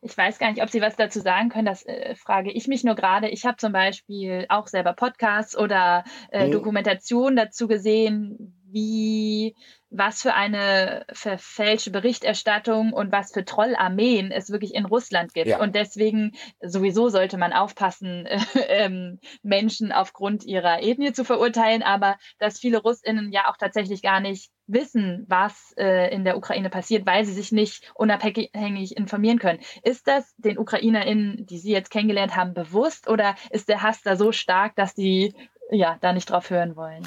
Ich 0.03 0.17
weiß 0.19 0.39
gar 0.39 0.51
nicht, 0.51 0.63
ob 0.63 0.69
Sie 0.69 0.83
was 0.83 0.97
dazu 0.97 1.21
sagen 1.21 1.49
können. 1.49 1.65
Das 1.65 1.87
äh, 1.87 2.15
frage 2.15 2.53
ich 2.53 2.69
mich 2.69 2.85
nur 2.85 2.95
gerade. 2.95 3.31
Ich 3.31 3.47
habe 3.47 3.57
zum 3.57 3.73
Beispiel 3.73 4.45
auch 4.51 4.67
selber 4.67 4.93
Podcasts 4.93 5.57
oder 5.57 6.05
äh, 6.31 6.45
hm. 6.45 6.53
Dokumentationen 6.53 7.37
dazu 7.37 7.69
gesehen, 7.69 8.55
wie 8.75 9.57
was 9.97 10.23
für 10.23 10.35
eine 10.35 11.07
verfälschte 11.13 11.91
Berichterstattung 11.91 12.93
und 12.93 13.13
was 13.13 13.33
für 13.33 13.45
Trollarmeen 13.45 14.33
es 14.33 14.51
wirklich 14.51 14.75
in 14.75 14.85
Russland 14.85 15.33
gibt. 15.35 15.47
Ja. 15.47 15.61
Und 15.61 15.77
deswegen 15.77 16.33
sowieso 16.61 17.09
sollte 17.09 17.39
man 17.39 17.53
aufpassen, 17.53 18.27
äh, 18.55 19.17
Menschen 19.43 19.93
aufgrund 19.93 20.45
ihrer 20.45 20.83
Ethnie 20.83 21.13
zu 21.13 21.25
verurteilen, 21.25 21.83
aber 21.83 22.17
dass 22.39 22.59
viele 22.59 22.83
Russinnen 22.83 23.33
ja 23.33 23.49
auch 23.49 23.57
tatsächlich 23.57 24.03
gar 24.03 24.21
nicht 24.21 24.51
wissen, 24.67 25.25
was 25.29 25.73
äh, 25.77 26.13
in 26.13 26.25
der 26.25 26.37
Ukraine 26.37 26.71
passiert, 26.71 27.07
weil 27.07 27.25
sie 27.25 27.33
sich 27.33 27.53
nicht 27.53 27.93
unabhängig 27.95 28.97
informieren 28.97 29.39
können. 29.39 29.61
Ist 29.85 30.09
das 30.09 30.35
den 30.39 30.59
UkrainerInnen, 30.59 31.47
die 31.47 31.59
Sie 31.59 31.71
jetzt 31.71 31.91
kennengelernt 31.91 32.35
haben, 32.35 32.55
bewusst 32.55 33.09
oder 33.09 33.37
ist 33.51 33.69
der 33.69 33.83
Hass 33.83 34.03
da 34.03 34.17
so 34.17 34.33
stark, 34.33 34.75
dass 34.75 34.95
die 34.95 35.35
ja 35.71 35.99
da 36.01 36.13
nicht 36.13 36.31
drauf 36.31 36.51
hören 36.51 36.77
wollen? 36.77 37.07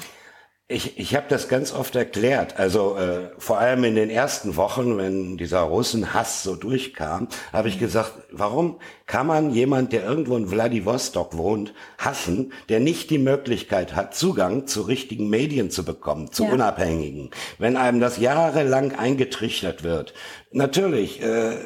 Ich, 0.70 0.98
ich 0.98 1.16
habe 1.16 1.24
das 1.30 1.48
ganz 1.48 1.72
oft 1.72 1.96
erklärt. 1.96 2.58
Also 2.58 2.94
äh, 2.98 3.30
vor 3.38 3.58
allem 3.58 3.84
in 3.84 3.94
den 3.94 4.10
ersten 4.10 4.56
Wochen, 4.56 4.98
wenn 4.98 5.38
dieser 5.38 5.60
Russenhass 5.60 6.42
so 6.42 6.56
durchkam, 6.56 7.28
habe 7.54 7.70
ich 7.70 7.78
gesagt, 7.78 8.12
warum 8.30 8.78
kann 9.06 9.26
man 9.26 9.50
jemand, 9.50 9.94
der 9.94 10.04
irgendwo 10.04 10.36
in 10.36 10.46
Vladivostok 10.46 11.38
wohnt, 11.38 11.72
hassen, 11.96 12.52
der 12.68 12.80
nicht 12.80 13.08
die 13.08 13.16
Möglichkeit 13.16 13.96
hat, 13.96 14.14
Zugang 14.14 14.66
zu 14.66 14.82
richtigen 14.82 15.30
Medien 15.30 15.70
zu 15.70 15.86
bekommen, 15.86 16.32
zu 16.32 16.44
ja. 16.44 16.50
unabhängigen, 16.50 17.30
wenn 17.58 17.78
einem 17.78 17.98
das 17.98 18.18
jahrelang 18.18 18.92
eingetrichtert 18.92 19.84
wird. 19.84 20.12
Natürlich, 20.52 21.22
äh, 21.22 21.56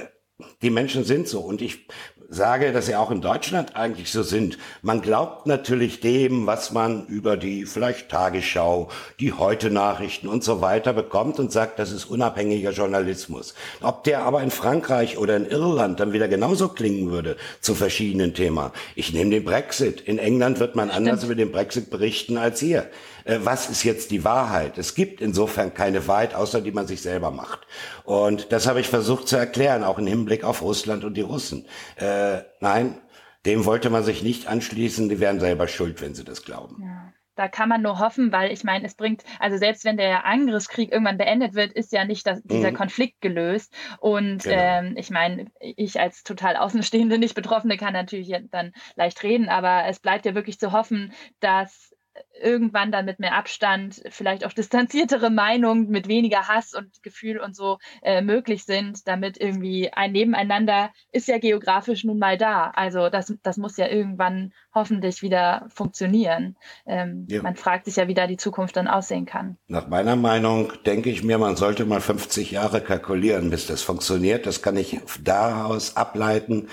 die 0.63 0.71
Menschen 0.71 1.03
sind 1.03 1.27
so 1.27 1.41
und 1.41 1.61
ich 1.61 1.89
sage, 2.33 2.73
dass 2.73 2.87
sie 2.87 2.97
auch 2.97 3.11
in 3.11 3.21
Deutschland 3.21 3.77
eigentlich 3.77 4.11
so 4.11 4.23
sind. 4.23 4.57
Man 4.81 5.03
glaubt 5.03 5.47
natürlich 5.47 6.01
dem, 6.01 6.47
was 6.47 6.73
man 6.73 7.07
über 7.07 7.37
die 7.37 7.67
vielleicht 7.67 8.09
Tagesschau, 8.09 8.89
die 9.21 9.35
Heute-Nachrichten 9.35 10.29
und 10.29 10.43
so 10.43 10.63
weiter 10.63 10.95
bekommt 10.95 11.39
und 11.39 11.53
sagt, 11.53 11.79
das 11.79 11.93
ist 11.93 12.07
unabhängiger 12.07 12.71
Journalismus. 12.71 13.55
Ob 13.83 14.05
der 14.05 14.23
aber 14.23 14.43
in 14.43 14.51
Frankreich 14.51 15.19
oder 15.19 15.37
in 15.37 15.47
Irland 15.47 16.01
dann 16.01 16.15
wieder 16.15 16.27
genauso 16.27 16.69
klingen 16.69 17.11
würde 17.11 17.37
zu 17.61 17.75
verschiedenen 17.75 18.33
Themen. 18.33 18.71
Ich 18.95 19.13
nehme 19.13 19.31
den 19.31 19.45
Brexit. 19.45 20.01
In 20.01 20.19
England 20.19 20.59
wird 20.59 20.75
man 20.75 20.89
Stimmt. 20.89 21.09
anders 21.09 21.25
über 21.25 21.35
den 21.35 21.53
Brexit 21.53 21.91
berichten 21.91 22.39
als 22.39 22.61
hier. 22.61 22.89
Äh, 23.25 23.39
was 23.43 23.71
ist 23.71 23.85
jetzt 23.85 24.11
die 24.11 24.25
Wahrheit? 24.25 24.79
Es 24.79 24.95
gibt 24.95 25.21
insofern 25.21 25.75
keine 25.75 26.07
Wahrheit, 26.07 26.35
außer 26.35 26.61
die 26.61 26.73
man 26.73 26.87
sich 26.87 27.03
selber 27.03 27.31
macht. 27.31 27.67
Und 28.05 28.53
das 28.53 28.67
habe 28.67 28.81
ich 28.81 28.89
versucht 28.89 29.29
zu 29.29 29.37
erklären, 29.37 29.85
auch 29.85 29.99
im 29.99 30.07
Hinblick 30.07 30.45
auf 30.45 30.63
Russland 30.63 31.05
und 31.05 31.15
die 31.15 31.23
Russen. 31.23 31.67
Äh, 31.97 32.39
nein, 32.61 32.99
dem 33.47 33.65
wollte 33.65 33.91
man 33.91 34.05
sich 34.05 34.23
nicht 34.23 34.47
anschließen. 34.47 35.09
Die 35.09 35.21
wären 35.21 35.41
selber 35.41 35.69
schuld, 35.69 36.01
wenn 36.01 36.15
sie 36.15 36.25
das 36.25 36.45
glauben. 36.45 36.83
Ja 36.83 37.13
da 37.35 37.49
kann 37.49 37.69
man 37.69 37.83
nur 37.83 37.99
hoffen, 37.99 38.31
weil 38.33 38.53
ich 38.53 38.63
meine, 38.65 38.87
es 38.87 38.95
bringt, 38.95 39.25
also 39.39 39.57
selbst 39.57 39.85
wenn 39.85 39.97
der 39.97 40.27
Angriffskrieg 40.27 40.93
irgendwann 40.93 41.19
beendet 41.19 41.55
wird, 41.55 41.73
ist 41.73 41.93
ja 41.93 42.05
nicht 42.05 42.27
das, 42.27 42.43
dieser 42.43 42.73
mhm. 42.73 42.77
Konflikt 42.77 43.21
gelöst. 43.21 43.75
Und 43.99 44.45
genau. 44.45 44.57
ähm, 44.57 44.95
ich 44.97 45.11
meine, 45.11 45.47
ich 45.61 45.99
als 45.99 46.25
total 46.25 46.57
Außenstehende, 46.57 47.19
nicht 47.19 47.35
Betroffene 47.35 47.77
kann 47.77 47.95
natürlich 47.95 48.35
dann 48.51 48.73
leicht 48.97 49.23
reden, 49.23 49.49
aber 49.49 49.87
es 49.87 50.01
bleibt 50.01 50.27
ja 50.27 50.35
wirklich 50.35 50.59
zu 50.59 50.73
hoffen, 50.73 51.13
dass 51.41 51.95
irgendwann 52.43 52.93
dann 52.93 53.05
mit 53.05 53.19
mehr 53.19 53.35
Abstand, 53.35 54.03
vielleicht 54.11 54.45
auch 54.45 54.53
distanziertere 54.53 55.31
Meinungen 55.31 55.89
mit 55.89 56.09
weniger 56.09 56.49
Hass 56.49 56.75
und 56.75 57.03
Gefühl 57.03 57.39
und 57.39 57.55
so 57.55 57.79
äh, 58.03 58.21
möglich 58.21 58.65
sind, 58.65 59.07
damit 59.07 59.41
irgendwie 59.41 59.93
ein 59.93 60.13
Nebeneinander 60.13 60.91
ist 61.13 61.29
ja 61.29 61.39
geografisch 61.39 62.05
nun 62.05 62.19
mal 62.19 62.37
da. 62.37 62.71
Also 62.75 63.09
das, 63.09 63.33
das 63.43 63.57
muss 63.57 63.77
ja 63.77 63.89
irgendwann 63.89 64.53
hoffentlich 64.75 65.23
wieder 65.23 65.67
funktionieren. 65.69 66.57
Ähm, 66.87 67.27
ja. 67.29 67.43
Man 67.43 67.57
fragt 67.57 67.85
sich 67.85 67.97
ja, 67.97 68.09
wie 68.09 68.15
da 68.15 68.27
die 68.27 68.37
Zukunft 68.37 68.77
dann 68.77 68.89
aussehen 68.89 69.27
kann. 69.27 69.57
Nach 69.69 69.89
meiner 69.89 70.17
Meinung 70.17 70.73
denke 70.87 71.11
ich 71.11 71.23
mir, 71.23 71.39
man 71.39 71.57
sollte 71.57 71.85
mal 71.85 72.01
50 72.01 72.51
Jahre 72.51 72.81
kalkulieren, 72.81 73.51
bis 73.51 73.67
das 73.67 73.83
funktioniert. 73.83 74.47
Das 74.47 74.63
kann 74.63 74.77
ich 74.77 75.01
daraus 75.23 75.97
ableiten, 75.97 76.69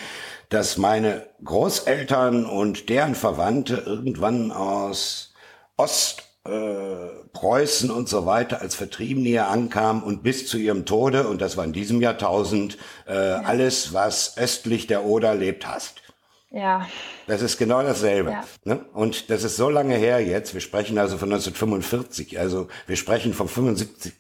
dass 0.50 0.78
meine 0.78 1.28
Großeltern 1.44 2.46
und 2.46 2.90
deren 2.90 3.16
Verwandte 3.16 3.84
irgendwann 3.86 4.52
aus 4.52 5.34
Ostpreußen 5.80 7.90
äh, 7.90 7.94
und 7.94 8.10
so 8.10 8.26
weiter 8.26 8.62
als 8.62 8.76
Vertriebene 8.76 9.30
hier 9.30 9.48
ankamen 9.48 10.04
und 10.04 10.24
bis 10.24 10.48
zu 10.48 10.58
ihrem 10.58 10.86
Tode, 10.86 11.28
und 11.28 11.42
das 11.42 11.56
war 11.56 11.64
in 11.64 11.74
diesem 11.74 12.02
Jahrtausend, 12.02 12.78
äh, 13.08 13.14
alles, 13.14 13.94
was 13.94 14.38
östlich 14.38 14.88
der 14.88 15.06
Oder 15.06 15.36
lebt, 15.36 15.68
hast. 15.68 16.02
Ja. 16.52 16.88
Das 17.28 17.42
ist 17.42 17.58
genau 17.58 17.84
dasselbe. 17.84 18.32
Ja. 18.32 18.44
Ne? 18.64 18.86
Und 18.94 19.30
das 19.30 19.44
ist 19.44 19.56
so 19.56 19.70
lange 19.70 19.96
her 19.96 20.20
jetzt. 20.20 20.54
Wir 20.54 20.62
sprechen 20.62 20.98
also 20.98 21.18
von 21.18 21.30
1945. 21.30 22.40
Also 22.40 22.68
wir 22.88 22.96
sprechen 22.96 23.36
von 23.36 23.48
75, 23.48 24.14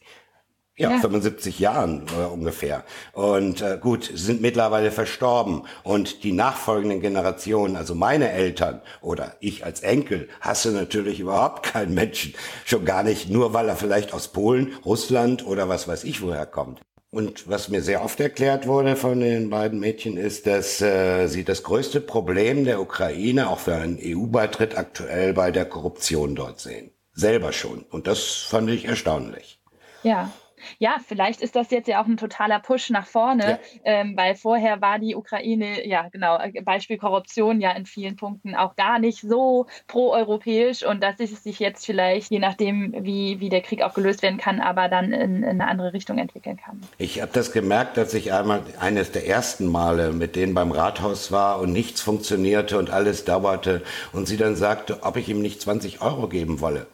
ja, 0.79 0.91
ja. 0.91 0.99
75 0.99 1.59
Jahren 1.59 2.03
äh, 2.17 2.25
ungefähr. 2.25 2.83
Und 3.11 3.61
äh, 3.61 3.77
gut, 3.79 4.09
sind 4.13 4.41
mittlerweile 4.41 4.91
verstorben. 4.91 5.63
Und 5.83 6.23
die 6.23 6.31
nachfolgenden 6.31 7.01
Generationen, 7.01 7.75
also 7.75 7.95
meine 7.95 8.31
Eltern 8.31 8.81
oder 9.01 9.35
ich 9.41 9.65
als 9.65 9.81
Enkel, 9.81 10.29
hasse 10.39 10.71
natürlich 10.71 11.19
überhaupt 11.19 11.63
keinen 11.63 11.93
Menschen. 11.93 12.33
Schon 12.65 12.85
gar 12.85 13.03
nicht, 13.03 13.29
nur 13.29 13.53
weil 13.53 13.67
er 13.67 13.75
vielleicht 13.75 14.13
aus 14.13 14.29
Polen, 14.29 14.73
Russland 14.85 15.45
oder 15.45 15.67
was 15.67 15.87
weiß 15.87 16.05
ich 16.05 16.21
woher 16.21 16.45
kommt. 16.45 16.79
Und 17.11 17.49
was 17.49 17.69
mir 17.69 17.81
sehr 17.81 18.03
oft 18.03 18.19
erklärt 18.19 18.67
wurde 18.67 18.95
von 18.95 19.19
den 19.19 19.49
beiden 19.49 19.79
Mädchen 19.79 20.15
ist, 20.15 20.45
dass 20.45 20.79
äh, 20.79 21.27
sie 21.27 21.43
das 21.43 21.63
größte 21.63 22.01
Problem 22.01 22.65
der 22.65 22.79
Ukraine 22.79 23.49
auch 23.49 23.59
für 23.59 23.75
einen 23.75 23.99
EU-Beitritt 24.01 24.77
aktuell 24.77 25.33
bei 25.33 25.49
der 25.51 25.65
Korruption 25.65 26.35
dort 26.35 26.59
sehen. 26.59 26.91
Selber 27.13 27.51
schon. 27.51 27.81
Und 27.89 28.05
das 28.05 28.27
fand 28.35 28.69
ich 28.69 28.85
erstaunlich. 28.85 29.59
Ja, 30.03 30.31
ja, 30.79 30.95
vielleicht 31.05 31.41
ist 31.41 31.55
das 31.57 31.71
jetzt 31.71 31.87
ja 31.87 32.01
auch 32.01 32.07
ein 32.07 32.15
totaler 32.15 32.59
Push 32.59 32.89
nach 32.89 33.05
vorne, 33.05 33.43
ja. 33.43 33.59
ähm, 33.83 34.15
weil 34.15 34.35
vorher 34.35 34.81
war 34.81 34.97
die 34.97 35.13
Ukraine, 35.13 35.85
ja 35.85 36.07
genau, 36.07 36.39
äh, 36.39 36.61
Beispiel 36.61 36.97
Korruption 36.97 37.59
ja 37.59 37.71
in 37.71 37.85
vielen 37.85 38.15
Punkten 38.15 38.55
auch 38.55 38.77
gar 38.77 38.97
nicht 38.97 39.21
so 39.21 39.67
proeuropäisch 39.87 40.83
und 40.83 41.03
dass 41.03 41.19
es 41.19 41.43
sich 41.43 41.59
jetzt 41.59 41.85
vielleicht, 41.85 42.31
je 42.31 42.39
nachdem, 42.39 42.93
wie, 42.97 43.41
wie 43.41 43.49
der 43.49 43.61
Krieg 43.61 43.81
auch 43.81 43.93
gelöst 43.93 44.21
werden 44.21 44.37
kann, 44.37 44.61
aber 44.61 44.87
dann 44.87 45.11
in, 45.11 45.43
in 45.43 45.43
eine 45.43 45.67
andere 45.67 45.91
Richtung 45.91 46.17
entwickeln 46.17 46.57
kann. 46.57 46.79
Ich 46.97 47.21
habe 47.21 47.31
das 47.33 47.51
gemerkt, 47.51 47.97
dass 47.97 48.13
ich 48.13 48.31
einmal 48.31 48.63
eines 48.79 49.11
der 49.11 49.27
ersten 49.27 49.67
Male 49.67 50.13
mit 50.13 50.37
denen 50.37 50.53
beim 50.53 50.71
Rathaus 50.71 51.29
war 51.29 51.59
und 51.59 51.73
nichts 51.73 51.99
funktionierte 51.99 52.77
und 52.77 52.89
alles 52.89 53.25
dauerte 53.25 53.83
und 54.13 54.27
sie 54.27 54.37
dann 54.37 54.55
sagte, 54.55 54.99
ob 55.01 55.17
ich 55.17 55.27
ihm 55.27 55.41
nicht 55.41 55.61
20 55.61 56.01
Euro 56.01 56.29
geben 56.29 56.61
wolle. 56.61 56.87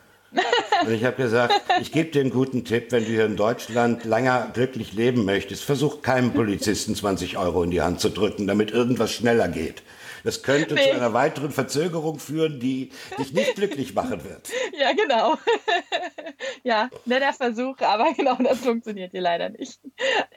Und 0.81 0.93
ich 0.93 1.03
habe 1.03 1.15
gesagt, 1.15 1.53
ich 1.81 1.91
gebe 1.91 2.11
dir 2.11 2.21
einen 2.21 2.31
guten 2.31 2.65
Tipp, 2.65 2.91
wenn 2.91 3.05
du 3.05 3.11
hier 3.11 3.25
in 3.25 3.35
Deutschland 3.35 4.03
länger 4.03 4.49
glücklich 4.53 4.93
leben 4.93 5.25
möchtest, 5.25 5.63
versuch 5.63 6.01
keinem 6.01 6.33
Polizisten 6.33 6.95
20 6.95 7.37
Euro 7.37 7.63
in 7.63 7.71
die 7.71 7.81
Hand 7.81 7.99
zu 7.99 8.09
drücken, 8.09 8.47
damit 8.47 8.71
irgendwas 8.71 9.11
schneller 9.11 9.47
geht. 9.47 9.83
Das 10.25 10.41
könnte 10.41 10.73
nee. 10.73 10.81
zu 10.81 10.95
einer 10.95 11.13
weiteren 11.13 11.51
Verzögerung 11.51 12.17
führen, 12.17 12.59
die 12.59 12.89
dich 13.19 13.31
nicht 13.31 13.55
glücklich 13.55 13.93
machen 13.93 14.23
wird. 14.23 14.49
Ja, 14.77 14.91
genau. 14.93 15.35
ja, 16.63 16.89
netter 17.05 17.31
Versuch, 17.31 17.79
aber 17.79 18.11
genau 18.13 18.35
das 18.35 18.57
funktioniert 18.59 19.11
hier 19.11 19.21
leider 19.21 19.49
nicht. 19.49 19.79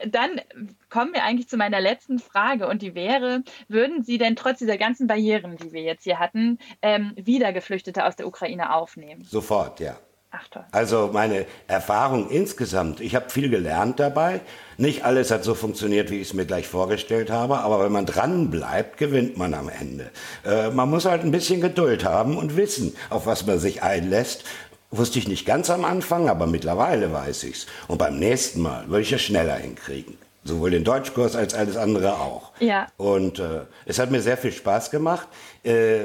Dann 0.06 0.42
kommen 0.90 1.14
wir 1.14 1.24
eigentlich 1.24 1.48
zu 1.48 1.56
meiner 1.56 1.80
letzten 1.80 2.18
Frage 2.18 2.68
und 2.68 2.82
die 2.82 2.94
wäre, 2.94 3.42
würden 3.68 4.04
Sie 4.04 4.18
denn 4.18 4.36
trotz 4.36 4.58
dieser 4.58 4.76
ganzen 4.76 5.06
Barrieren, 5.06 5.56
die 5.56 5.72
wir 5.72 5.82
jetzt 5.82 6.04
hier 6.04 6.18
hatten, 6.18 6.58
ähm, 6.82 7.12
wieder 7.16 7.54
Geflüchtete 7.54 8.04
aus 8.04 8.14
der 8.14 8.26
Ukraine 8.26 8.74
aufnehmen? 8.74 9.24
Sofort, 9.24 9.80
ja. 9.80 9.98
Ach, 10.30 10.46
toll. 10.48 10.64
Also 10.72 11.10
meine 11.12 11.46
Erfahrung 11.68 12.28
insgesamt, 12.28 13.00
ich 13.00 13.14
habe 13.14 13.30
viel 13.30 13.48
gelernt 13.48 13.98
dabei. 13.98 14.40
Nicht 14.76 15.04
alles 15.04 15.30
hat 15.30 15.42
so 15.42 15.54
funktioniert, 15.54 16.10
wie 16.10 16.16
ich 16.16 16.28
es 16.28 16.34
mir 16.34 16.44
gleich 16.44 16.68
vorgestellt 16.68 17.30
habe, 17.30 17.58
aber 17.58 17.82
wenn 17.82 17.92
man 17.92 18.04
dran 18.04 18.50
bleibt, 18.50 18.98
gewinnt 18.98 19.38
man 19.38 19.54
am 19.54 19.70
Ende. 19.70 20.10
Äh, 20.44 20.70
man 20.70 20.90
muss 20.90 21.06
halt 21.06 21.22
ein 21.22 21.30
bisschen 21.30 21.62
Geduld 21.62 22.04
haben 22.04 22.36
und 22.36 22.56
wissen, 22.56 22.94
auf 23.08 23.24
was 23.24 23.46
man 23.46 23.58
sich 23.58 23.82
einlässt. 23.82 24.44
Wusste 24.90 25.18
ich 25.18 25.28
nicht 25.28 25.46
ganz 25.46 25.70
am 25.70 25.84
Anfang, 25.84 26.28
aber 26.28 26.46
mittlerweile 26.46 27.12
weiß 27.12 27.44
ich's. 27.44 27.66
Und 27.88 27.98
beim 27.98 28.18
nächsten 28.18 28.60
Mal 28.60 28.88
würde 28.88 29.02
ich 29.02 29.12
es 29.12 29.22
schneller 29.22 29.56
hinkriegen. 29.56 30.18
Sowohl 30.44 30.70
den 30.70 30.84
Deutschkurs 30.84 31.36
als 31.36 31.54
alles 31.54 31.76
andere 31.76 32.14
auch. 32.14 32.52
Ja. 32.60 32.86
Und 32.96 33.38
äh, 33.38 33.62
es 33.86 33.98
hat 33.98 34.10
mir 34.10 34.20
sehr 34.20 34.36
viel 34.36 34.52
Spaß 34.52 34.90
gemacht. 34.90 35.28
Äh, 35.62 36.00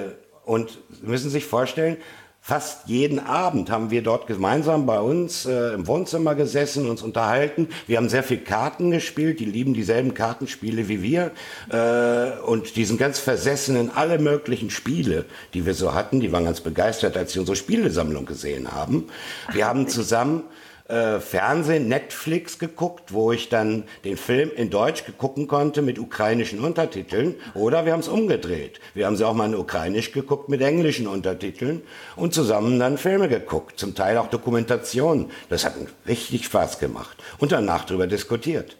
und 0.46 0.78
Sie 0.90 1.08
müssen 1.08 1.30
sich 1.30 1.46
vorstellen, 1.46 1.98
Fast 2.46 2.90
jeden 2.90 3.20
Abend 3.20 3.72
haben 3.72 3.90
wir 3.90 4.02
dort 4.04 4.28
gemeinsam 4.28 4.86
bei 4.86 5.00
uns 5.00 5.46
äh, 5.46 5.76
im 5.76 5.88
Wohnzimmer 5.88 6.36
gesessen, 6.36 6.90
uns 6.90 7.02
unterhalten. 7.02 7.70
Wir 7.88 7.96
haben 7.96 8.10
sehr 8.10 8.22
viel 8.22 8.40
Karten 8.40 8.92
gespielt, 8.92 9.40
die 9.40 9.46
lieben 9.46 9.74
dieselben 9.74 10.14
Kartenspiele 10.14 10.90
wie 10.90 11.02
wir. 11.02 11.32
Äh, 11.70 12.38
und 12.42 12.76
die 12.76 12.84
sind 12.84 12.98
ganz 13.00 13.18
versessen 13.18 13.78
in 13.78 13.90
alle 13.90 14.20
möglichen 14.20 14.72
Spiele, 14.72 15.24
die 15.54 15.66
wir 15.66 15.74
so 15.74 15.94
hatten. 15.94 16.20
Die 16.20 16.34
waren 16.34 16.44
ganz 16.44 16.60
begeistert, 16.60 17.16
als 17.16 17.32
sie 17.32 17.40
unsere 17.40 17.56
Spielesammlung 17.56 18.26
gesehen 18.26 18.74
haben. 18.74 19.08
Wir 19.54 19.66
haben 19.66 19.88
zusammen 19.88 20.44
äh, 20.94 21.20
Fernsehen, 21.20 21.88
Netflix 21.88 22.60
geguckt, 22.60 23.14
wo 23.14 23.32
ich 23.32 23.50
dann 23.50 23.84
den 24.06 24.16
Film 24.16 24.52
in 24.56 24.70
Deutsch 24.70 25.04
gucken 25.18 25.48
konnte 25.48 25.82
mit 25.82 25.98
ukrainischen 25.98 26.60
Untertiteln. 26.60 27.36
Oder 27.56 27.86
wir 27.86 27.94
haben 27.94 28.02
es 28.02 28.08
umgedreht. 28.08 28.80
Wir 28.94 29.08
haben 29.08 29.16
sie 29.16 29.26
auch 29.26 29.34
mal 29.34 29.48
in 29.48 29.56
Ukrainisch 29.56 30.12
geguckt 30.12 30.50
mit 30.50 30.62
englischen 30.62 31.08
Untertiteln 31.08 31.82
und 32.16 32.34
zusammen 32.34 32.80
dann 32.80 33.00
Filme 33.00 33.28
geguckt, 33.28 33.80
zum 33.80 33.96
Teil 33.96 34.18
auch 34.18 34.28
Dokumentationen. 34.28 35.32
Das 35.50 35.66
hat 35.66 35.74
richtig 36.08 36.46
Spaß 36.46 36.78
gemacht 36.78 37.18
und 37.40 37.52
danach 37.52 37.86
darüber 37.86 38.06
diskutiert. 38.06 38.78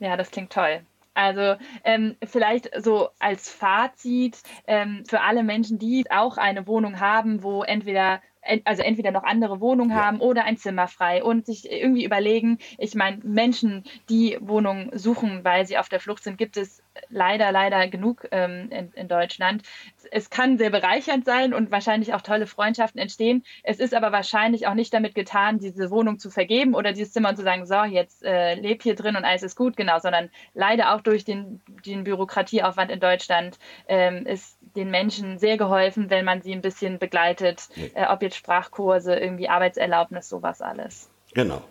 Ja, 0.00 0.18
das 0.18 0.30
klingt 0.30 0.52
toll. 0.52 0.80
Also 1.14 1.54
ähm, 1.84 2.16
vielleicht 2.24 2.70
so 2.82 3.08
als 3.20 3.48
Fazit 3.48 4.42
ähm, 4.66 5.04
für 5.08 5.20
alle 5.20 5.44
Menschen, 5.44 5.78
die 5.78 6.04
auch 6.10 6.36
eine 6.36 6.66
Wohnung 6.66 6.98
haben, 7.00 7.42
wo 7.44 7.62
entweder 7.62 8.20
also 8.64 8.82
entweder 8.82 9.10
noch 9.10 9.24
andere 9.24 9.60
Wohnungen 9.60 9.90
ja. 9.90 10.04
haben 10.04 10.20
oder 10.20 10.44
ein 10.44 10.56
Zimmer 10.56 10.88
frei 10.88 11.22
und 11.22 11.46
sich 11.46 11.70
irgendwie 11.70 12.04
überlegen, 12.04 12.58
ich 12.78 12.94
meine, 12.94 13.18
Menschen, 13.22 13.84
die 14.08 14.38
Wohnungen 14.40 14.90
suchen, 14.96 15.44
weil 15.44 15.66
sie 15.66 15.78
auf 15.78 15.88
der 15.88 16.00
Flucht 16.00 16.24
sind, 16.24 16.38
gibt 16.38 16.56
es 16.56 16.82
leider, 17.08 17.52
leider 17.52 17.88
genug 17.88 18.28
ähm, 18.30 18.68
in, 18.70 18.92
in 18.92 19.08
Deutschland. 19.08 19.62
Es 20.10 20.30
kann 20.30 20.58
sehr 20.58 20.70
bereichernd 20.70 21.24
sein 21.24 21.54
und 21.54 21.70
wahrscheinlich 21.70 22.14
auch 22.14 22.20
tolle 22.20 22.46
Freundschaften 22.46 23.00
entstehen. 23.00 23.44
Es 23.62 23.78
ist 23.78 23.94
aber 23.94 24.12
wahrscheinlich 24.12 24.66
auch 24.66 24.74
nicht 24.74 24.92
damit 24.92 25.14
getan, 25.14 25.58
diese 25.58 25.90
Wohnung 25.90 26.18
zu 26.18 26.30
vergeben 26.30 26.74
oder 26.74 26.92
dieses 26.92 27.12
Zimmer 27.12 27.30
und 27.30 27.36
zu 27.36 27.42
sagen, 27.42 27.66
so, 27.66 27.82
jetzt 27.84 28.24
äh, 28.24 28.54
leb 28.54 28.82
hier 28.82 28.94
drin 28.94 29.16
und 29.16 29.24
alles 29.24 29.42
ist 29.42 29.56
gut, 29.56 29.76
genau, 29.76 29.98
sondern 29.98 30.30
leider 30.54 30.94
auch 30.94 31.00
durch 31.00 31.24
den, 31.24 31.60
den 31.84 32.04
Bürokratieaufwand 32.04 32.90
in 32.90 33.00
Deutschland 33.00 33.58
ähm, 33.88 34.26
ist 34.26 34.58
den 34.76 34.90
Menschen 34.90 35.38
sehr 35.38 35.56
geholfen, 35.56 36.10
wenn 36.10 36.24
man 36.24 36.42
sie 36.42 36.52
ein 36.52 36.62
bisschen 36.62 36.98
begleitet, 36.98 37.68
äh, 37.94 38.06
ob 38.08 38.22
jetzt 38.22 38.36
Sprachkurse, 38.36 39.14
irgendwie 39.14 39.48
Arbeitserlaubnis, 39.48 40.28
sowas 40.28 40.60
alles. 40.60 41.08
Genau. 41.34 41.62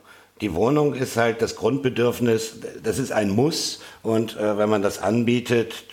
Die 0.42 0.54
Wohnung 0.56 0.96
ist 0.96 1.16
halt 1.16 1.42
das 1.42 1.56
Grundbedürfnis, 1.56 2.60
das 2.82 2.98
ist 2.98 3.12
ein 3.12 3.30
Muss 3.30 3.82
und 4.02 4.36
äh, 4.36 4.58
wenn 4.58 4.70
man 4.70 4.82
das 4.82 5.02
anbietet, 5.02 5.86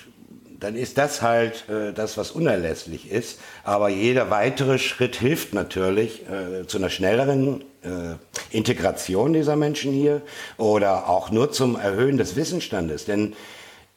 dann 0.61 0.77
ist 0.77 0.99
das 0.99 1.23
halt 1.23 1.69
äh, 1.69 1.93
das, 1.93 2.17
was 2.19 2.31
unerlässlich 2.31 3.11
ist. 3.11 3.41
Aber 3.65 3.89
jeder 3.89 4.31
weitere 4.31 4.79
Schritt 4.79 5.17
hilft 5.17 5.55
natürlich 5.55 6.23
äh, 6.29 6.67
zu 6.67 6.79
einer 6.79 6.91
schnelleren 6.91 7.63
äh, 7.83 8.15
Integration 8.51 9.33
dieser 9.33 9.57
Menschen 9.57 9.93
hier 9.93 10.23
oder 10.59 11.09
auch 11.09 11.31
nur 11.31 11.51
zum 11.51 11.77
Erhöhen 11.77 12.19
des 12.19 12.37
Wissensstandes. 12.37 13.07
Denn 13.07 13.35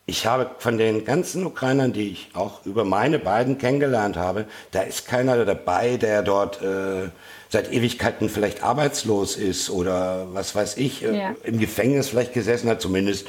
ich 0.05 0.25
habe 0.25 0.51
von 0.57 0.77
den 0.77 1.05
ganzen 1.05 1.45
Ukrainern, 1.45 1.93
die 1.93 2.11
ich 2.11 2.29
auch 2.33 2.65
über 2.65 2.83
meine 2.83 3.19
beiden 3.19 3.57
kennengelernt 3.57 4.17
habe, 4.17 4.45
da 4.71 4.81
ist 4.81 5.07
keiner 5.07 5.45
dabei, 5.45 5.95
der 5.97 6.23
dort 6.23 6.61
äh, 6.61 7.09
seit 7.49 7.71
Ewigkeiten 7.71 8.27
vielleicht 8.29 8.63
arbeitslos 8.63 9.37
ist 9.37 9.69
oder 9.69 10.27
was 10.33 10.55
weiß 10.55 10.75
ich, 10.77 11.03
äh, 11.03 11.17
ja. 11.17 11.35
im 11.43 11.59
Gefängnis 11.59 12.09
vielleicht 12.09 12.33
gesessen 12.33 12.69
hat, 12.69 12.81
zumindest 12.81 13.27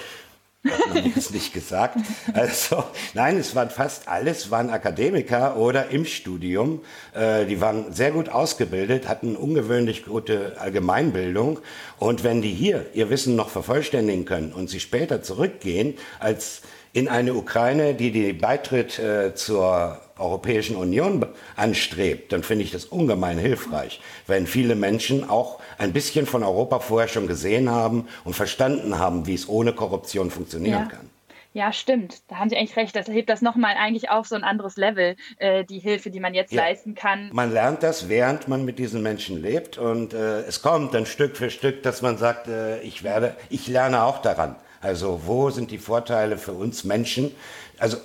hat 0.70 0.94
man 0.94 1.04
jetzt 1.04 1.32
nicht 1.32 1.52
gesagt. 1.52 1.98
Also 2.32 2.84
nein, 3.14 3.36
es 3.38 3.54
waren 3.54 3.70
fast 3.70 4.08
alles, 4.08 4.50
waren 4.50 4.70
Akademiker 4.70 5.56
oder 5.56 5.90
im 5.90 6.04
Studium. 6.04 6.80
Äh, 7.14 7.46
die 7.46 7.60
waren 7.60 7.92
sehr 7.92 8.10
gut 8.10 8.28
ausgebildet, 8.28 9.08
hatten 9.08 9.36
ungewöhnlich 9.36 10.04
gute 10.04 10.56
Allgemeinbildung. 10.58 11.60
Und 11.98 12.24
wenn 12.24 12.42
die 12.42 12.52
hier 12.52 12.86
ihr 12.94 13.10
Wissen 13.10 13.36
noch 13.36 13.50
vervollständigen 13.50 14.24
können 14.24 14.52
und 14.52 14.70
sie 14.70 14.80
später 14.80 15.22
zurückgehen 15.22 15.94
als 16.18 16.62
in 16.92 17.08
eine 17.08 17.34
Ukraine, 17.34 17.94
die 17.94 18.12
den 18.12 18.38
Beitritt 18.38 18.98
äh, 18.98 19.34
zur 19.34 20.00
Europäischen 20.18 20.76
Union 20.76 21.24
anstrebt, 21.56 22.32
dann 22.32 22.42
finde 22.42 22.64
ich 22.64 22.70
das 22.70 22.84
ungemein 22.84 23.38
hilfreich, 23.38 24.00
wenn 24.26 24.46
viele 24.46 24.74
Menschen 24.74 25.28
auch 25.28 25.60
ein 25.78 25.92
bisschen 25.92 26.26
von 26.26 26.42
Europa 26.42 26.78
vorher 26.80 27.08
schon 27.08 27.26
gesehen 27.26 27.70
haben 27.70 28.06
und 28.24 28.34
verstanden 28.34 28.98
haben, 28.98 29.26
wie 29.26 29.34
es 29.34 29.48
ohne 29.48 29.72
Korruption 29.72 30.30
funktionieren 30.30 30.82
ja. 30.82 30.86
kann. 30.86 31.10
Ja, 31.54 31.72
stimmt. 31.72 32.22
Da 32.26 32.36
haben 32.36 32.50
Sie 32.50 32.56
eigentlich 32.56 32.76
recht. 32.76 32.96
Das 32.96 33.06
hebt 33.06 33.30
das 33.30 33.40
nochmal 33.40 33.76
eigentlich 33.78 34.10
auf 34.10 34.26
so 34.26 34.34
ein 34.34 34.42
anderes 34.42 34.76
Level, 34.76 35.14
äh, 35.38 35.64
die 35.64 35.78
Hilfe, 35.78 36.10
die 36.10 36.18
man 36.18 36.34
jetzt 36.34 36.52
ja. 36.52 36.62
leisten 36.62 36.96
kann. 36.96 37.30
Man 37.32 37.52
lernt 37.52 37.84
das, 37.84 38.08
während 38.08 38.48
man 38.48 38.64
mit 38.64 38.80
diesen 38.80 39.02
Menschen 39.02 39.40
lebt. 39.40 39.78
Und 39.78 40.14
äh, 40.14 40.40
es 40.40 40.62
kommt 40.62 40.94
dann 40.94 41.06
Stück 41.06 41.36
für 41.36 41.50
Stück, 41.50 41.84
dass 41.84 42.02
man 42.02 42.18
sagt, 42.18 42.48
äh, 42.48 42.80
ich 42.80 43.04
werde, 43.04 43.36
ich 43.50 43.68
lerne 43.68 44.02
auch 44.02 44.20
daran. 44.20 44.56
Also 44.80 45.22
wo 45.26 45.50
sind 45.50 45.70
die 45.70 45.78
Vorteile 45.78 46.38
für 46.38 46.54
uns 46.54 46.82
Menschen? 46.82 47.32
Also 47.78 47.98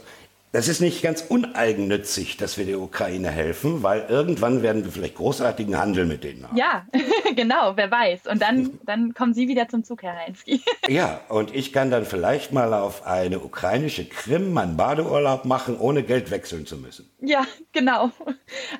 das 0.51 0.67
ist 0.67 0.81
nicht 0.81 1.03
ganz 1.03 1.21
uneigennützig, 1.21 2.37
dass 2.37 2.57
wir 2.57 2.65
der 2.65 2.79
Ukraine 2.79 3.29
helfen, 3.29 3.83
weil 3.83 4.05
irgendwann 4.09 4.63
werden 4.63 4.83
wir 4.83 4.91
vielleicht 4.91 5.15
großartigen 5.15 5.77
Handel 5.77 6.05
mit 6.05 6.23
denen 6.23 6.47
haben. 6.47 6.57
Ja, 6.57 6.87
genau, 7.35 7.73
wer 7.75 7.91
weiß. 7.91 8.25
Und 8.25 8.41
dann, 8.41 8.79
dann 8.85 9.13
kommen 9.13 9.33
Sie 9.33 9.47
wieder 9.47 9.67
zum 9.67 9.83
Zug, 9.83 10.01
Herr 10.01 10.15
Heinzki. 10.15 10.61
ja, 10.87 11.21
und 11.29 11.53
ich 11.53 11.71
kann 11.71 11.91
dann 11.91 12.05
vielleicht 12.05 12.51
mal 12.51 12.73
auf 12.73 13.05
eine 13.05 13.39
ukrainische 13.39 14.05
Krim 14.05 14.51
meinen 14.51 14.75
Badeurlaub 14.75 15.45
machen, 15.45 15.77
ohne 15.77 16.01
Geld 16.01 16.31
wechseln 16.31 16.65
zu 16.65 16.77
müssen. 16.77 17.09
Ja, 17.21 17.45
genau. 17.71 18.11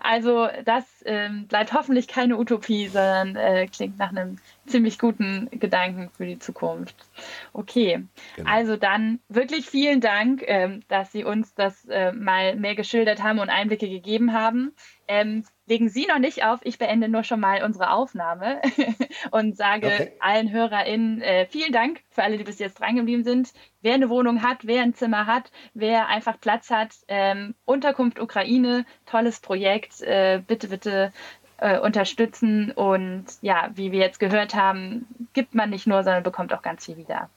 Also 0.01 0.47
das 0.65 0.85
ähm, 1.09 1.47
bleibt 1.47 1.73
hoffentlich 1.73 2.07
keine 2.07 2.37
Utopie, 2.37 2.87
sondern 2.87 3.35
äh, 3.35 3.67
klingt 3.67 3.97
nach 3.97 4.11
einem 4.11 4.37
ziemlich 4.67 4.99
guten 4.99 5.49
Gedanken 5.51 6.11
für 6.15 6.27
die 6.27 6.37
Zukunft. 6.37 6.95
Okay, 7.51 8.05
genau. 8.35 8.49
also 8.49 8.75
dann 8.77 9.19
wirklich 9.27 9.67
vielen 9.67 10.01
Dank, 10.01 10.43
ähm, 10.45 10.83
dass 10.87 11.11
Sie 11.11 11.23
uns 11.23 11.55
das 11.55 11.85
äh, 11.85 12.11
mal 12.11 12.55
mehr 12.55 12.75
geschildert 12.75 13.23
haben 13.23 13.39
und 13.39 13.49
Einblicke 13.49 13.89
gegeben 13.89 14.33
haben. 14.33 14.75
Ähm, 15.07 15.45
legen 15.69 15.89
Sie 15.89 16.07
noch 16.07 16.19
nicht 16.19 16.43
auf, 16.43 16.59
ich 16.63 16.79
beende 16.79 17.07
nur 17.07 17.23
schon 17.23 17.39
mal 17.39 17.63
unsere 17.63 17.91
Aufnahme 17.91 18.61
und 19.31 19.55
sage 19.55 19.87
okay. 19.87 20.11
allen 20.19 20.51
HörerInnen 20.51 21.21
äh, 21.21 21.45
vielen 21.45 21.71
Dank 21.71 22.01
für 22.09 22.23
alle, 22.23 22.37
die 22.37 22.43
bis 22.43 22.59
jetzt 22.59 22.79
drangeblieben 22.79 23.23
sind. 23.23 23.53
Wer 23.81 23.93
eine 23.93 24.09
Wohnung 24.09 24.41
hat, 24.41 24.65
wer 24.65 24.81
ein 24.81 24.95
Zimmer 24.95 25.27
hat, 25.27 25.51
wer 25.73 26.07
einfach 26.07 26.39
Platz 26.41 26.69
hat, 26.71 26.89
ähm, 27.07 27.55
Unterkunft 27.65 28.19
Ukraine, 28.19 28.85
tolles 29.05 29.39
Projekt, 29.39 30.01
äh, 30.01 30.41
bitte, 30.45 30.67
bitte 30.67 31.13
äh, 31.57 31.79
unterstützen. 31.79 32.71
Und 32.71 33.25
ja, 33.41 33.69
wie 33.75 33.91
wir 33.91 33.99
jetzt 33.99 34.19
gehört 34.19 34.55
haben, 34.55 35.05
gibt 35.33 35.53
man 35.53 35.69
nicht 35.69 35.87
nur, 35.87 36.03
sondern 36.03 36.23
bekommt 36.23 36.53
auch 36.53 36.63
ganz 36.63 36.85
viel 36.85 36.97
wieder. 36.97 37.29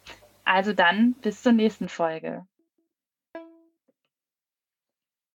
Also 0.45 0.72
dann 0.72 1.12
bis 1.20 1.43
zur 1.43 1.53
nächsten 1.53 1.89
Folge. 1.89 2.47